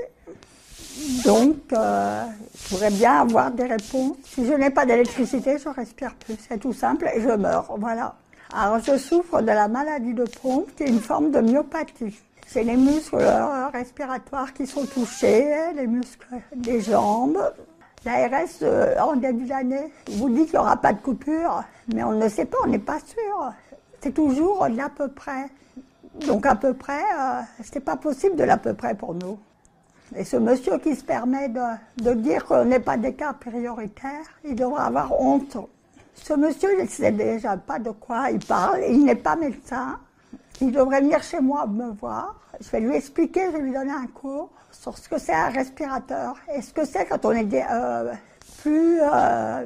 [1.25, 2.23] Donc, euh,
[2.55, 4.17] je voudrais bien avoir des réponses.
[4.23, 6.35] Si je n'ai pas d'électricité, je respire plus.
[6.47, 7.73] C'est tout simple et je meurs.
[7.77, 8.15] Voilà.
[8.53, 12.17] Alors, je souffre de la maladie de pompe, qui est une forme de myopathie.
[12.47, 13.25] C'est les muscles
[13.73, 17.39] respiratoires qui sont touchés, les muscles des jambes,
[18.05, 21.63] L'ARS, euh, en début d'année, vous dit qu'il n'y aura pas de coupure,
[21.93, 23.51] mais on ne sait pas, on n'est pas sûr.
[24.01, 25.49] C'est toujours de l'à peu près.
[26.25, 29.37] Donc à peu près, euh, c'est pas possible de l'à peu près pour nous.
[30.15, 31.59] Et ce monsieur qui se permet de,
[31.97, 35.57] de dire qu'on n'est pas des cas prioritaires, il devrait avoir honte.
[36.23, 39.99] Ce monsieur, il ne sait déjà pas de quoi il parle, il n'est pas médecin.
[40.59, 42.35] Il devrait venir chez moi me voir.
[42.59, 45.49] Je vais lui expliquer, je vais lui donner un cours sur ce que c'est un
[45.49, 48.13] respirateur et ce que c'est quand on est euh,
[48.61, 48.99] plus.
[49.01, 49.65] Euh,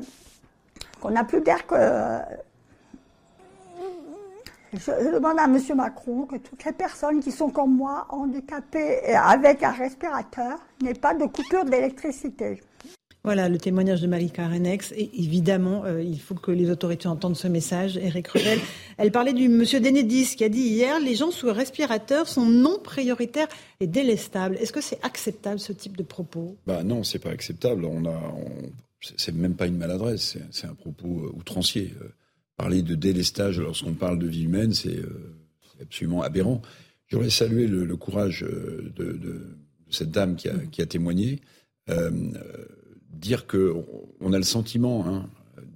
[1.01, 1.75] qu'on n'a plus d'air que.
[4.73, 5.59] Je demande à M.
[5.75, 10.93] Macron que toutes les personnes qui sont comme moi, handicapées et avec un respirateur, n'aient
[10.93, 12.63] pas de coupure d'électricité.
[13.23, 14.93] Voilà le témoignage de Malika Renex.
[14.93, 17.97] Et évidemment, euh, il faut que les autorités entendent ce message.
[17.97, 18.59] Eric Revel,
[18.97, 22.79] elle parlait du monsieur Denedis qui a dit hier les gens sous respirateur sont non
[22.79, 23.47] prioritaires
[23.79, 24.55] et délestables.
[24.55, 26.57] Est-ce que c'est acceptable ce type de propos?
[26.65, 27.85] Bah non, c'est pas acceptable.
[27.85, 28.33] On a,
[29.17, 31.93] c'est même pas une maladresse, c'est un propos euh, outrancier.
[32.01, 32.07] Euh,
[32.57, 34.99] parler de délestage lorsqu'on parle de vie humaine, c'est
[35.81, 36.61] absolument aberrant.
[37.07, 39.57] J'aurais salué le, courage de,
[39.89, 41.39] cette dame qui a témoigné
[43.13, 43.73] dire que
[44.19, 45.29] on a le sentiment, hein,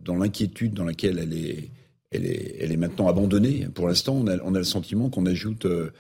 [0.04, 1.70] dans l'inquiétude dans laquelle elle est,
[2.12, 3.68] elle est, elle est maintenant abandonnée.
[3.74, 5.92] Pour l'instant, on a, on a, le sentiment qu'on ajoute euh,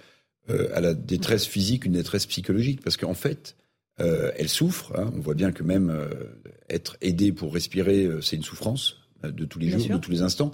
[0.50, 3.56] euh, à la détresse physique une détresse psychologique, parce qu'en fait,
[4.00, 4.94] euh, elle souffre.
[4.98, 5.12] Hein.
[5.16, 5.94] On voit bien que même
[6.70, 10.52] être aidé pour respirer, c'est une souffrance de tous les jours, de tous les instants.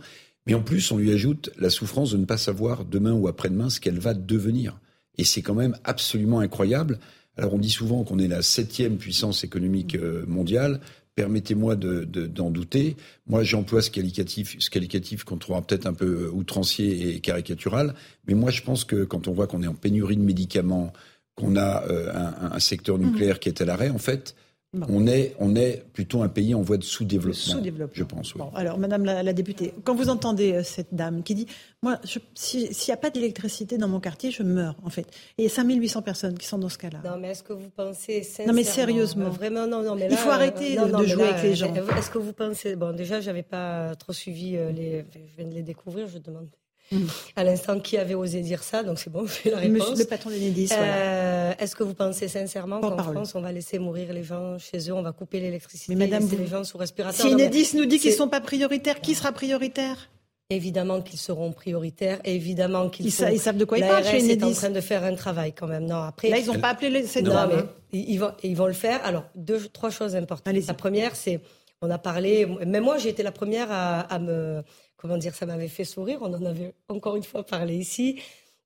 [0.48, 3.70] Mais en plus, on lui ajoute la souffrance de ne pas savoir demain ou après-demain
[3.70, 4.80] ce qu'elle va devenir.
[5.18, 7.00] Et c'est quand même absolument incroyable.
[7.38, 10.80] Alors on dit souvent qu'on est la septième puissance économique euh, mondiale.
[11.16, 12.96] Permettez-moi d'en de, douter.
[13.28, 17.96] Moi, j'emploie ce qualificatif, ce qualificatif qu'on trouvera peut-être un peu outrancier et caricatural.
[18.28, 20.94] Mais moi, je pense que quand on voit qu'on est en pénurie de médicaments,
[21.36, 24.36] qu'on a euh, un, un, secteur nucléaire qui est à l'arrêt, en fait,
[24.74, 27.62] on, est, on est plutôt un pays en voie de sous-développement,
[27.92, 28.36] je pense.
[28.36, 28.42] Oui.
[28.56, 31.46] alors, Madame la, députée, quand vous entendez euh, cette dame qui dit
[31.84, 32.00] Moi,
[32.36, 35.08] s'il n'y a pas d'électricité dans mon quartier, je meurs, en fait.
[35.38, 37.02] Et il y a 5800 personnes qui sont dans ce cas-là.
[37.04, 39.30] Non, mais est-ce que vous pensez Non, mais sérieusement.
[39.30, 39.96] Vraiment, non, non.
[39.96, 41.74] Mais il faut arrêter de, jouer avec les gens.
[41.98, 42.76] Est-ce que vous pensez.
[42.78, 45.06] Bon, déjà, je n'avais pas trop suivi euh, les.
[45.14, 46.48] Je viens de les découvrir, je demande
[46.92, 47.06] Mm.
[47.38, 49.98] à l'instant qui avait osé dire ça, donc c'est bon, je fais la réponse.
[49.98, 54.12] le patron d'Enedis, euh, Est-ce que vous pensez sincèrement qu'en France, on va laisser mourir
[54.14, 57.26] les gens chez eux, on va couper l'électricité, madame, les gens sous respirateur?
[57.26, 60.10] Si Enedis nous dit qu'ils ne sont pas prioritaires, qui sera prioritaire?
[60.50, 64.32] Évidemment qu'ils seront prioritaires, évidemment qu'ils ils, ils, savent de quoi ils parlent chez Enedis.
[64.32, 65.86] est en train de faire un travail quand même.
[65.86, 67.64] Non, après, Là, ils n'ont pas appelé les, non, mais
[67.94, 69.00] ils, vont, ils vont le faire.
[69.06, 70.54] Alors, deux, trois choses importantes.
[70.68, 71.40] La première, c'est,
[71.82, 74.64] on a parlé, même moi, j'ai été la première à, à me
[75.02, 76.20] comment dire, ça m'avait fait sourire.
[76.22, 78.20] On en avait encore une fois parlé ici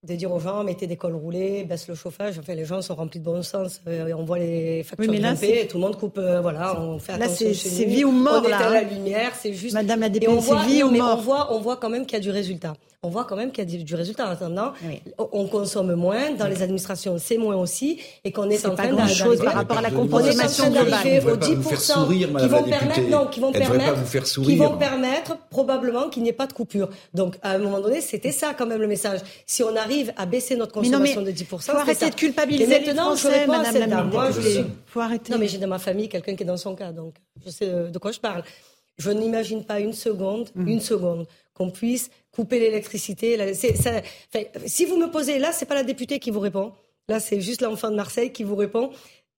[0.04, 2.38] de dire aux gens mettez des cols roulés, baisse le chauffage.
[2.38, 3.82] Enfin, les gens sont remplis de bon sens.
[3.88, 6.20] Euh, on voit les factures oui, tout le monde coupe.
[6.20, 7.52] Euh, voilà, on fait là, c'est
[7.86, 8.70] vie ou mort on là.
[8.70, 9.74] la lumière, c'est juste.
[9.74, 11.18] Madame la députée, c'est vie ou mort.
[11.18, 12.74] On voit, on voit quand même qu'il y a du résultat.
[13.06, 14.28] On voit quand même qu'il y a du résultat.
[14.28, 14.74] En attendant,
[15.18, 19.38] on consomme moins, dans les administrations, c'est moins aussi, et qu'on est, en train d'arriver
[19.44, 21.24] par rapport à la consommation globale.
[21.28, 26.30] aux 10% qui vont permettre, non, qui vont permettre, qui vont permettre probablement qu'il n'y
[26.30, 26.90] ait pas de coupure.
[27.14, 29.20] Donc, à un moment donné, c'était ça quand même le message.
[29.46, 33.46] Si on arrive à baisser notre consommation de 10%, faut arrêter de culpabiliser les Français,
[33.48, 35.32] Madame la Moi, je faut arrêter.
[35.32, 37.14] Non, mais j'ai dans ma famille quelqu'un qui est dans son cas, donc
[37.46, 38.44] je sais de quoi je parle.
[38.98, 40.68] Je n'imagine pas une seconde, mmh.
[40.68, 43.54] une seconde, qu'on puisse couper l'électricité.
[44.68, 46.74] si vous me posez là, c'est pas la députée qui vous répond.
[47.08, 48.92] Là, c'est juste l'enfant de Marseille qui vous répond.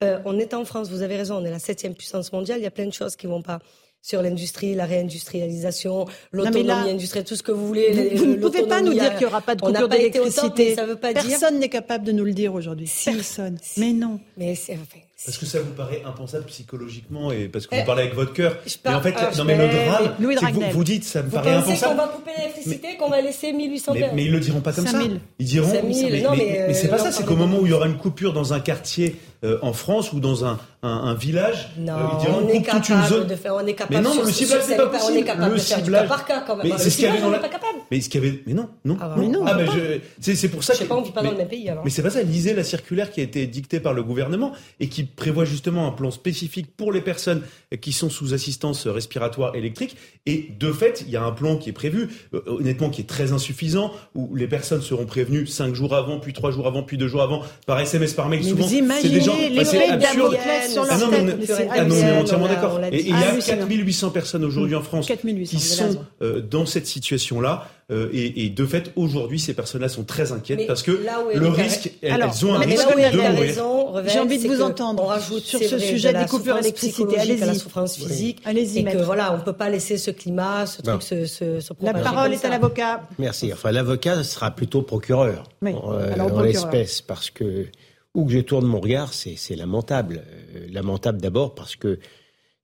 [0.04, 2.60] Euh, on est en France, vous avez raison, on est la septième puissance mondiale.
[2.60, 3.60] Il y a plein de choses qui vont pas
[4.02, 8.16] sur l'industrie, la réindustrialisation, l'autonomie industrielle, tout ce que vous voulez.
[8.16, 10.76] Vous, ne pouvez pas nous dire qu'il n'y aura pas de coupure d'électricité.
[11.02, 12.92] Personne n'est capable de nous le dire aujourd'hui.
[13.06, 13.58] Personne.
[13.78, 14.20] Mais non.
[14.38, 17.86] Mais c'est, enfin, parce que ça vous paraît impensable psychologiquement et parce que vous eh,
[17.86, 18.56] parlez avec votre cœur.
[18.86, 21.66] Mais en fait, non mais le drame, vous, vous dites ça me paraît impensable.
[21.66, 24.62] Vous pensez qu'on va couper l'électricité, qu'on va laisser 1800 mais, mais ils le diront
[24.62, 25.12] pas comme 5000.
[25.12, 25.18] ça.
[25.40, 25.72] Ils diront.
[25.72, 26.12] 5000.
[26.12, 27.12] Mais, mais, mais c'est pas ça.
[27.12, 30.14] C'est qu'au moment où il y aura une coupure dans un quartier euh, en France
[30.14, 33.04] ou dans un, un, un village, non, euh, ils diront on, est capable toute une
[33.06, 33.28] zone.
[33.28, 33.56] de faire.
[33.56, 33.96] On est capable.
[33.96, 35.14] Mais non, le ciblage c'est pas possible.
[35.14, 36.02] On est capable le de faire ciblage.
[36.04, 36.68] du cas par cas quand même.
[36.68, 37.42] Mais c'est ce qu'il y avait dans la.
[37.90, 38.44] Mais ce qu'il y avait.
[38.46, 38.98] Mais non, non.
[39.02, 39.44] Ah, mais non.
[39.48, 40.74] Ah, mais c'est pour ça.
[40.74, 41.84] Je sais pas, on vit pas dans le même pays alors.
[41.84, 42.22] Mais c'est pas ça.
[42.22, 45.92] Lisez la circulaire qui a été dictée par le gouvernement et qui prévoit justement un
[45.92, 47.42] plan spécifique pour les personnes
[47.82, 49.98] qui sont sous assistance respiratoire électrique.
[50.26, 53.10] Et de fait, il y a un plan qui est prévu, euh, honnêtement, qui est
[53.10, 56.98] très insuffisant, où les personnes seront prévenues cinq jours avant, puis trois jours avant, puis
[56.98, 58.42] deux jours avant, par SMS, par mail.
[58.44, 59.62] Mais souvent, vous imaginez des gens, les bah,
[59.94, 60.38] absurde.
[60.70, 61.36] Sur leur ah non, mais,
[61.70, 62.80] ah non, mais entièrement d'accord.
[62.92, 65.10] Et il y a 4800 personnes aujourd'hui en France
[65.46, 67.70] qui sont euh, dans cette situation-là.
[67.90, 70.92] Euh, et, et, de fait, aujourd'hui, ces personnes-là sont très inquiètes mais parce que
[71.34, 74.04] le risque, elles, elles, ont un risque de mourir.
[74.08, 75.04] J'ai envie de vous entendre.
[75.04, 77.18] On rajoute sur ce sujet des coupures d'électricité.
[77.18, 77.40] Allez-y.
[77.40, 78.42] la souffrance physique.
[78.44, 78.80] Allez-y.
[78.80, 81.94] Et que voilà, on peut pas laisser ce climat, ce truc, se, se, se La
[81.94, 83.04] parole est à l'avocat.
[83.20, 83.54] Merci.
[83.54, 87.68] Enfin, l'avocat sera plutôt procureur euh, en l'espèce parce que
[88.14, 90.24] où que je tourne mon regard, c'est lamentable.
[90.56, 92.00] Euh, lamentable d'abord parce que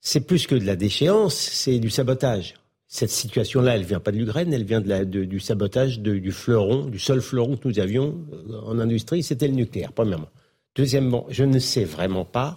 [0.02, 2.56] c'est plus que de la déchéance, c'est du sabotage
[2.94, 6.20] cette situation-là, elle vient pas de l'Ukraine, elle vient de la, de, du sabotage de,
[6.20, 8.20] du fleuron, du seul fleuron que nous avions
[8.52, 10.30] euh, en industrie, c'était le nucléaire, premièrement.
[10.76, 12.54] Deuxièmement, je ne sais vraiment pas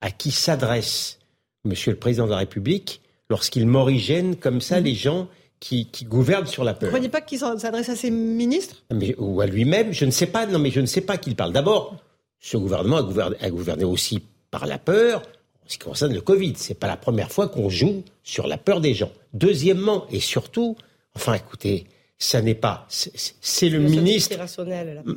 [0.00, 1.20] à qui s'adresse
[1.64, 3.00] Monsieur le Président de la République
[3.30, 5.28] lorsqu'il morigène comme ça les gens
[5.60, 6.90] qui, qui, gouvernent sur la peur.
[6.90, 8.82] Vous ne croyez pas qu'il s'adresse à ses ministres?
[8.92, 10.46] Mais, Ou à lui-même Je ne sais pas.
[10.46, 11.52] Non, mais je ne sais pas qu'il parle.
[11.52, 11.96] D'abord,
[12.40, 15.22] ce gouvernement a gouverné, a gouverné aussi par la peur,
[15.64, 16.54] en ce qui concerne le Covid.
[16.56, 19.12] C'est pas la première fois qu'on joue sur la peur des gens.
[19.36, 20.76] Deuxièmement, et surtout,
[21.14, 21.84] enfin, écoutez,
[22.18, 24.38] ça n'est pas, c'est le, ministre.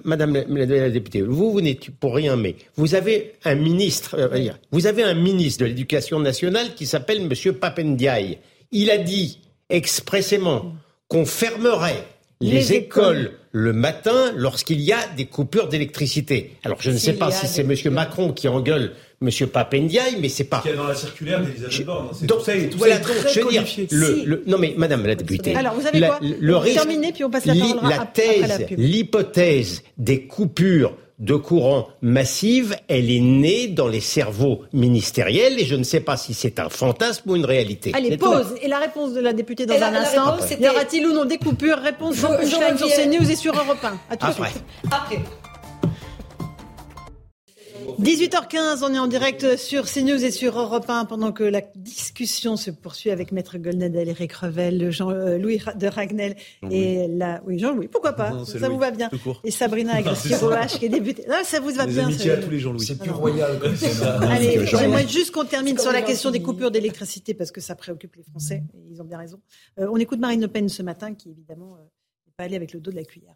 [0.04, 4.86] Madame la, députée, vous, vous n'êtes pour rien, mais vous avez un ministre, euh, vous
[4.88, 8.40] avez un ministre de l'Éducation nationale qui s'appelle Monsieur Papendiaï.
[8.74, 9.40] Il a dit
[9.70, 10.74] expressément
[11.08, 12.06] qu'on fermerait
[12.42, 13.32] les, écoles.
[13.52, 16.56] le matin lorsqu'il y a des coupures d'électricité.
[16.64, 17.94] Alors je ne sais pas si c'est M.
[17.94, 19.30] Macron qui engueule M.
[19.52, 20.60] Papendiaï, mais c'est pas.
[20.60, 22.08] Ce qu'il y a dans la circulaire d'Elisabeth Borne.
[22.12, 25.16] Hein, donc, ça, tout voilà, donc, je veux dire, le, le, non mais Madame la
[25.16, 25.56] députée.
[25.56, 26.20] Alors vous avez quoi?
[26.22, 32.76] Le risque, puis on passe la parole la thèse, l'hypothèse des coupures de courant massive,
[32.88, 36.70] elle est née dans les cerveaux ministériels et je ne sais pas si c'est un
[36.70, 37.92] fantasme ou une réalité.
[37.94, 38.56] Allez, pause.
[38.62, 40.38] Et la réponse de la députée dans un instant.
[40.60, 41.78] Y aura-t-il ou non des coupures?
[41.78, 42.38] Réponse Jean
[42.78, 44.00] sur CNews et sur Europe 1.
[44.10, 44.64] À tout de suite.
[44.92, 45.20] Après.
[48.00, 52.56] 18h15, on est en direct sur CNews et sur Europe 1 pendant que la discussion
[52.56, 56.36] se poursuit avec Maître Goldnadel, Eric Revel, Jean-Louis euh, de Ragnel
[56.70, 57.42] et la...
[57.46, 59.10] Oui, Jean-Louis, pourquoi pas Ça vous va bien.
[59.44, 61.26] Et Sabrina Agresti-Roach qui est débutée.
[61.28, 62.06] Non, ça vous va bien.
[62.06, 62.86] Amitié à tous les Jean-Louis.
[62.86, 64.20] C'est plus royal comme ça.
[64.22, 68.16] Allez, j'aimerais juste qu'on termine sur la question des coupures d'électricité parce que ça préoccupe
[68.16, 69.40] les Français et ils ont bien raison.
[69.80, 71.84] Euh, on écoute Marine Le Pen ce matin qui évidemment euh,
[72.28, 73.36] n'est pas allée avec le dos de la cuillère.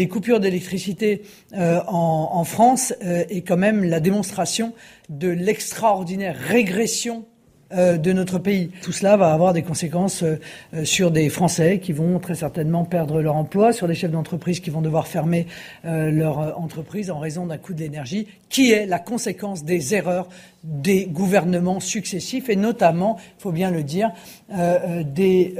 [0.00, 1.20] Les coupures d'électricité
[1.52, 4.72] euh, en, France euh, est quand même la démonstration
[5.10, 7.26] de l'extraordinaire régression
[7.72, 8.70] de notre pays.
[8.82, 10.40] Tout cela va avoir des conséquences euh,
[10.74, 14.60] euh, sur des Français qui vont très certainement perdre leur emploi, sur des chefs d'entreprise
[14.60, 15.46] qui vont devoir fermer
[15.84, 20.28] leur entreprise en raison d'un coût de l'énergie, qui est la conséquence des erreurs
[20.64, 24.10] des gouvernements successifs et notamment, il faut bien le dire,
[25.04, 25.54] des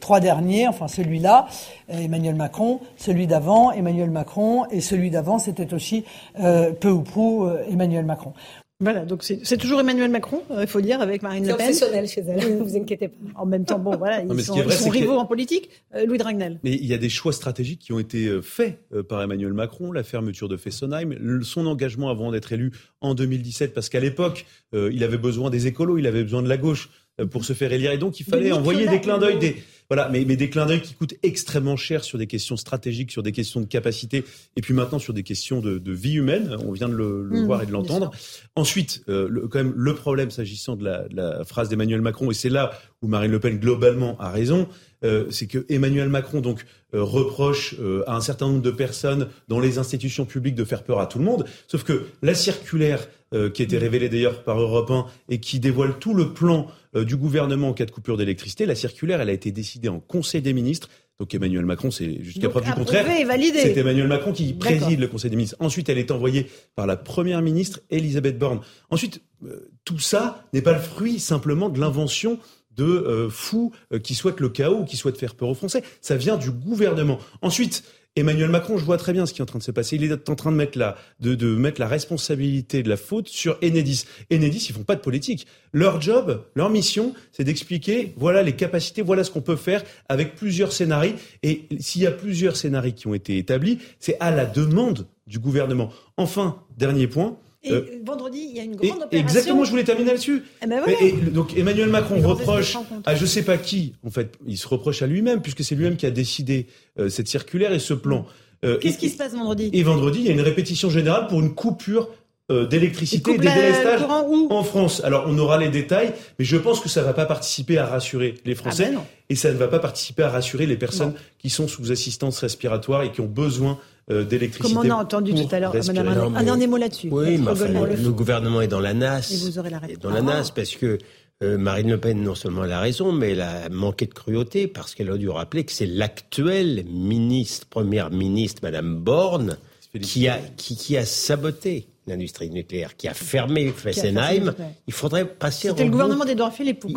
[0.00, 1.46] trois derniers, enfin celui-là,
[1.88, 6.04] Emmanuel Macron, celui d'avant, Emmanuel Macron, et celui d'avant, c'était aussi
[6.34, 8.32] peu ou prou Emmanuel Macron.
[8.80, 11.72] Voilà, donc c'est toujours Emmanuel Macron, euh, il faut dire, avec Marine Le Pen.
[11.74, 13.16] C'est obsessionnel chez elle, ne vous inquiétez pas.
[13.34, 14.54] En même temps, bon, voilà, ils sont,
[14.88, 15.68] rivaux en politique.
[15.96, 16.60] Euh, Louis Dragnel.
[16.62, 18.78] Mais il y a des choix stratégiques qui ont été euh, faits
[19.08, 23.88] par Emmanuel Macron, la fermeture de Fessenheim, son engagement avant d'être élu en 2017, parce
[23.88, 26.90] qu'à l'époque, il avait besoin des écolos, il avait besoin de la gauche
[27.30, 27.90] pour se faire élire.
[27.90, 29.56] Et donc, il fallait envoyer des clins d'œil, des,
[29.90, 33.22] voilà, mais, mais des clins d'œil qui coûtent extrêmement cher sur des questions stratégiques, sur
[33.22, 34.24] des questions de capacité,
[34.56, 36.56] et puis maintenant sur des questions de, de vie humaine.
[36.66, 38.10] On vient de le, le mmh, voir et de l'entendre.
[38.54, 42.30] Ensuite, euh, le, quand même, le problème s'agissant de la, de la phrase d'Emmanuel Macron,
[42.30, 44.68] et c'est là où Marine Le Pen globalement a raison,
[45.04, 49.28] euh, c'est que Emmanuel Macron donc euh, reproche euh, à un certain nombre de personnes
[49.46, 51.44] dans les institutions publiques de faire peur à tout le monde.
[51.68, 55.98] Sauf que la circulaire euh, qui était révélé d'ailleurs par Europe 1 et qui dévoile
[55.98, 58.64] tout le plan euh, du gouvernement en cas de coupure d'électricité.
[58.64, 60.88] La circulaire, elle a été décidée en Conseil des ministres.
[61.20, 63.04] Donc Emmanuel Macron, c'est jusqu'à preuve du contraire.
[63.52, 65.56] C'est Emmanuel Macron qui préside le Conseil des ministres.
[65.60, 68.60] Ensuite, elle est envoyée par la Première ministre Elisabeth Borne.
[68.88, 72.38] Ensuite, euh, tout ça n'est pas le fruit simplement de l'invention
[72.76, 73.72] de euh, fous
[74.02, 75.82] qui souhaitent le chaos, qui souhaitent faire peur aux Français.
[76.00, 77.18] Ça vient du gouvernement.
[77.42, 77.82] Ensuite,
[78.18, 79.96] Emmanuel Macron, je vois très bien ce qui est en train de se passer.
[79.96, 83.28] Il est en train de mettre la, de, de mettre la responsabilité de la faute
[83.28, 84.06] sur Enedis.
[84.32, 85.46] Enedis, ils font pas de politique.
[85.72, 90.34] Leur job, leur mission, c'est d'expliquer, voilà les capacités, voilà ce qu'on peut faire avec
[90.34, 91.14] plusieurs scénarios.
[91.42, 95.38] Et s'il y a plusieurs scénarios qui ont été établis, c'est à la demande du
[95.38, 95.90] gouvernement.
[96.16, 99.18] Enfin, dernier point, et euh, vendredi, il y a une grande opération.
[99.18, 100.44] Exactement, je voulais terminer là-dessus.
[100.62, 104.56] Eh ben et, donc Emmanuel Macron reproche à je sais pas qui, en fait, il
[104.56, 106.66] se reproche à lui-même puisque c'est lui-même qui a décidé
[106.98, 108.26] euh, cette circulaire et ce plan.
[108.64, 109.70] Euh, Qu'est-ce qui se passe vendredi?
[109.72, 112.08] Et vendredi, il y a une répétition générale pour une coupure
[112.50, 115.02] d'électricité des délestages en France.
[115.04, 117.84] Alors on aura les détails, mais je pense que ça ne va pas participer à
[117.84, 121.12] rassurer les ah Français ben et ça ne va pas participer à rassurer les personnes
[121.38, 123.78] qui sont sous assistance respiratoire et qui ont besoin
[124.10, 124.74] euh, d'électricité.
[124.74, 126.38] Comme on a entendu tout à l'heure, Madame non, mais...
[126.38, 127.08] Un dernier mot là-dessus.
[127.10, 129.32] Oui, mais enfin, le, gouvernement est dans la nasse.
[129.32, 129.98] Et vous aurez la réponse.
[129.98, 130.22] Dans la ah.
[130.22, 130.98] nasse, parce que
[131.42, 134.66] euh, Marine Le Pen, non seulement elle a raison, mais elle a manqué de cruauté
[134.66, 139.58] parce qu'elle a dû rappeler que c'est l'actuelle ministre, première ministre, Madame Borne,
[140.00, 144.54] qui a saboté l'industrie nucléaire qui a fermé Fessenheim,
[144.86, 145.68] il faudrait passer.
[145.68, 146.90] C'était le gouvernement d'Edouard Philippe, pour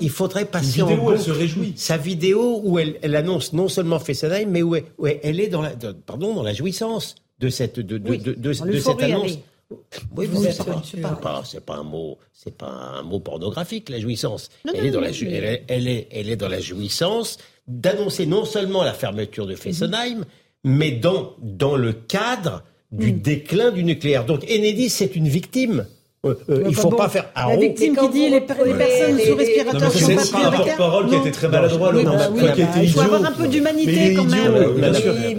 [0.00, 1.16] Il faudrait passer en.
[1.76, 5.48] Sa vidéo où elle, elle annonce non seulement Fessenheim, mais où elle, où elle est
[5.48, 5.72] dans la,
[6.06, 9.38] pardon, dans la jouissance de cette, de, de, de, cette annonce.
[10.16, 10.64] Oui, c'est
[11.00, 14.50] pas, pas, pas, un mot, c'est pas un mot pornographique la jouissance.
[14.74, 19.46] Elle, est dans la elle, elle, est, dans la jouissance d'annoncer non seulement la fermeture
[19.46, 20.24] de Fessenheim,
[20.64, 24.24] mais dans dans le cadre du déclin du nucléaire.
[24.24, 25.86] Donc Enedis, c'est une victime.
[26.24, 27.24] Euh, euh, il faut pas faire.
[27.34, 27.58] La ah, oh.
[27.58, 30.76] victime qui dit les, les personnes les, sous respirateur sont pas prioritaires.
[30.76, 34.26] parole qui était très maladroit, bah bah, bah Il faut avoir un peu d'humanité quand
[34.26, 34.54] même.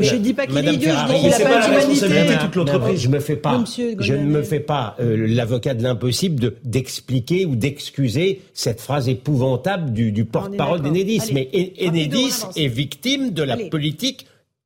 [0.02, 2.34] Je ne dis pas qu'il est idiot, je dis qu'il a pas d'humanité.
[2.42, 3.00] toute l'entreprise.
[3.00, 3.64] Je me fais pas.
[4.00, 9.94] Je ne me fais pas euh, l'avocat de l'impossible d'expliquer ou d'excuser cette phrase épouvantable
[9.94, 11.32] du porte-parole d'Enedis.
[11.34, 14.26] Mais e- Enedis est victime de la politique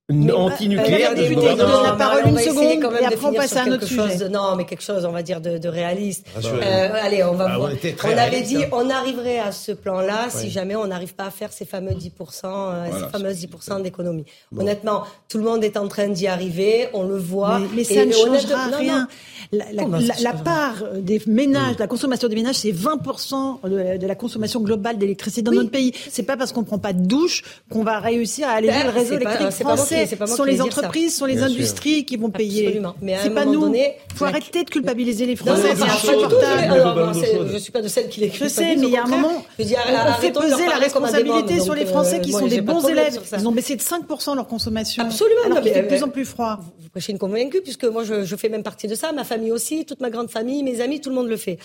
[0.10, 1.12] antinucléaire.
[1.18, 3.88] Euh, la parole une seconde quand même et après à autre.
[3.88, 6.26] Chose non, mais quelque chose, on va dire, de, de réaliste.
[6.38, 7.48] Euh, allez, on va.
[7.50, 8.70] Ah, on, avait dit, hein.
[8.72, 12.12] on arriverait à ce plan-là si jamais on n'arrive pas à faire ces fameux 10%,
[12.46, 14.26] euh, ces fameuses 10% d'économie.
[14.58, 17.60] Honnêtement, tout le monde est en train d'y arriver, on le voit.
[17.76, 19.08] Mais, ça ne changera rien.
[19.52, 21.80] La, part des ménages, mm.
[21.80, 25.94] la consommation des ménages, c'est 20% de, la consommation globale d'électricité dans notre pays.
[26.10, 28.92] C'est pas parce qu'on prend pas de douche qu'on va réussir à aller alléger bah,
[28.92, 29.97] le réseau électrique français.
[30.06, 32.68] Ce sont les entreprises, ce sont les industries qui vont payer.
[32.68, 32.96] Absolument.
[33.02, 33.74] Mais C'est pas nous.
[33.74, 35.76] Il faut arrêter de culpabiliser les Français.
[35.76, 37.14] C'est insupportable.
[37.48, 38.58] Je ne suis pas de celle qui les culpabilise.
[38.58, 41.86] Je sais, mais il y a un moment, on fait peser la responsabilité sur les
[41.86, 43.20] euh, Français qui sont des bons élèves.
[43.38, 45.04] Ils ont baissé de 5% leur consommation.
[45.04, 45.42] Absolument.
[45.46, 46.60] Alors qu'il fait de plus euh, en plus froid.
[46.80, 49.12] Vous prêchez une convaincue, puisque moi, je fais même partie de ça.
[49.12, 51.58] Ma famille aussi, toute ma grande famille, mes amis, tout le monde le fait.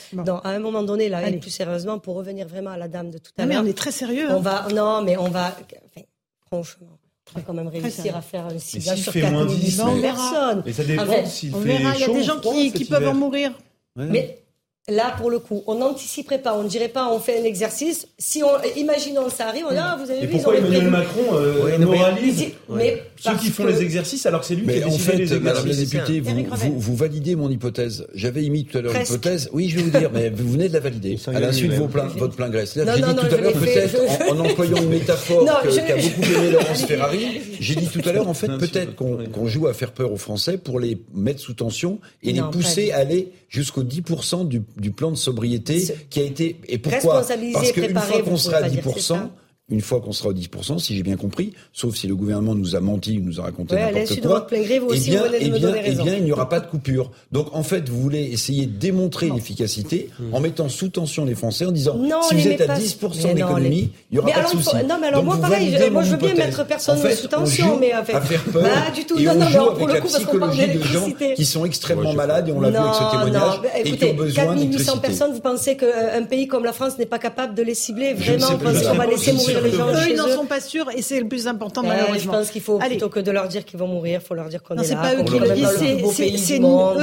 [0.44, 3.32] À un moment donné, là, plus sérieusement, pour revenir vraiment à la dame de tout
[3.36, 3.48] à l'heure.
[3.48, 4.26] Mais on est très sérieux.
[4.30, 4.40] On hein.
[4.40, 5.56] va, non, mais on va,
[5.86, 6.06] enfin,
[6.46, 6.98] franchement,
[7.34, 10.62] va quand même réussir à faire un ciblage sur 4 millions de personnes.
[10.64, 13.52] Mais ça dépend s'il fait chaud, Il y a des gens qui, peuvent en mourir.
[13.96, 14.41] Mais
[14.88, 18.08] Là, pour le coup, on n'anticiperait pas, on ne dirait pas, on fait un exercice.
[18.18, 20.66] Si on, imaginons, ça arrive, on a, ah, vous avez et vu, pourquoi ils ont
[20.66, 24.66] Emmanuel Macron euh, ouais, moralise mais, ceux qui font les exercices alors que c'est lui
[24.66, 28.08] mais qui en fait, les Madame la députée, vous, vous, vous, validez mon hypothèse.
[28.12, 29.50] J'avais émis tout à l'heure l'hypothèse.
[29.52, 31.16] Oui, je vais vous dire, mais vous venez de la valider.
[31.28, 32.64] À l'insu de votre plein gré.
[32.66, 36.84] J'ai dit non, tout à l'heure, peut-être, en, employant une métaphore qu'a beaucoup aimé Laurence
[36.84, 40.16] Ferrari, j'ai dit tout à l'heure, en fait, peut-être qu'on joue à faire peur aux
[40.16, 44.92] Français pour les mettre sous tension et les pousser à aller jusqu'au 10% du du
[44.92, 47.24] plan de sobriété qui a été et pourquoi?
[47.52, 49.28] Parce qu'une fois qu'on sera à 10%,
[49.72, 52.76] une fois qu'on sera aux 10%, si j'ai bien compris, sauf si le gouvernement nous
[52.76, 55.82] a menti ou nous a raconté ouais, n'importe quoi, et eh bien, eh bien, et
[55.86, 57.10] eh bien, il n'y aura pas de coupure.
[57.32, 60.34] Donc en fait, vous voulez essayer de démontrer l'efficacité hmm.
[60.34, 63.90] en mettant sous tension les Français en disant non, si vous êtes à 10% d'économie,
[64.10, 64.76] il n'y aura pas de souci.
[64.88, 67.78] Non, mais alors Donc moi, pareil, je, moi, je veux bien mettre personne sous tension,
[67.80, 69.18] mais en fait, faire peur, du tout.
[69.18, 72.12] Et non, non, joue avec pour le coup, la psychologie de gens qui sont extrêmement
[72.12, 76.22] malades et on l'a vu avec ce témoignage et qui ont personnes, vous pensez qu'un
[76.24, 79.32] pays comme la France n'est pas capable de les cibler vraiment parce qu'on va laisser
[79.32, 81.88] mourir les gens eux, ils n'en sont pas sûrs et c'est le plus important Ouais,
[81.88, 82.32] malheureusement.
[82.32, 82.90] Je pense qu'il faut Allez.
[82.96, 84.86] plutôt que de leur dire qu'ils vont mourir, il faut leur dire qu'on Non, est
[84.86, 85.00] c'est là.
[85.02, 85.94] pas eux qui le disent, c'est-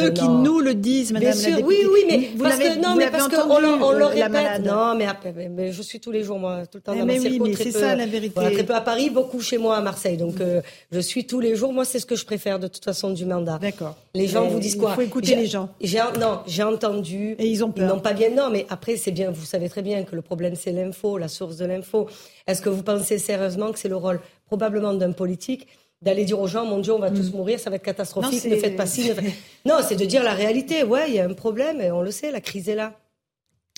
[0.06, 1.86] eux qui nous le disent, Madame Bien la sûr, députée.
[1.86, 3.99] oui, oui, mais vous parce l'avez- que non, mais parce qu'on entendu, le, on le
[3.99, 4.65] la répète.
[4.65, 6.99] Non, mais, après, mais- mais je suis tous les jours moi, tout le temps Eh
[6.99, 8.36] dans ma circo, c'est ça, la vérité.
[8.40, 10.18] très peu à Paris, beaucoup chez moi à Marseille.
[10.18, 10.61] Donc euh,
[10.91, 11.73] je suis tous les jours.
[11.73, 13.57] Moi, c'est ce que je préfère de toute façon du mandat.
[13.61, 13.95] D'accord.
[14.15, 15.69] Les gens vous disent il quoi faut écouter les gens.
[15.81, 17.36] j'ai- non, j'ai entendu.
[17.40, 17.86] Et ils ont peur.
[17.90, 18.30] Ils n'ont pas bien.
[18.30, 19.31] Non, mais après, c'est bien.
[19.31, 22.07] Vous savez très bien que le problème, c'est l'info, la source de l'info.
[22.49, 25.67] Est-ce que vous pensez sérieusement que c'est le rôle probablement d'un politique
[26.01, 28.55] d'aller dire aux gens, mon Dieu, on va tous mourir, ça va être catastrophique, ne
[28.55, 29.09] faites pas ci.
[29.09, 29.15] ne
[29.69, 30.81] non, c'est de dire la réalité.
[30.84, 32.93] Ouais, il y a un problème et on le sait, la crise est là.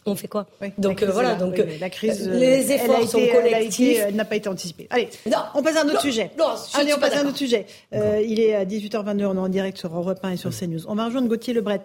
[0.05, 0.45] On fait quoi
[0.79, 1.35] Donc euh, voilà, là.
[1.35, 4.01] donc Oui, euh, la crise, euh, les elle a efforts été- sont elle collectifs.
[4.07, 4.87] euh, n'a pas été anticipée.
[4.91, 6.31] Allez, Non, on passe à un autre non, sujet.
[6.39, 6.45] non,
[6.75, 7.65] Allez, on pas passe à un autre sujet.
[7.93, 10.87] Euh, il est à 18h22, on est en direct sur Europe 1 et sur CNews.
[10.87, 11.81] On va rejoindre Gauthier Lebret,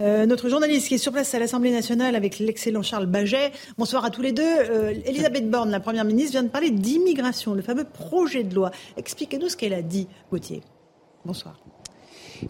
[0.00, 3.50] euh, notre journaliste qui est sur place à l'Assemblée nationale avec l'excellent Charles Baget.
[3.78, 4.42] Bonsoir à tous les deux.
[4.44, 8.70] Euh, Elisabeth Borne, la Première ministre, vient de parler d'immigration, le fameux projet de loi.
[8.96, 10.62] Expliquez-nous ce qu'elle a dit, Gauthier.
[11.24, 11.58] Bonsoir.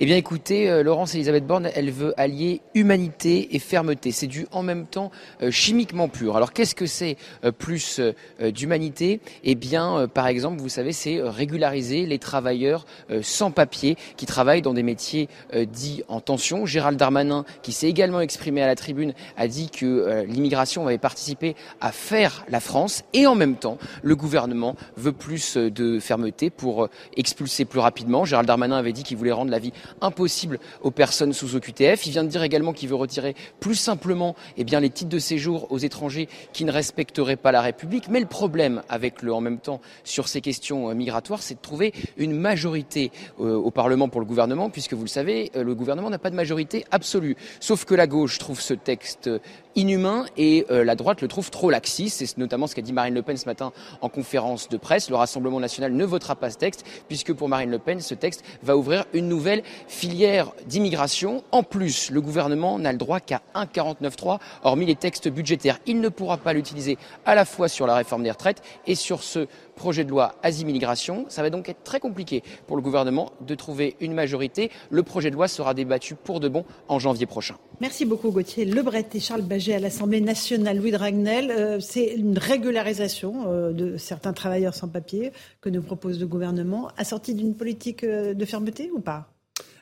[0.01, 4.13] Eh bien écoutez, euh, Laurence Elisabeth Borne, elle veut allier humanité et fermeté.
[4.13, 5.11] C'est du en même temps
[5.43, 6.37] euh, chimiquement pur.
[6.37, 8.13] Alors qu'est-ce que c'est euh, plus euh,
[8.43, 9.21] euh, d'humanité?
[9.45, 12.85] Eh bien, euh, par exemple, vous savez, c'est régulariser les travailleurs
[13.23, 16.67] sans papier qui travaillent dans des métiers dits en tension.
[16.67, 21.55] Gérald Darmanin, qui s'est également exprimé à la tribune, a dit que l'immigration avait participé
[21.81, 26.89] à faire la France et en même temps, le gouvernement veut plus de fermeté pour
[27.17, 28.25] expulser plus rapidement.
[28.25, 32.07] Gérald Darmanin avait dit qu'il voulait rendre la vie impossible aux personnes sous OQTF.
[32.07, 35.19] Il vient de dire également qu'il veut retirer plus simplement eh bien, les titres de
[35.19, 38.09] séjour aux étrangers qui ne respecteraient pas la République.
[38.09, 41.61] Mais le problème avec le en même temps sur ces questions euh, migratoires, c'est de
[41.61, 43.11] trouver une majorité
[43.41, 46.31] euh, au Parlement pour le gouvernement, puisque vous le savez, euh, le gouvernement n'a pas
[46.31, 47.37] de majorité absolue.
[47.61, 49.31] Sauf que la gauche trouve ce texte
[49.75, 52.19] inhumain et la droite le trouve trop laxiste.
[52.19, 55.09] C'est notamment ce qu'a dit Marine Le Pen ce matin en conférence de presse.
[55.09, 58.45] Le Rassemblement national ne votera pas ce texte, puisque pour Marine Le Pen, ce texte
[58.63, 61.43] va ouvrir une nouvelle filière d'immigration.
[61.53, 65.79] En plus, le gouvernement n'a le droit qu'à 1,49.3, hormis les textes budgétaires.
[65.87, 69.23] Il ne pourra pas l'utiliser à la fois sur la réforme des retraites et sur
[69.23, 69.47] ce
[69.77, 71.27] projet de loi asile-immigration.
[71.29, 74.71] Ça va donc être très compliqué pour le gouvernement de trouver une majorité.
[74.91, 77.57] Le projet de loi sera débattu pour de bon en janvier prochain.
[77.81, 80.79] Merci beaucoup Gauthier Lebret et Charles Baget à l'Assemblée nationale.
[80.79, 86.19] Louis Dragnel, euh, c'est une régularisation euh, de certains travailleurs sans papier que nous propose
[86.19, 89.31] le gouvernement, assortie d'une politique euh, de fermeté ou pas?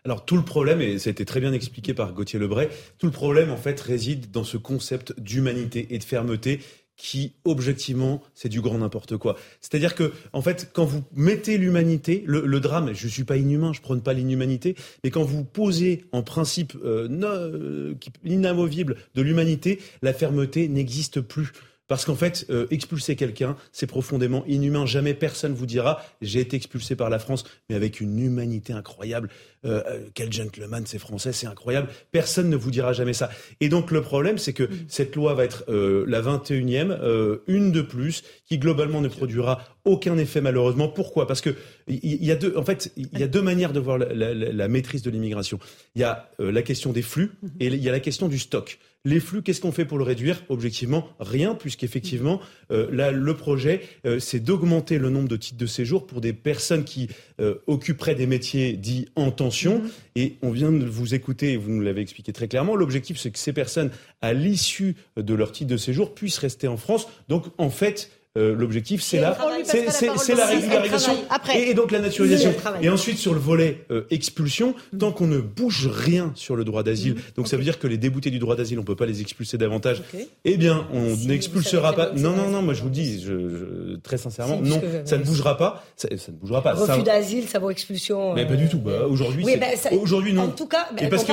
[0.06, 2.68] Alors tout le problème, et ça a été très bien expliqué par Gauthier Lebray,
[2.98, 6.60] tout le problème en fait réside dans ce concept d'humanité et de fermeté
[6.96, 9.34] qui, objectivement, c'est du grand n'importe quoi.
[9.60, 13.80] C'est-à-dire que, en fait, quand vous mettez l'humanité, le, drame, je suis pas inhumain, je
[13.80, 20.12] prône pas l'inhumanité, mais quand vous posez en principe euh, euh, inamovible de l'humanité, la
[20.12, 21.50] fermeté n'existe plus.
[21.88, 24.86] Parce qu'en fait, euh, expulser quelqu'un, c'est profondément inhumain.
[24.86, 29.28] Jamais personne vous dira j'ai été expulsé par la France, mais avec une humanité incroyable.
[29.64, 31.88] Euh, euh, quel gentleman, c'est français, c'est incroyable.
[32.12, 33.30] Personne ne vous dira jamais ça.
[33.60, 37.72] Et donc le problème, c'est que cette loi va être euh, la 21e, euh, une
[37.72, 40.88] de plus, qui globalement ne produira aucun effet malheureusement.
[40.88, 41.26] Pourquoi?
[41.26, 41.54] Parce que
[41.88, 44.34] il y, a deux, en fait, il y a deux manières de voir la, la-
[44.34, 45.58] la- la maîtrise de l'immigration.
[45.94, 48.38] Il y a euh, la question des flux et il y a la question du
[48.38, 48.78] stock.
[49.06, 50.42] Les flux, qu'est-ce qu'on fait pour le réduire?
[50.48, 52.40] Objectivement, rien, puisqu'effectivement,
[52.72, 56.32] euh, là, le projet, euh, c'est d'augmenter le nombre de titres de séjour pour des
[56.32, 57.08] personnes qui
[57.40, 59.80] euh, occuperaient des métiers dits en tension.
[60.16, 63.38] Et on vient de vous écouter, vous nous l'avez expliqué très clairement, l'objectif, c'est que
[63.38, 63.92] ces personnes,
[64.22, 67.06] à l'issue de leur titre de séjour, puissent rester en France.
[67.28, 71.12] Donc, en fait, euh, l'objectif, c'est la, c'est- la c'est régularisation
[71.54, 72.52] et, et donc la naturalisation.
[72.82, 76.82] Et ensuite, sur le volet euh, expulsion, tant qu'on ne bouge rien sur le droit
[76.82, 79.20] d'asile, donc ça veut dire que les déboutés du droit d'asile, on peut pas les
[79.20, 80.02] expulser davantage.
[80.44, 82.12] Eh bien, on n'expulsera pas.
[82.16, 82.62] Non, non, non.
[82.62, 85.84] Moi, je vous le dis, je, je- très sincèrement, Si, non, ça ne bougera pas.
[85.96, 86.72] Ça, ça ne bougera pas.
[86.74, 88.34] Refus d'asile, ça vaut expulsion.
[88.34, 88.78] mais euh, pas du tout.
[88.78, 90.42] Bah, aujourd'hui, Oui, ça- aujourd'hui non.
[90.44, 91.32] En tout cas, ben, Et parce que-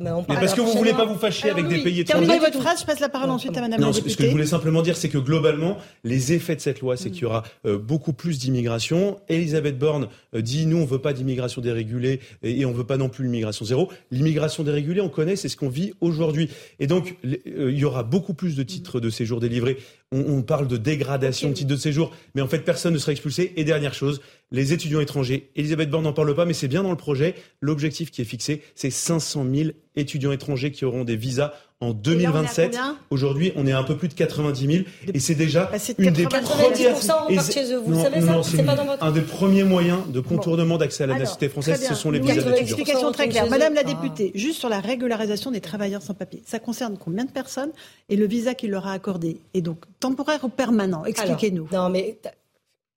[0.00, 1.58] mais Mais parce que vous voulez pas vous fâcher loi.
[1.58, 2.26] avec des pays étrangers.
[2.26, 4.08] Terminez votre phrase, je passe la parole ensuite à Madame Non, la ce ce que
[4.08, 4.26] députée.
[4.26, 7.24] je voulais simplement dire, c'est que globalement, les effets de cette loi, c'est qu'il y
[7.26, 9.20] aura euh, beaucoup plus d'immigration.
[9.28, 13.10] Elisabeth Borne euh, dit nous, on veut pas d'immigration dérégulée et, on veut pas non
[13.10, 13.90] plus l'immigration zéro.
[14.10, 16.48] L'immigration dérégulée, on connaît, c'est ce qu'on vit aujourd'hui.
[16.78, 19.76] Et donc, euh, il y aura beaucoup plus de titres de séjour délivrés.
[20.12, 23.12] On, on parle de dégradation de titres de séjour, mais en fait, personne ne sera
[23.12, 23.52] expulsé.
[23.56, 25.50] Et dernière chose, les étudiants étrangers.
[25.56, 27.34] Elisabeth Borne n'en parle pas, mais c'est bien dans le projet.
[27.60, 32.70] L'objectif qui est fixé, c'est 500 000 étudiants étrangers qui auront des visas en 2027.
[32.72, 34.84] combien Aujourd'hui, on est à un peu plus de 90 000
[35.14, 36.72] et c'est déjà Bah, une des 90 premières.
[36.72, 37.78] 90% repartent et c'est- chez eux.
[37.78, 40.20] Vous non, savez non, ça C'est c'est pas dans votre- un des premiers moyens de
[40.20, 42.56] contournement d'accès à la nationalité française, ce sont les visas d'étudiants.
[42.56, 43.48] Explication très claire.
[43.48, 43.84] Madame la Ah.
[43.84, 47.70] députée, juste sur la régularisation des travailleurs sans papier, ça concerne combien de personnes
[48.10, 51.04] et le visa qu'il leur a accordé est donc temporaire ou permanent?
[51.06, 51.68] Expliquez-nous.
[51.72, 52.18] Non, mais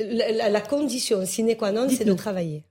[0.02, 2.64] la, la- la condition sine qua non, c'est de travailler.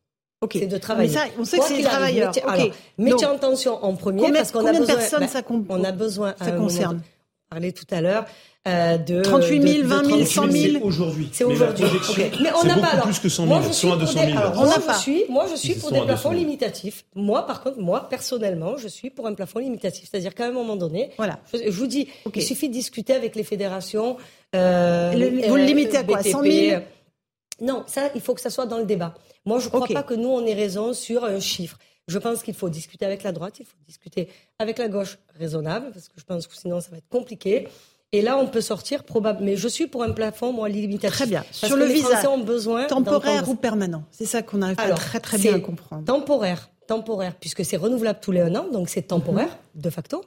[0.43, 0.51] Ok.
[0.55, 1.09] C'est de travailler.
[1.09, 2.29] Mais ça, on sait Quoi que c'est les travailleurs.
[2.35, 2.53] mettez- Ok.
[2.53, 2.67] alors,
[2.99, 4.97] mettez Donc, en tension en premier combien- parce qu'on a combien de besoin.
[4.97, 6.35] personnes bah, ça On a besoin.
[6.43, 7.03] ça concerne de-
[7.51, 8.25] On parlait tout à l'heure
[8.67, 10.53] euh, de 38 000, de- de 20 000, 38 100 000.
[10.79, 11.29] C'est aujourd'hui.
[11.33, 11.85] C'est Mais aujourd'hui.
[11.85, 12.39] projection, Ok.
[12.43, 13.05] Mais on n'a pas alors.
[13.05, 13.69] plus que 100 Moi, 000.
[13.69, 14.39] je suis 100 à pour 200 des- 000.
[14.39, 14.95] alors, On moi, n'a je pas.
[14.95, 16.41] suis, moi, je suis pour des plafonds 200 000.
[16.41, 17.05] limitatifs.
[17.15, 20.09] Moi, par contre, moi, personnellement, je suis pour un plafond limitatif.
[20.11, 21.41] C'est-à-dire qu'à un moment donné, Voilà.
[21.53, 24.17] je, je vous dis, il suffit de discuter avec les fédérations.
[24.55, 26.83] euh, Le- vous le limitez à quoi, BTP, 100 000?
[27.61, 29.15] Non, ça, il faut que ça soit dans le débat.
[29.45, 31.79] Moi, je ne crois pas que nous, on ait raison sur un chiffre.
[32.09, 35.91] Je pense qu'il faut discuter avec la droite, il faut discuter avec la gauche raisonnable,
[35.93, 37.69] parce que je pense que sinon, ça va être compliqué.
[38.15, 39.47] Et là, on peut sortir probablement.
[39.47, 41.17] Mais je suis pour un plafond, moi, limitatif.
[41.17, 41.43] Très bien.
[41.43, 44.99] Parce Sur que le visa, ont besoin temporaire ou permanent C'est ça qu'on arrive Alors,
[44.99, 46.05] très très bien à comprendre.
[46.05, 50.23] Temporaire, temporaire, puisque c'est renouvelable tous les un an, donc c'est temporaire, de facto.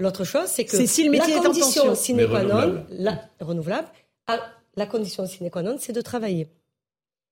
[0.00, 0.80] L'autre chose, c'est que Mhm.
[0.80, 1.94] C'est si le métier est la condition tension.
[1.96, 2.86] sine qua non, renouvelable.
[2.90, 3.88] la, renouvelable,
[4.76, 6.48] la condition sine qua non, c'est de travailler.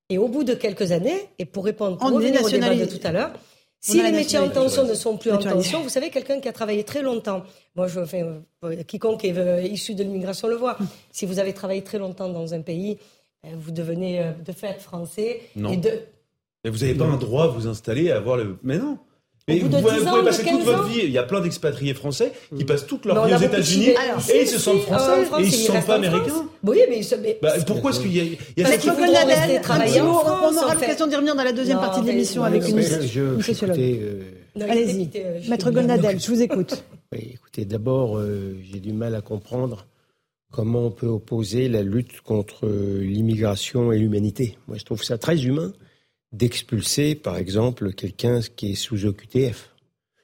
[0.08, 2.84] Et au bout de quelques années, et pour répondre, pour On revenir au débat de
[2.84, 3.32] tout à l'heure,
[3.80, 6.52] si les métiers en tension ne sont plus en tension, vous savez, quelqu'un qui a
[6.52, 7.42] travaillé très longtemps,
[7.74, 10.76] moi, je, enfin, euh, quiconque est euh, issu de l'immigration le voit,
[11.12, 12.98] si vous avez travaillé très longtemps dans un pays,
[13.44, 15.42] euh, vous devenez euh, de fait français.
[15.54, 15.72] Non.
[15.72, 15.90] Et de,
[16.64, 18.58] Mais vous n'avez pas un droit à vous installer, à avoir le.
[18.62, 18.98] Mais non.
[19.48, 21.00] Mais vous, pouvez- 10 vous ans, pouvez de passer toute 15 votre vie.
[21.04, 23.90] Il y a plein d'expatriés français qui passent toute leur vie aux États-Unis
[24.32, 26.48] et ils se sentent en français France, et ils se sentent pas américains.
[26.64, 28.68] Oui, mais, ils se- mais- Bah, pourquoi est-ce qu'il y a, il y a
[30.04, 33.78] on aura l'occasion d'y revenir dans la deuxième partie de l'émission avec une, sociologue.
[33.78, 34.22] euh,
[34.68, 36.82] Allez-y, euh, je- Maître Gonadel, je vous écoute.
[37.12, 39.86] Écoutez, d'abord, euh, j'ai du mal à comprendre
[40.50, 44.58] comment on peut opposer la lutte contre euh, l'immigration et l'humanité.
[44.66, 45.72] Moi, je trouve ça très humain
[46.32, 49.70] d'expulser, par exemple, quelqu'un qui est sous OQTF.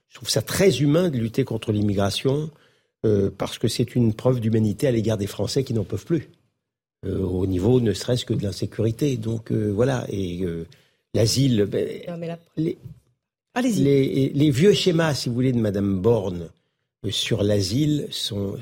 [0.08, 2.50] Je trouve ça très humain de lutter contre l'immigration
[3.06, 6.28] euh, parce que c'est une preuve d'humanité à l'égard des Français qui n'en peuvent plus,
[7.06, 9.16] euh, au niveau ne serait-ce que de l'insécurité.
[9.16, 10.40] Donc euh, voilà, et
[11.14, 11.86] l'asile, ben,
[12.28, 12.76] là- les,
[13.62, 16.50] les, les vieux schémas, si vous voulez, de Madame Borne
[17.10, 18.56] sur l'asile sont,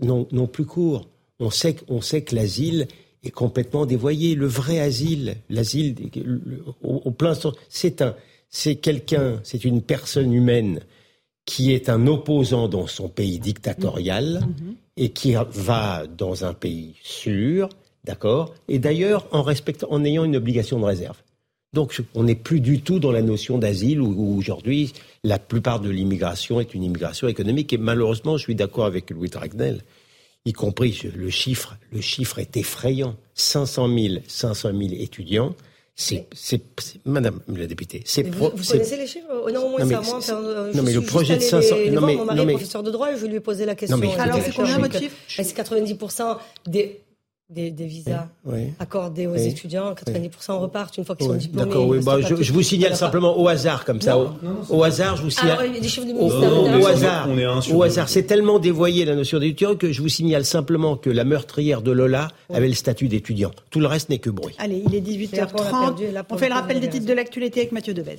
[0.00, 1.08] n'ont plus cours.
[1.40, 2.88] On sait, on sait que l'asile
[3.24, 4.34] est complètement dévoyé.
[4.34, 8.14] Le vrai asile, l'asile le- le- au, au plein sens, c'est un,
[8.48, 10.80] c'est quelqu'un, c'est une personne humaine
[11.44, 14.42] qui est un opposant dans son pays dictatorial
[14.96, 17.68] et qui va dans un pays sûr,
[18.04, 21.16] d'accord, et d'ailleurs en respectant, en ayant une obligation de réserve.
[21.74, 24.92] Donc on n'est plus du tout dans la notion d'asile où, où aujourd'hui
[25.24, 29.28] la plupart de l'immigration est une immigration économique et malheureusement je suis d'accord avec Louis
[29.28, 29.82] Dragnel,
[30.48, 35.54] y compris le chiffre, le chiffre est effrayant, 500 000, 500 000 étudiants,
[35.94, 36.26] c'est,
[37.04, 39.26] Madame la députée, c'est pro- vous, vous connaissez les chiffres?
[39.30, 41.38] Oh, Non, moi, Non, mais ça, moi, c'est- enfin, euh, non, mais le projet de
[41.40, 42.06] allée 500 les- les non, voir.
[42.12, 43.96] mais- Mon mari non, est professeur de droit et je lui ai posé la question.
[43.98, 45.16] mais Alors, c'est combien, votre chiffre?
[45.28, 47.00] C'est 90% des,
[47.50, 48.74] des, des visas Oui.
[48.78, 49.46] accordés aux Oui.
[49.46, 49.94] étudiants.
[49.94, 51.66] 90% repartent une fois qu'ils sont diplômés.
[51.66, 54.14] D'accord, oui, bah, je, vous signale simplement au hasard, comme ça.
[54.16, 54.34] Non,
[54.68, 55.52] au, au hasard, je vous signale.
[55.58, 57.28] Alors, il y a des chiffres du Au, ministère hasard,
[57.74, 61.24] au hasard, c'est tellement dévoyé la notion d'étudiant que je vous signale simplement que la
[61.24, 63.50] meurtrière de Lola avait le statut d'étudiant.
[63.70, 64.54] Tout le reste n'est que bruit.
[64.58, 65.80] Allez, il est Et après, on a 18h30.
[65.86, 68.16] perdu, et là, pour On fait le rappel des titres de l'actualité avec Mathieu Devez.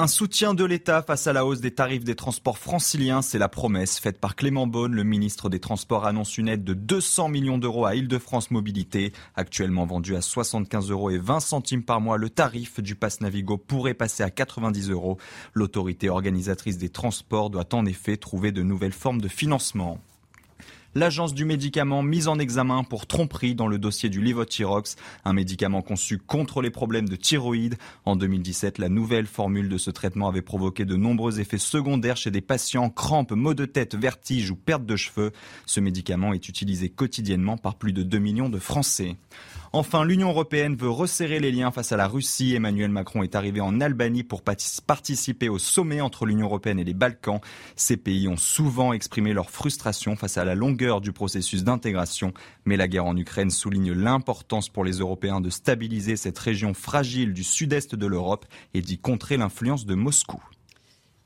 [0.00, 3.50] Un soutien de l'État face à la hausse des tarifs des transports franciliens, c'est la
[3.50, 4.94] promesse faite par Clément Beaune.
[4.94, 9.12] Le ministre des Transports annonce une aide de 200 millions d'euros à Île-de-France Mobilité.
[9.36, 13.58] Actuellement vendu à 75 euros et 20 centimes par mois, le tarif du pass Navigo
[13.58, 15.18] pourrait passer à 90 euros.
[15.52, 19.98] L'autorité organisatrice des transports doit en effet trouver de nouvelles formes de financement.
[20.96, 25.82] L'agence du médicament mise en examen pour tromperie dans le dossier du Levothyrox, un médicament
[25.82, 27.76] conçu contre les problèmes de thyroïde.
[28.04, 32.32] En 2017, la nouvelle formule de ce traitement avait provoqué de nombreux effets secondaires chez
[32.32, 35.30] des patients, crampes, maux de tête, vertiges ou perte de cheveux.
[35.64, 39.14] Ce médicament est utilisé quotidiennement par plus de 2 millions de Français.
[39.72, 42.56] Enfin, l'Union européenne veut resserrer les liens face à la Russie.
[42.56, 46.92] Emmanuel Macron est arrivé en Albanie pour participer au sommet entre l'Union européenne et les
[46.92, 47.40] Balkans.
[47.76, 52.34] Ces pays ont souvent exprimé leur frustration face à la longueur du processus d'intégration,
[52.64, 57.32] mais la guerre en Ukraine souligne l'importance pour les Européens de stabiliser cette région fragile
[57.32, 60.42] du sud-est de l'Europe et d'y contrer l'influence de Moscou.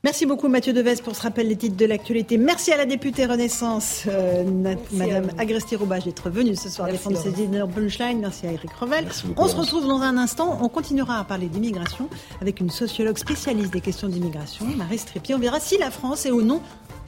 [0.05, 2.37] Merci beaucoup Mathieu Deves pour ce rappel des titres de l'actualité.
[2.37, 4.43] Merci à la députée Renaissance, euh,
[4.91, 8.19] Madame Agresti-Roubache, d'être venue ce soir défendre ses idées punchline.
[8.19, 9.07] Merci à Eric Revel.
[9.35, 10.59] On se retrouve dans un instant.
[10.61, 12.07] On continuera à parler d'immigration
[12.39, 15.33] avec une sociologue spécialiste des questions d'immigration, Marie Strépy.
[15.33, 16.61] On verra si la France est ou non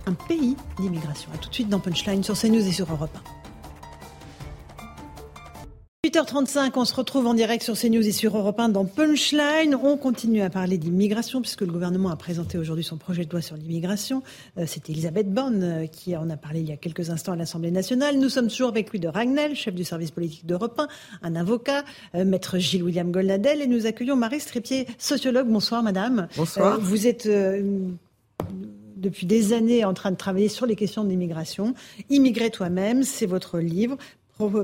[0.07, 1.30] un pays d'immigration.
[1.36, 3.36] A tout de suite dans Punchline sur CNews et sur Europe 1.
[6.18, 9.76] 8h35, on se retrouve en direct sur CNews et sur Europe 1 dans Punchline.
[9.76, 13.39] On continue à parler d'immigration puisque le gouvernement a présenté aujourd'hui son projet de loi
[13.44, 14.23] sur l'immigration.
[14.57, 17.35] Euh, c'est Elisabeth Borne euh, qui en a parlé il y a quelques instants à
[17.35, 18.18] l'Assemblée nationale.
[18.18, 20.88] Nous sommes toujours avec lui de Ragnel, chef du service politique d'Europe 1,
[21.22, 21.84] un avocat,
[22.15, 25.48] euh, maître Gilles-William Goldadel et nous accueillons Marie Strépied, sociologue.
[25.48, 26.30] Bonsoir madame.
[26.35, 26.80] Bonsoir.
[26.80, 27.30] vous êtes
[28.95, 31.76] depuis des années en train de travailler sur les questions d'immigration.
[32.10, 33.98] Immigrer toi-même, c'est votre livre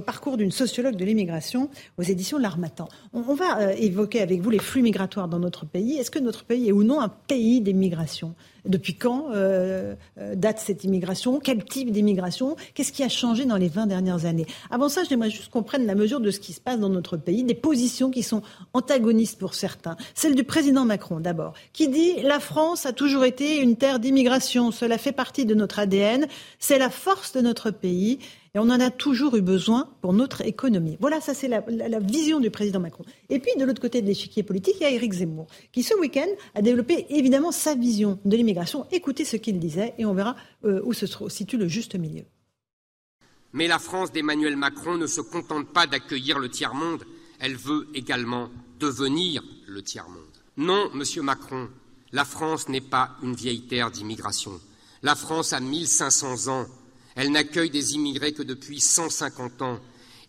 [0.05, 2.87] parcours d'une sociologue de l'immigration aux éditions L'Armatan.
[3.13, 5.97] On, va euh, évoquer avec vous les flux migratoires dans notre pays.
[5.97, 8.35] Est-ce que notre pays est ou non un pays d'immigration
[8.65, 11.39] Depuis quand euh, euh, date cette immigration?
[11.39, 12.55] Quel type d'immigration?
[12.73, 14.45] Qu'est-ce qui a changé dans les 20 dernières années?
[14.71, 17.17] Avant ça, j'aimerais juste qu'on prenne la mesure de ce qui se passe dans notre
[17.17, 18.41] pays, des positions qui sont
[18.73, 19.97] antagonistes pour certains.
[20.13, 24.71] Celle du président Macron, d'abord, qui dit «La France a toujours été une terre d'immigration.
[24.71, 26.27] Cela fait partie de notre ADN.
[26.59, 28.19] C'est la force de notre pays.»
[28.55, 30.95] Et on en a toujours eu besoin pour notre économie.
[30.99, 31.63] Voilà, ça c'est la,
[31.99, 33.03] vision du président Macron.
[33.31, 35.95] Et puis de l'autre côté de l'échiquier politique, il y a Éric Zemmour, qui ce
[35.95, 38.52] week-end a développé évidemment sa vision de l'immigration.
[38.91, 40.35] Écoutez ce qu'il disait et on verra
[40.65, 42.25] euh, où se situe le juste milieu.
[43.53, 47.05] Mais la France d'Emmanuel Macron ne se contente pas d'accueillir le tiers-monde,
[47.39, 48.49] elle veut également
[48.79, 50.23] devenir le tiers-monde.
[50.57, 51.69] Non, monsieur Macron,
[52.11, 54.59] la France n'est pas une vieille terre d'immigration.
[55.03, 56.67] La France a 1500 ans
[57.15, 59.79] elle n'accueille des immigrés que depuis 150 ans.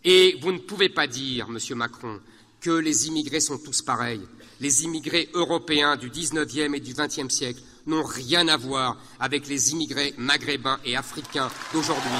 [0.03, 2.19] Et vous ne pouvez pas dire, Monsieur Macron,
[2.61, 4.21] que les immigrés sont tous pareils.
[4.59, 9.71] Les immigrés européens du XIXe et du XXe siècle n'ont rien à voir avec les
[9.71, 12.11] immigrés maghrébins et africains d'aujourd'hui.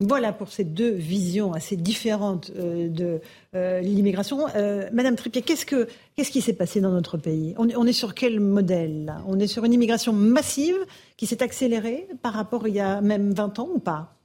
[0.00, 3.20] Voilà pour ces deux visions assez différentes euh, de
[3.56, 4.46] euh, l'immigration.
[4.54, 7.56] Euh, Madame Tripier, qu'est-ce, que, qu'est-ce qui s'est passé dans notre pays?
[7.58, 10.76] On, est sur quel modèle On est sur une immigration massive
[11.16, 14.17] qui s'est accélérée par rapport il y a même 20 ans ou pas?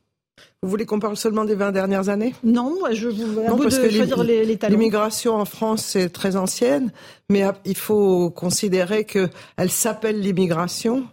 [0.61, 2.33] Vous voulez qu'on parle seulement des 20 dernières années?
[2.43, 6.35] Non, moi je vous non, parce de choisir les, les L'immigration en France est très
[6.35, 6.91] ancienne,
[7.29, 11.05] mais il faut considérer qu'elle s'appelle l'immigration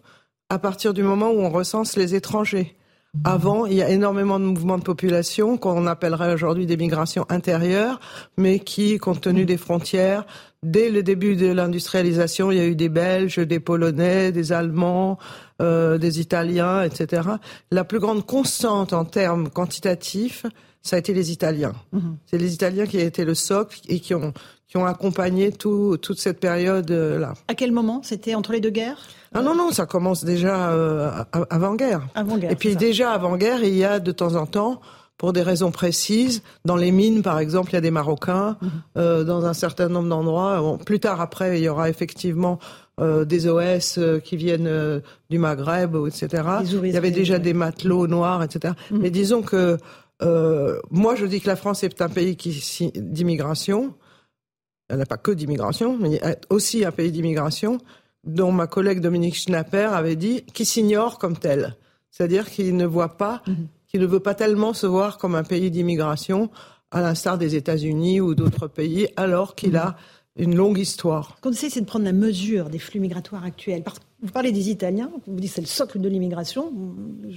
[0.48, 2.76] à partir du moment où on recense les étrangers.
[3.24, 7.98] Avant, il y a énormément de mouvements de population qu'on appellerait aujourd'hui des migrations intérieures,
[8.38, 10.24] mais qui, compte tenu des frontières,
[10.62, 15.18] dès le début de l'industrialisation, il y a eu des Belges, des Polonais, des Allemands,
[15.60, 17.22] euh, des Italiens, etc.
[17.70, 20.46] La plus grande constante en termes quantitatifs,
[20.82, 21.74] ça a été les Italiens.
[21.92, 22.16] Mhm.
[22.26, 24.32] C'est les Italiens qui ont été le socle et qui ont,
[24.66, 27.34] qui ont accompagné tout, toute cette période-là.
[27.48, 29.02] À quel moment C'était entre les deux guerres?
[29.34, 31.10] Ah non, non, ça commence déjà euh,
[31.50, 32.06] avant-guerre.
[32.14, 32.50] Avant-guerre.
[32.50, 34.80] Et puis déjà avant-guerre, il y a de temps en temps,
[35.18, 38.70] pour des raisons précises, dans les mines par exemple, il y a des Marocains, mhm.
[38.96, 40.78] euh, dans un certain nombre d'endroits.
[40.86, 42.58] plus tard après, il y aura effectivement
[43.00, 45.00] euh, des OS euh, qui viennent euh,
[45.30, 46.42] du Maghreb, etc.
[46.82, 48.74] Il y avait déjà des matelots noirs, etc.
[48.90, 48.98] Mhm.
[49.00, 49.78] Mais disons que
[50.90, 53.94] moi, je dis que la France est un pays qui d'immigration.
[54.90, 56.20] Elle n'a pas que d'immigration, mais
[56.50, 57.78] aussi un pays d'immigration
[58.24, 61.76] dont ma collègue Dominique Schnapper avait dit, qui s'ignore comme tel.
[62.10, 63.68] C'est-à-dire qu'il ne voit pas, mhm.
[63.88, 66.50] qu'il ne veut pas tellement se voir comme un pays d'immigration,
[66.90, 69.96] à l'instar des États-Unis ou d'autres pays, alors qu'il a
[70.36, 71.34] une longue histoire.
[71.36, 73.82] Ce qu'on essaie, c'est de prendre la mesure des flux migratoires actuels.
[74.22, 76.72] vous parlez des Italiens, vous dites c'est le socle de l'immigration,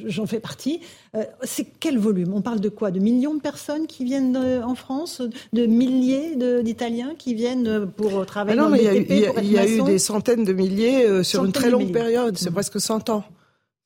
[0.06, 0.80] j'en fais partie.
[1.16, 2.34] Euh, c'est quel volume?
[2.34, 2.92] On parle de quoi?
[2.92, 5.22] De millions de personnes qui viennent euh, en France?
[5.54, 9.12] De milliers d'Italiens qui viennent euh, pour travailler ah non, dans mais BTP,
[9.42, 12.54] Il y a, eu, des centaines de milliers sur une très longue période, c'est mmh.
[12.54, 13.24] presque 100 ans.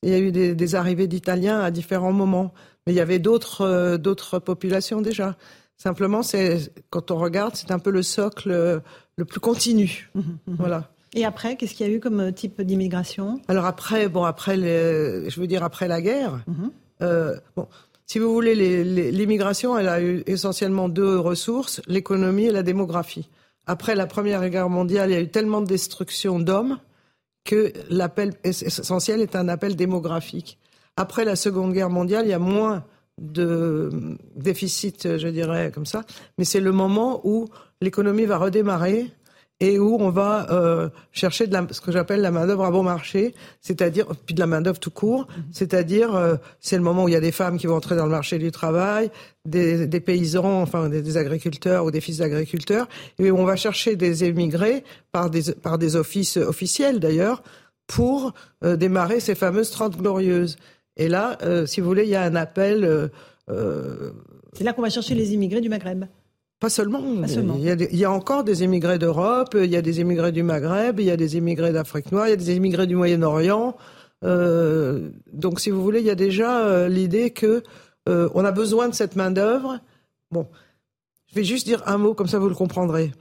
[0.03, 2.53] Il y a eu des, des arrivées d'Italiens à différents moments.
[2.85, 5.35] Mais il y avait d'autres d'autres populations déjà.
[5.77, 8.79] Simplement, c'est quand on regarde, c'est un peu le socle euh,
[9.15, 10.09] le plus continu.
[10.15, 10.55] Mmh, mmh, mmh.
[10.57, 10.91] Voilà.
[11.13, 13.39] Et après, qu'est-ce qu'il y a eu comme euh, type d'immigration?
[13.47, 16.43] Alors après, bon, après, les, je veux dire après la guerre.
[17.01, 17.67] Euh, bon,
[18.05, 18.55] si vous voulez,
[19.11, 23.29] l'immigration, elle a eu essentiellement deux ressources l'économie et la démographie.
[23.67, 26.79] Après la Première Guerre mondiale, il y a eu tellement de destruction d'hommes
[27.43, 30.57] que l'appel essentiel est un appel démographique.
[30.95, 32.85] Après la Seconde Guerre mondiale, il y a moins
[33.19, 36.03] de déficit, je dirais comme ça,
[36.37, 37.47] mais c'est le moment où
[37.81, 39.11] l'économie va redémarrer
[39.59, 42.71] et où on va euh, chercher de la, ce que j'appelle la main d'œuvre à
[42.71, 45.43] bon marché, c'est-à-dire puis de la main d'œuvre tout court, mhm.
[45.51, 48.05] c'est-à-dire euh, c'est le moment où il y a des femmes qui vont entrer dans
[48.05, 49.09] le marché du travail,
[49.45, 52.87] des, des paysans, enfin des, des, agriculteurs ou des fils d'agriculteurs,
[53.17, 57.41] et on va chercher des émigrés par des par des offices officiels d'ailleurs
[57.87, 58.33] pour
[58.63, 60.57] euh, démarrer ces fameuses 30 glorieuses.
[60.97, 62.83] Et là, euh, si vous voulez, il y a un appel.
[62.83, 63.07] Euh,
[63.49, 64.11] euh,
[64.53, 66.05] C'est là qu'on va chercher les immigrés du Maghreb.
[66.59, 67.01] pas seulement.
[67.21, 67.55] Pas seulement.
[67.57, 70.01] Il, y a des- il y a encore des immigrés d'Europe, il y a des
[70.01, 72.87] immigrés du Maghreb, il y a des immigrés d'Afrique noire, il y a des immigrés
[72.87, 73.77] du Moyen-Orient.
[74.23, 77.61] Euh, donc, si vous voulez, il y a déjà l'idée que
[78.07, 79.79] on a besoin de cette main d'œuvre.
[80.31, 80.47] Bon,
[81.27, 83.11] je vais juste dire un mot comme ça vous le comprendrez.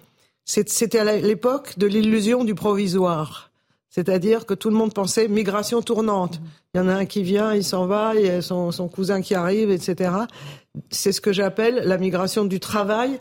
[0.44, 3.45] C'était à l'époque de l'illusion du provisoire.
[3.96, 6.38] C'est-à-dire que tout le monde pensait migration tournante.
[6.74, 9.22] Il y en a un qui vient, il s'en va, il y a son, cousin
[9.22, 10.10] qui arrive, etc.
[10.90, 13.18] C'est ce que j'appelle la migration du travail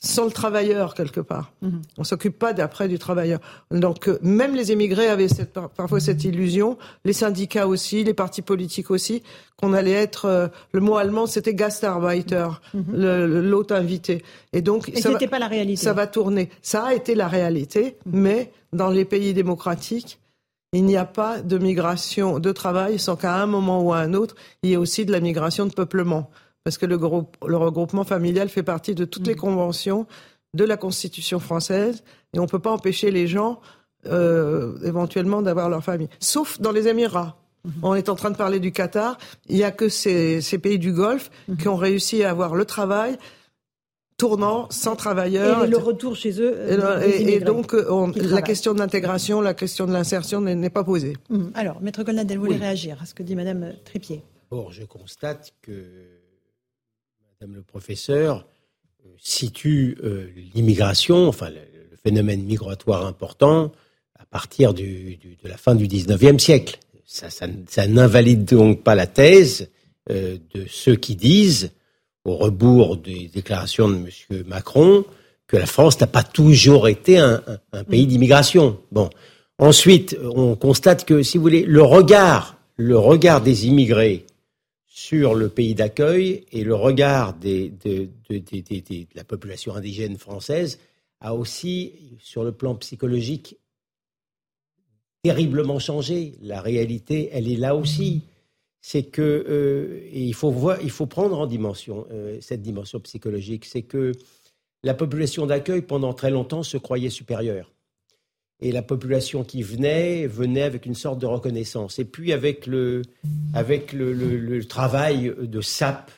[0.00, 1.52] sans le travailleur quelque part.
[1.96, 3.40] On s'occupe pas d'après du travailleur.
[3.72, 8.42] Donc euh, même les émigrés avaient cette, parfois cette illusion, les syndicats aussi, les partis
[8.42, 9.24] politiques aussi,
[9.56, 12.46] qu'on allait être euh, le mot allemand c'était Gastarbeiter,
[12.92, 14.22] le- l'hôte invité.
[14.52, 15.82] Et donc Et ça va- pas la réalité.
[15.82, 16.48] Ça va tourner.
[16.62, 20.20] Ça a été la réalité, mais dans les pays démocratiques,
[20.74, 24.12] il n'y a pas de migration de travail sans qu'à un moment ou à un
[24.14, 26.30] autre, il y ait aussi de la migration de peuplement.
[26.64, 30.06] Parce que le, groupe, le regroupement familial fait partie de toutes les conventions
[30.54, 32.02] de la Constitution française
[32.34, 33.60] et on ne peut pas empêcher les gens
[34.06, 36.08] euh, éventuellement d'avoir leur famille.
[36.20, 37.36] Sauf dans les Émirats.
[37.82, 39.18] On est en train de parler du Qatar.
[39.48, 42.64] Il n'y a que ces, ces pays du Golfe qui ont réussi à avoir le
[42.64, 43.18] travail
[44.16, 45.64] tournant, sans travailleurs.
[45.64, 46.54] Et le retour chez eux.
[46.68, 50.70] Et, euh, et- donc, euh, on- la question de l'intégration, la question de l'insertion n'est
[50.70, 51.16] pas posée.
[51.30, 52.60] Hum, Alors, Maître Golnadel, vous voulez Oui.
[52.62, 55.72] réagir à ce que dit Madame Trépied Or, je constate que
[57.40, 58.46] Madame le professeur
[59.06, 61.60] euh, situe euh, l'immigration, enfin le,
[61.90, 63.70] le phénomène migratoire important,
[64.18, 66.80] à partir du- du- de la fin du 19e siècle.
[67.06, 69.68] Ça, ça, ça n'invalide donc pas la thèse
[70.10, 71.70] euh, de ceux qui disent,
[72.24, 73.94] au rebours des déclarations de
[74.30, 74.42] M.
[74.48, 75.04] Macron,
[75.46, 78.80] que la France n'a pas toujours été un, un- un pays d'immigration.
[78.90, 79.10] Bon.
[79.58, 84.26] Ensuite, on constate que, si vous voulez, le regard, le regard des immigrés
[84.88, 87.70] sur le pays d'accueil et le regard de,
[89.14, 90.80] la population indigène française
[91.20, 93.58] a aussi, sur le plan psychologique,
[95.22, 96.34] terriblement changé.
[96.40, 98.22] La réalité, elle est là aussi.
[98.80, 103.64] C'est que euh, il faut voir, il faut prendre en dimension euh, cette dimension psychologique.
[103.64, 104.12] C'est que
[104.82, 107.72] la population d'accueil pendant très longtemps se croyait supérieure.
[108.60, 111.98] Et la population qui venait venait avec une sorte de reconnaissance.
[112.00, 113.02] Et puis avec le,
[113.54, 116.10] avec le, le- le travail de SAP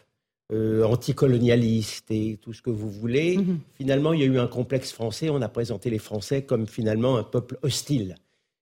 [0.52, 3.38] euh, anticolonialiste et tout ce que vous voulez,
[3.74, 5.28] finalement il y a eu un complexe français.
[5.30, 8.14] On a présenté les Français comme finalement un peuple hostile.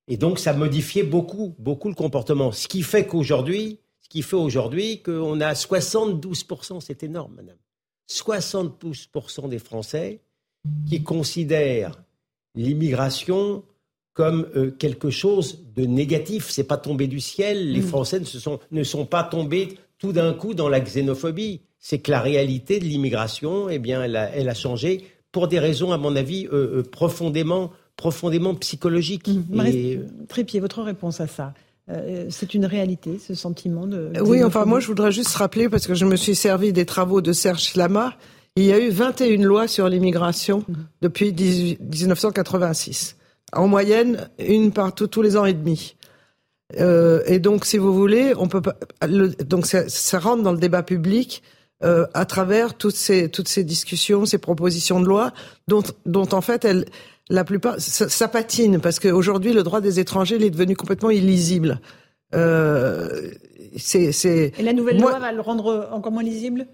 [0.09, 2.51] Et donc ça modifiait beaucoup, beaucoup le comportement.
[2.51, 7.57] Ce qui fait qu'aujourd'hui, ce qui fait aujourd'hui qu'on a 72%, c'est énorme, madame.
[8.11, 10.21] 72% des Français
[10.89, 12.03] qui considèrent
[12.59, 13.63] l'immigration
[14.13, 16.51] comme euh, quelque chose de négatif.
[16.51, 17.73] C'est pas tombé du ciel.
[17.73, 21.61] Les Français ne, se sont, ne sont pas tombés tout d'un coup dans la xénophobie.
[21.79, 25.61] C'est que la réalité de l'immigration, eh bien, elle a, elle a changé pour des
[25.61, 29.31] raisons, à mon avis, euh, euh, profondément, profondément psychologiques.
[29.51, 31.55] Marie Et, Trépied, votre réponse à ça
[31.91, 34.13] Euh, C'est une réalité, ce sentiment de.
[34.21, 37.21] Oui, enfin, moi, je voudrais juste rappeler, parce que je me suis servi des travaux
[37.21, 38.15] de Serge Slama,
[38.61, 40.65] il y a eu 21 lois sur l'immigration
[41.03, 43.17] depuis 18 1986.
[43.53, 45.97] En moyenne, une par tout- tous les ans et demi.
[46.79, 48.77] Euh, et donc, si vous voulez, on peut pas.
[49.07, 51.43] le- donc, ça, ça rentre dans le débat public
[51.83, 55.33] euh, à travers toutes ces toutes ces discussions, ces propositions de loi,
[55.69, 56.85] dont dont en fait, elle,
[57.31, 61.11] la plupart, ça, ça patine parce qu'aujourd'hui, le droit des étrangers il est devenu complètement
[61.11, 61.81] illisible.
[62.35, 63.31] Euh,
[63.77, 64.53] c'est c'est.
[64.59, 66.67] Et la nouvelle moi- loi va le rendre encore moins lisible?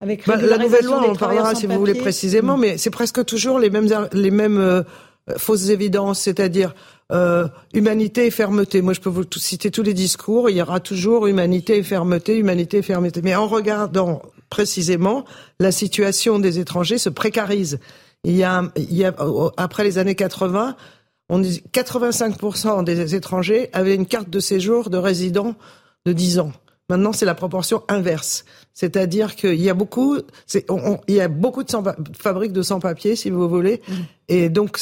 [0.00, 3.58] Avec bah, la nouvelle loi, on parlera si vous voulez précisément, mais c'est presque toujours
[3.58, 4.82] les mêmes ar- les mêmes euh,
[5.38, 6.74] fausses évidences, c'est-à-dire
[7.12, 8.82] euh, humanité et fermeté.
[8.82, 10.50] Moi, je peux vous citer tous les discours.
[10.50, 13.22] Il y aura toujours humanité et fermeté, humanité et fermeté.
[13.22, 15.24] Mais en regardant précisément,
[15.60, 17.78] la situation des étrangers se précarise.
[18.24, 19.14] Il y a, un- il y a
[19.56, 20.76] après les années 80,
[21.28, 25.54] on dit 85% des étrangers avaient une carte de séjour de résident
[26.06, 26.52] de 10 ans.
[26.88, 28.44] Maintenant, c'est la proportion inverse.
[28.72, 31.82] C'est-à-dire qu'il y a beaucoup, c'est, on- on- il y a beaucoup de sans-
[32.16, 33.80] fabriques de sans-papiers, si vous voulez.
[34.28, 34.78] Et donc,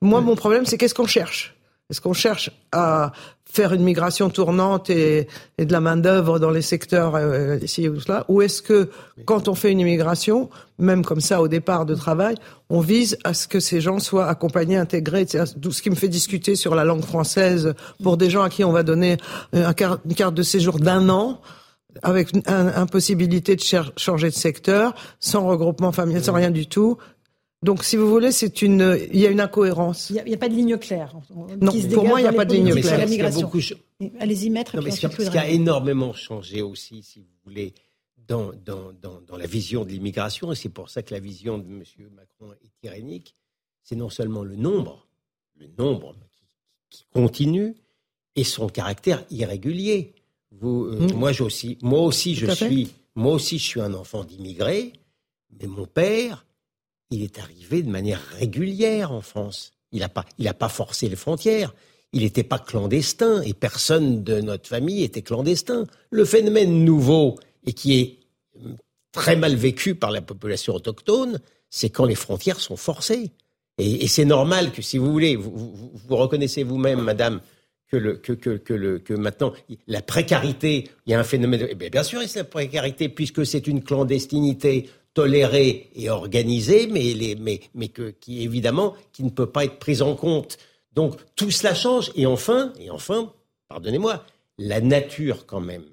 [0.00, 1.56] moi, mon problème, c'est qu'est-ce qu'on cherche?
[1.90, 3.12] Est-ce qu'on cherche à
[3.44, 5.26] faire une migration tournante et,
[5.58, 8.90] de la main-d'œuvre dans les secteurs euh, ici ou là Ou est-ce que,
[9.24, 10.48] quand on fait une immigration,
[10.78, 12.36] même comme ça au départ de travail,
[12.68, 15.26] on vise à ce que ces gens soient accompagnés, intégrés.
[15.60, 18.62] Tout ce qui me fait discuter sur la langue française pour des gens à qui
[18.62, 19.16] on va donner
[19.76, 21.40] carte- une carte de séjour d'un an
[22.04, 23.62] avec une un- impossibilité de
[23.96, 26.98] changer de secteur, sans regroupement familial, sans rien du tout.
[27.62, 30.08] Donc, si vous voulez, c'est une, il y a une incohérence.
[30.08, 31.14] Il n'y a, pas de ligne claire.
[31.60, 33.06] Non, pour moi, il n'y a pas de ligne claire.
[34.18, 34.76] Allez-y, maître.
[34.76, 37.74] Non, mais ce qui a énormément changé aussi, si vous voulez,
[38.16, 41.58] dans, dans, dans, dans la vision de l'immigration, et c'est pour ça que la vision
[41.58, 41.82] de M.
[42.14, 43.34] Macron est tyrannique,
[43.82, 45.06] c'est non seulement le nombre,
[45.58, 47.74] le nombre qui, qui continue,
[48.36, 50.14] et son caractère irrégulier.
[50.52, 51.12] Vous, euh, mmh.
[51.14, 54.92] Moi, aussi, moi aussi, je suis, moi aussi, je suis un enfant d'immigrés,
[55.60, 56.46] mais mon père,
[57.10, 59.72] il est arrivé de manière régulière en France.
[59.92, 61.74] Il n'a pas, forcé les frontières.
[62.12, 65.86] Il n'était pas clandestin et personne de notre famille était clandestin.
[66.10, 68.18] Le phénomène nouveau et qui est
[68.56, 68.76] hum,
[69.12, 73.32] très mal vécu par la population autochtone, c'est quand les frontières sont forcées.
[73.78, 77.40] Et, c'est normal que, si vous voulez, vous, reconnaissez vous-même, Madame,
[77.88, 79.54] que maintenant
[79.86, 81.66] la précarité, il y a un phénomène.
[81.70, 87.60] Eh bien, bien sûr, c'est la précarité puisque c'est une clandestinité tolérée et organisée, mais,
[88.20, 90.58] qui évidemment qui ne peut pas être prise en compte.
[90.92, 92.10] Donc tout cela change.
[92.14, 93.32] Et enfin, et enfin,
[93.68, 94.24] pardonnez-moi,
[94.58, 95.84] la nature quand même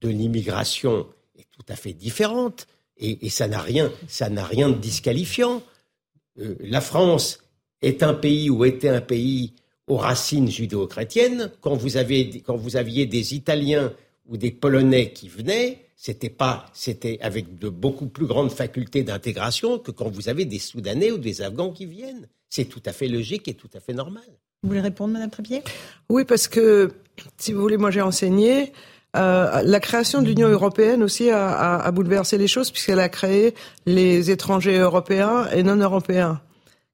[0.00, 1.06] de l'immigration
[1.38, 2.66] est tout à fait différente.
[2.98, 5.62] Et, ça n'a rien, ça n'a rien de disqualifiant.
[6.38, 7.40] Euh, la France
[7.82, 9.52] est un pays ou était un pays
[9.86, 11.52] aux racines judéo-chrétiennes.
[11.60, 11.98] Quand vous
[12.44, 13.92] quand vous aviez des Italiens
[14.26, 19.78] ou des Polonais qui venaient, c'était pas, c'était avec de beaucoup plus grandes facultés d'intégration
[19.78, 22.28] que quand vous avez des Soudanais ou des Afghans qui viennent.
[22.50, 24.22] C'est tout à fait logique et tout à fait normal.
[24.62, 25.62] Vous voulez répondre, Madame Trépied
[26.10, 26.92] Oui, parce que,
[27.38, 28.72] si vous voulez, moi j'ai enseigné.
[29.16, 33.08] Euh, la création de l'Union européenne aussi a, a, a, bouleversé les choses puisqu'elle a
[33.08, 33.54] créé
[33.86, 36.42] les étrangers européens et non européens.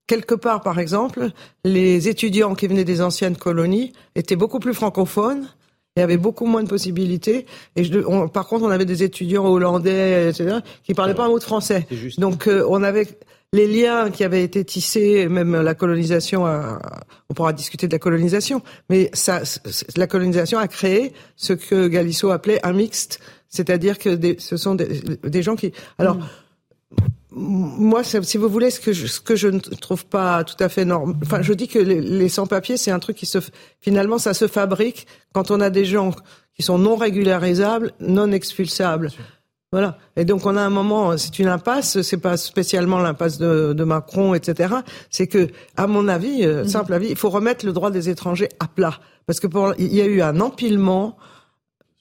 [0.06, 1.30] Quelque part, par exemple,
[1.64, 5.48] les étudiants qui venaient des anciennes colonies étaient beaucoup plus francophones
[5.96, 7.46] il y avait beaucoup moins de possibilités.
[7.76, 11.28] Et je, on, par contre, on avait des étudiants hollandais, etc., qui parlaient pas un
[11.28, 11.86] mot de français.
[12.18, 13.06] Donc, euh, on avait
[13.52, 16.46] les liens qui avaient été tissés, même la colonisation.
[16.46, 16.80] A,
[17.28, 19.42] on pourra discuter de la colonisation, mais ça,
[19.96, 24.74] la colonisation a créé ce que Galisso appelait un mixte, c'est-à-dire que des, ce sont
[24.74, 25.72] des, des, gens qui.
[25.98, 26.16] Alors.
[26.16, 26.28] Mm
[27.34, 30.68] moi, si vous voulez, ce que je, ce que je ne trouve pas tout à
[30.68, 33.38] fait normal, enfin, je dis que les, sans-papiers, c'est un truc qui se,
[33.80, 36.12] finalement, ça se fabrique quand on a des gens
[36.54, 39.10] qui sont non régularisables, non expulsables.
[39.70, 39.96] Voilà.
[40.16, 43.84] Et donc, on a un moment, c'est une impasse, c'est pas spécialement l'impasse de, de,
[43.84, 44.74] Macron, etc.
[45.08, 46.68] C'est que, à mon avis, euh, mhm.
[46.68, 48.98] simple avis, il faut remettre le droit des étrangers à plat.
[49.26, 51.16] Parce que pour, il y a eu un empilement,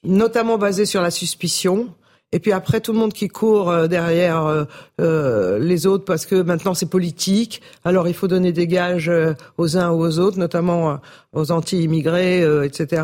[0.03, 1.93] notamment basé sur la suspicion,
[2.31, 4.63] et puis après tout le monde qui court euh, derrière euh,
[4.99, 7.61] euh, les autres parce que maintenant c'est politique.
[7.83, 9.11] Alors il faut donner des gages
[9.57, 10.99] aux uns ou aux autres, notamment
[11.33, 13.03] aux anti-immigrés, etc.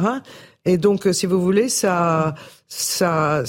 [0.65, 2.35] Et donc, si vous voulez, ça,
[2.67, 3.43] ça,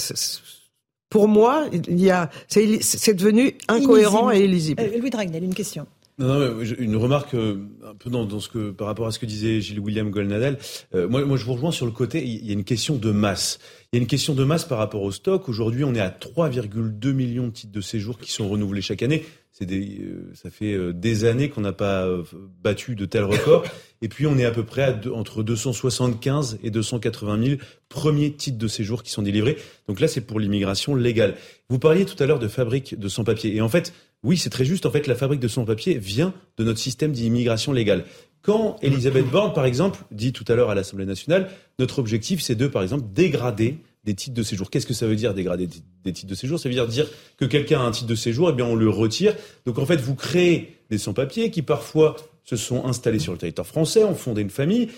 [1.10, 4.82] pour moi, il y a, c'est devenu incohérent et illisible.
[4.98, 5.86] Louis Dragnel, une question.
[6.18, 9.26] Non, non, une remarque un peu dans, dans, ce que par rapport à ce que
[9.26, 10.58] disait Gilles William Golnadel.
[10.92, 12.24] moi, moi, je vous rejoins sur le côté.
[12.24, 13.58] Il y a une question de masse.
[13.92, 15.48] Il y a une question de masse par rapport au stock.
[15.48, 19.24] Aujourd'hui, on est à 3,2 millions de titres de séjour qui sont renouvelés chaque année.
[19.50, 22.22] C'est des, euh, ça fait euh, des années qu'on n'a pas euh,
[22.62, 23.64] battu de tels records.
[24.02, 28.58] Et puis, on est à peu près à entre 275 et 280 000 premiers titres
[28.58, 29.56] de séjour qui sont délivrés.
[29.88, 31.34] Donc là, c'est pour l'immigration légale.
[31.70, 33.56] Vous parliez tout à l'heure de fabrique de sans-papiers.
[33.56, 33.92] Et en fait,
[34.24, 34.86] oui, c'est très juste.
[34.86, 38.04] En fait, la fabrique de sans-papiers vient de notre système d'immigration légale.
[38.42, 42.54] Quand Elisabeth Borne, par exemple, dit tout à l'heure à l'Assemblée nationale, notre objectif, c'est
[42.54, 44.70] de, par exemple, dégrader des titres de séjour.
[44.70, 45.68] Qu'est-ce que ça veut dire dégrader
[46.04, 46.58] des titres de séjour?
[46.58, 48.88] Ça veut dire dire que quelqu'un a un titre de séjour, eh bien on le
[48.88, 49.34] retire.
[49.66, 53.66] Donc en fait, vous créez des sans-papiers qui parfois se sont installés sur le territoire
[53.66, 54.88] français, ont fondé une famille,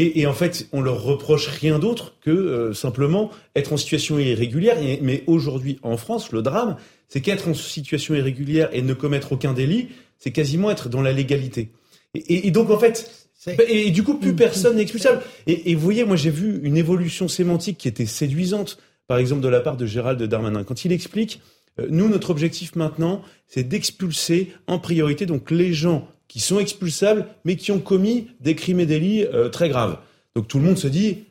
[0.00, 4.76] et, en fait, on leur reproche rien d'autre que euh, simplement être en situation irrégulière.
[5.02, 6.76] mais aujourd'hui, en France, le drame,
[7.08, 11.12] c'est qu'être en situation irrégulière et ne commettre aucun délit, c'est quasiment être dans la
[11.12, 11.70] légalité.
[12.14, 15.22] Et, donc, en fait, bah, et, du coup, plus personne n'est expulsable.
[15.46, 19.48] Et, vous voyez, moi, j'ai vu une évolution sémantique qui était séduisante, par exemple, de
[19.48, 20.64] la part de Gérald Darmanin.
[20.64, 21.40] Quand il explique,
[21.78, 27.26] euh, nous, notre objectif maintenant, c'est d'expulser en priorité donc les gens qui sont expulsables,
[27.44, 29.98] mais qui ont commis des crimes et délits euh, très graves.
[30.34, 31.24] Donc tout le monde se dit,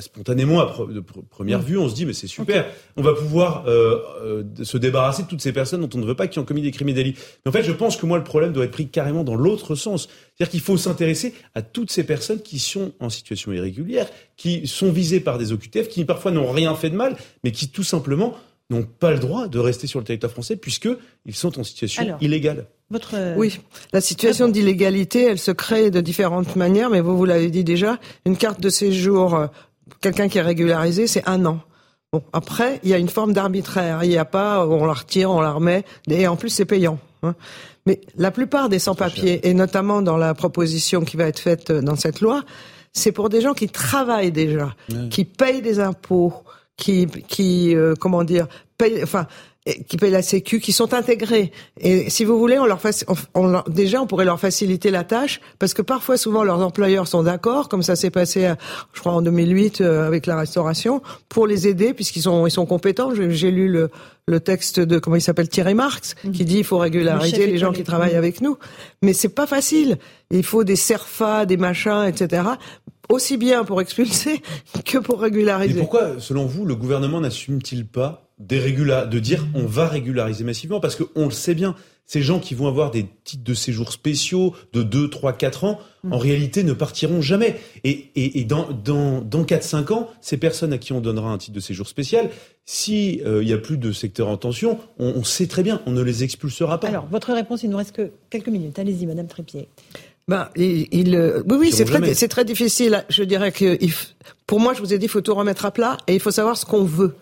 [0.00, 1.64] spontanément, à de première mm.
[1.64, 2.66] vue, on se dit mais c'est super,
[2.96, 6.14] on va pouvoir euh, euh, se débarrasser de toutes ces personnes dont on ne veut
[6.14, 7.14] pas qui ont commis des crimes et délits.
[7.44, 9.74] Mais en fait, je pense que moi le problème doit être pris carrément dans l'autre
[9.74, 14.66] sens, c'est-à-dire qu'il faut s'intéresser à toutes ces personnes qui sont en situation irrégulière, qui
[14.66, 17.84] sont visées par des OQTF, qui parfois n'ont rien fait de mal, mais qui tout
[17.84, 18.34] simplement
[18.70, 20.88] n'ont pas le droit de rester sur le territoire français puisque
[21.26, 22.66] ils sont en situation illégale.
[22.90, 23.14] Votre...
[23.14, 23.60] Euh, oui,
[23.92, 27.98] la situation d'illégalité, elle se crée de différentes manières, mais vous, vous l'avez dit déjà,
[28.24, 29.48] une carte de séjour
[30.00, 31.60] quelqu'un qui est régularisé, c'est un an.
[32.12, 34.04] Bon, après, il y a une forme d'arbitraire.
[34.04, 36.98] Il n'y a pas, on la retire, on la remet, et en plus, c'est payant.
[37.22, 37.34] Hein.
[37.86, 41.82] Mais la plupart des sans-papiers, et notamment dans la proposition qui va être faite euh,
[41.82, 42.42] dans cette loi,
[42.92, 44.74] c'est pour des gens qui travaillent déjà,
[45.10, 46.32] qui payent des impôts,
[46.76, 48.46] qui, qui euh, comment dire,
[48.78, 49.26] payent, enfin,
[49.88, 51.50] qui payent la Sécu, qui sont intégrés.
[51.80, 52.80] Et si vous voulez, on leur,
[53.34, 57.22] on, déjà, on pourrait leur faciliter la tâche, parce que parfois, souvent, leurs employeurs sont
[57.22, 58.54] d'accord, comme ça s'est passé, euh,
[58.92, 61.00] je crois, en 2008 euh, avec la restauration,
[61.30, 63.12] pour les aider, puisqu'ils sont, ils sont compétents.
[63.14, 63.90] J'ai lu le,
[64.26, 66.48] le texte de comment il s'appelle Thierry Marx, qui mhm.
[66.48, 68.58] dit il faut régulariser les gens qui travaillent avec nous.
[69.00, 69.98] Mais c'est pas facile.
[70.30, 72.42] Il faut des serfas, des machins, etc
[73.08, 74.42] aussi bien pour expulser
[74.84, 75.76] que pour régulariser.
[75.76, 80.96] Et pourquoi, selon vous, le gouvernement n'assume-t-il pas de dire on va régulariser massivement Parce
[80.96, 81.76] qu'on le sait bien,
[82.06, 85.78] ces gens qui vont avoir des titres de séjour spéciaux de 2, 3, 4 ans,
[86.02, 86.12] mm.
[86.12, 87.56] en réalité ne partiront jamais.
[87.82, 91.38] Et, et, dans, dans, dans 4, 5 ans, ces personnes à qui on donnera un
[91.38, 92.28] titre de séjour spécial,
[92.66, 95.92] s'il euh, il y a plus de secteur en tension, on, sait très bien, on
[95.92, 96.88] ne les expulsera pas.
[96.88, 98.78] Alors, votre réponse, il nous reste que quelques minutes.
[98.78, 99.68] Allez-y, Madame Trépied.
[100.26, 103.04] Ben, il, euh, oui, oui, c'est très, c'est très difficile.
[103.10, 103.78] Je dirais que,
[104.46, 106.30] pour moi, je vous ai dit, il faut tout remettre à plat et il faut
[106.30, 107.14] savoir ce qu'on veut.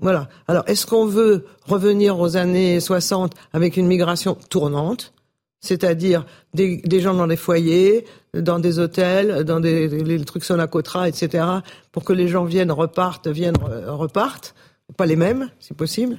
[0.00, 0.28] Voilà.
[0.48, 5.12] Alors, est-ce qu'on veut revenir aux années 60 avec une migration tournante,
[5.60, 8.04] c'est-à-dire des, gens dans des foyers,
[8.34, 11.44] dans des hôtels, dans des les trucs Sonacotra, etc.,
[11.92, 13.56] pour que les gens viennent, repartent, viennent,
[13.86, 14.56] repartent,
[14.96, 16.18] pas les mêmes, si possible.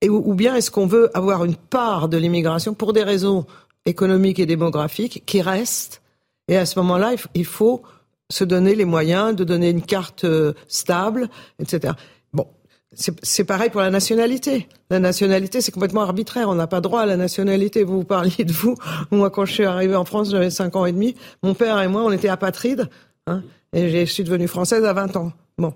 [0.00, 3.44] Et ou bien est-ce qu'on veut avoir une part de l'immigration pour des raisons
[3.86, 6.02] économique et démographique qui reste.
[6.48, 7.82] Et à ce moment-là, il faut
[8.30, 11.28] se donner les moyens de donner une carte euh, stable,
[11.58, 11.94] etc.
[12.32, 12.46] Bon,
[12.94, 14.68] c'est pareil pour la nationalité.
[14.88, 16.48] La nationalité, c'est complètement arbitraire.
[16.48, 17.84] On n'a pas droit à la nationalité.
[17.84, 18.76] Vous, parliez de vous.
[19.10, 21.16] Moi, quand je suis arrivé en France, j'avais 5 ans et demi.
[21.42, 22.88] Mon père et moi, on était apatrides.
[23.26, 23.42] Hein,
[23.72, 25.32] et je suis devenue française à 20 ans.
[25.58, 25.74] Bon.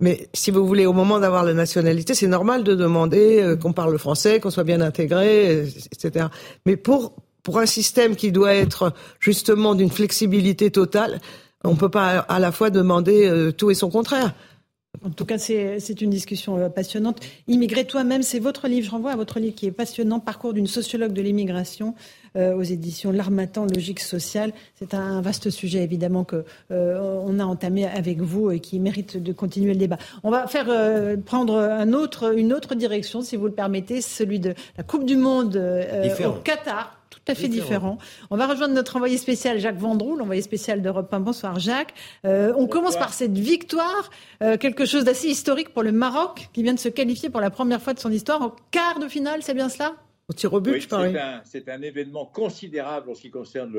[0.00, 3.72] Mais si vous voulez, au moment d'avoir la nationalité, c'est normal de demander euh, qu'on
[3.72, 5.60] parle le français, qu'on soit bien intégré,
[5.92, 6.26] etc.
[6.66, 7.14] Mais pour
[7.44, 11.20] pour un système qui doit être justement d'une flexibilité totale,
[11.62, 14.34] on ne peut pas à la fois demander euh, tout et son contraire.
[15.04, 17.20] En tout cas, c'est une discussion euh, passionnante.
[17.48, 18.86] Immigrer toi-même, c'est votre livre.
[18.86, 21.94] Je renvoie à votre livre qui est passionnant, Parcours d'une sociologue de l'immigration
[22.36, 24.52] euh, aux éditions L'Armatan, Logique sociale.
[24.76, 29.32] C'est un vaste sujet, évidemment, que on a entamé avec vous et qui mérite de
[29.32, 29.98] continuer le débat.
[30.22, 30.68] On va faire
[31.24, 35.16] prendre un autre, une autre direction, si vous le permettez, celui de la Coupe du
[35.16, 37.98] Monde au Qatar tout à fait différent.
[38.30, 41.20] On va rejoindre notre envoyé spécial Jacques Vendroux, l'envoyé spécial d'Europe 1.
[41.20, 41.94] Bonsoir Jacques.
[42.26, 44.10] Euh, on commence par cette victoire,
[44.42, 47.50] euh, quelque chose d'assez historique pour le Maroc, qui vient de se qualifier pour la
[47.50, 49.94] première fois de son histoire au quart de finale, c'est bien cela?
[50.28, 53.72] Au tir au but, oui, C'est un, événement considérable en ce qui concerne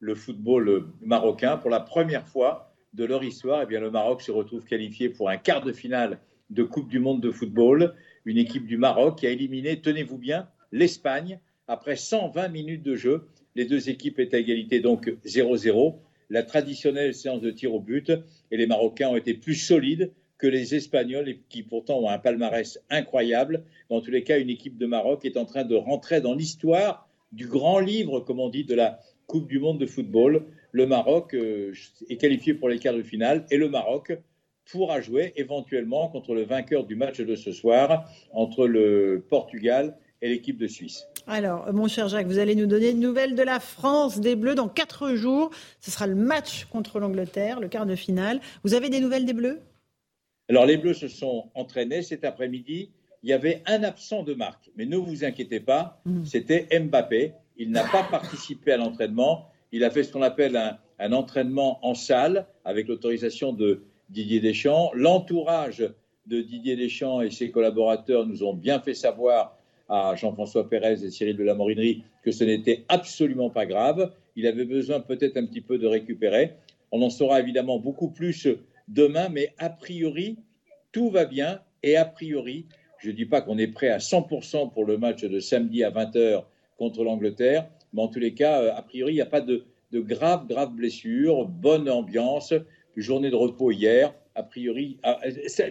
[0.00, 1.56] le, football marocain.
[1.56, 5.28] Pour la première fois de leur histoire, eh bien, le Maroc se retrouve qualifié pour
[5.30, 6.18] un quart de finale
[6.50, 7.94] de Coupe du Monde de football.
[8.24, 13.28] Une équipe du Maroc qui a éliminé, tenez-vous bien, l'Espagne après 120 minutes de jeu,
[13.54, 15.96] les deux équipes étaient à égalité, donc 0-0.
[16.30, 18.12] La traditionnelle séance de tir au but
[18.50, 22.80] et les Marocains ont été plus solides que les Espagnols, qui pourtant ont un palmarès
[22.90, 23.64] incroyable.
[23.88, 27.08] Dans tous les cas, une équipe de Maroc est en train de rentrer dans l'histoire
[27.32, 30.44] du grand livre, comme on dit, de la Coupe du Monde de football.
[30.72, 31.72] Le Maroc euh,
[32.08, 34.18] est qualifié pour les quarts de finale et le Maroc
[34.70, 40.28] pourra jouer éventuellement contre le vainqueur du match de ce soir entre le Portugal et
[40.30, 41.06] l'équipe de Suisse.
[41.26, 44.54] Alors, mon cher Jacques, vous allez nous donner une nouvelle de la France des Bleus
[44.54, 45.50] dans quatre jours.
[45.80, 48.40] Ce sera le match contre l'Angleterre, le quart de finale.
[48.62, 49.60] Vous avez des nouvelles des Bleus?
[50.48, 52.88] Alors, les Bleus se sont entraînés cet après-midi.
[53.22, 56.24] Il y avait un absent de marque, mais ne vous inquiétez pas, mmh.
[56.24, 57.32] c'était Mbappé.
[57.58, 59.50] Il n'a pas participé à l'entraînement.
[59.72, 64.40] Il a fait ce qu'on appelle un, un entraînement en salle avec l'autorisation de Didier
[64.40, 64.90] Deschamps.
[64.94, 65.86] L'entourage
[66.26, 69.58] de Didier Deschamps et ses collaborateurs nous ont bien fait savoir
[69.88, 74.12] à Jean-François Pérez et Cyril de la Morinerie que ce n'était absolument pas grave.
[74.36, 76.52] Il avait besoin peut-être un petit peu de récupérer.
[76.90, 78.48] On en saura évidemment beaucoup plus
[78.88, 80.36] demain, mais a priori,
[80.92, 81.60] tout va bien.
[81.82, 82.66] Et a priori,
[82.98, 85.90] je ne dis pas qu'on est prêt à 100% pour le match de samedi à
[85.90, 86.44] 20h
[86.78, 90.00] contre l'Angleterre, mais en tous les cas, a priori, il n'y a pas de, de
[90.00, 92.54] graves, graves blessures, bonne ambiance,
[92.96, 94.14] journée de repos hier.
[94.34, 95.20] A priori, ah,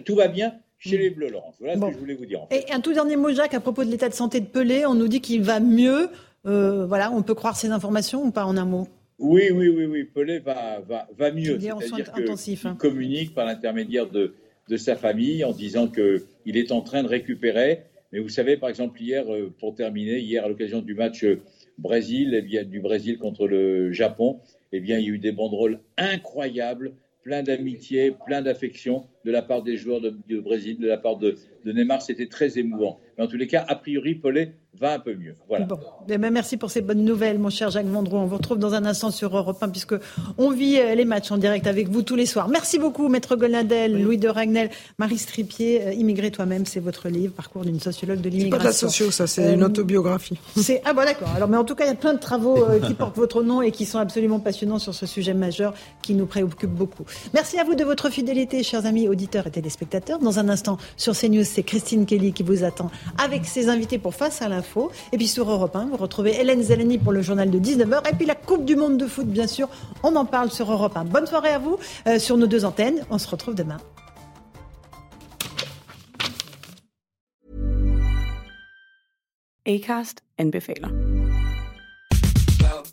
[0.04, 1.54] tout va bien, chez les Bleus, Laurence.
[1.58, 2.46] Voilà ce que je voulais vous dire.
[2.50, 4.86] Et un tout dernier mot, Jacques, à propos de l'état de santé de Pelé.
[4.86, 6.08] On nous dit qu'il va mieux.
[6.46, 8.86] Euh, voilà, on peut croire ces informations ou pas en un mot?
[9.18, 10.04] Oui, oui, oui, oui.
[10.04, 11.58] Pelé va, va, va mieux.
[11.58, 12.76] C'est-à-dire qu'il hein.
[12.78, 14.34] communique par l'intermédiaire de,
[14.68, 17.84] de sa famille en disant qu'il est en train de récupérer.
[18.12, 21.40] Mais vous savez, par exemple, hier, euh, pour terminer, hier à l'occasion du match euh,
[21.78, 24.38] Brésil, eh bien, du Brésil contre le Japon,
[24.70, 26.92] eh bien, il y a eu des banderoles incroyables
[27.24, 31.36] plein d'amitié, plein d'affection de la part des joueurs du Brésil, de la part de,
[31.64, 32.02] Neymar.
[32.02, 33.00] C'était très émouvant.
[33.16, 35.36] Mais en tous les cas, a priori, Pelé va un peu mieux.
[35.48, 35.66] Voilà.
[35.66, 35.78] Bon.
[36.08, 38.16] Eh ben, merci pour ces bonnes nouvelles, mon cher Jacques Vendroux.
[38.16, 39.94] On vous retrouve dans un instant sur Europe 1, puisque
[40.36, 42.48] on vit euh, les matchs en direct avec vous tous les soirs.
[42.48, 45.80] Merci beaucoup, Maître Goldnadel, Louis de Ragnel, Marie Stripier.
[45.82, 48.60] Euh, Immigré toi-même, c'est votre livre, Parcours d'une sociologue de C'est pas l'immigration.
[48.62, 50.38] de la socio, ça, c'est Euh, une autobiographie.
[50.56, 51.28] C'est ah bon d'accord.
[51.36, 53.42] Alors mais en tout cas il y a plein de travaux euh, qui portent votre
[53.44, 57.04] nom et qui sont absolument passionnants sur ce sujet majeur qui nous préoccupe beaucoup.
[57.32, 60.18] Merci à vous de votre fidélité, chers amis auditeurs et téléspectateurs.
[60.18, 64.14] Dans un instant sur CNews, c'est Christine Kelly qui vous attend avec ses invités pour
[64.14, 64.90] Face à l'info.
[65.12, 68.14] Et puis sur Europe 1, vous retrouvez Hélène Zeleny pour le journal de 19h et
[68.14, 69.68] puis la Coupe du monde de foot bien sûr.
[70.02, 71.04] On en parle sur Europe 1.
[71.04, 73.04] Bonne soirée à vous euh, sur nos deux antennes.
[73.10, 73.78] On se retrouve demain.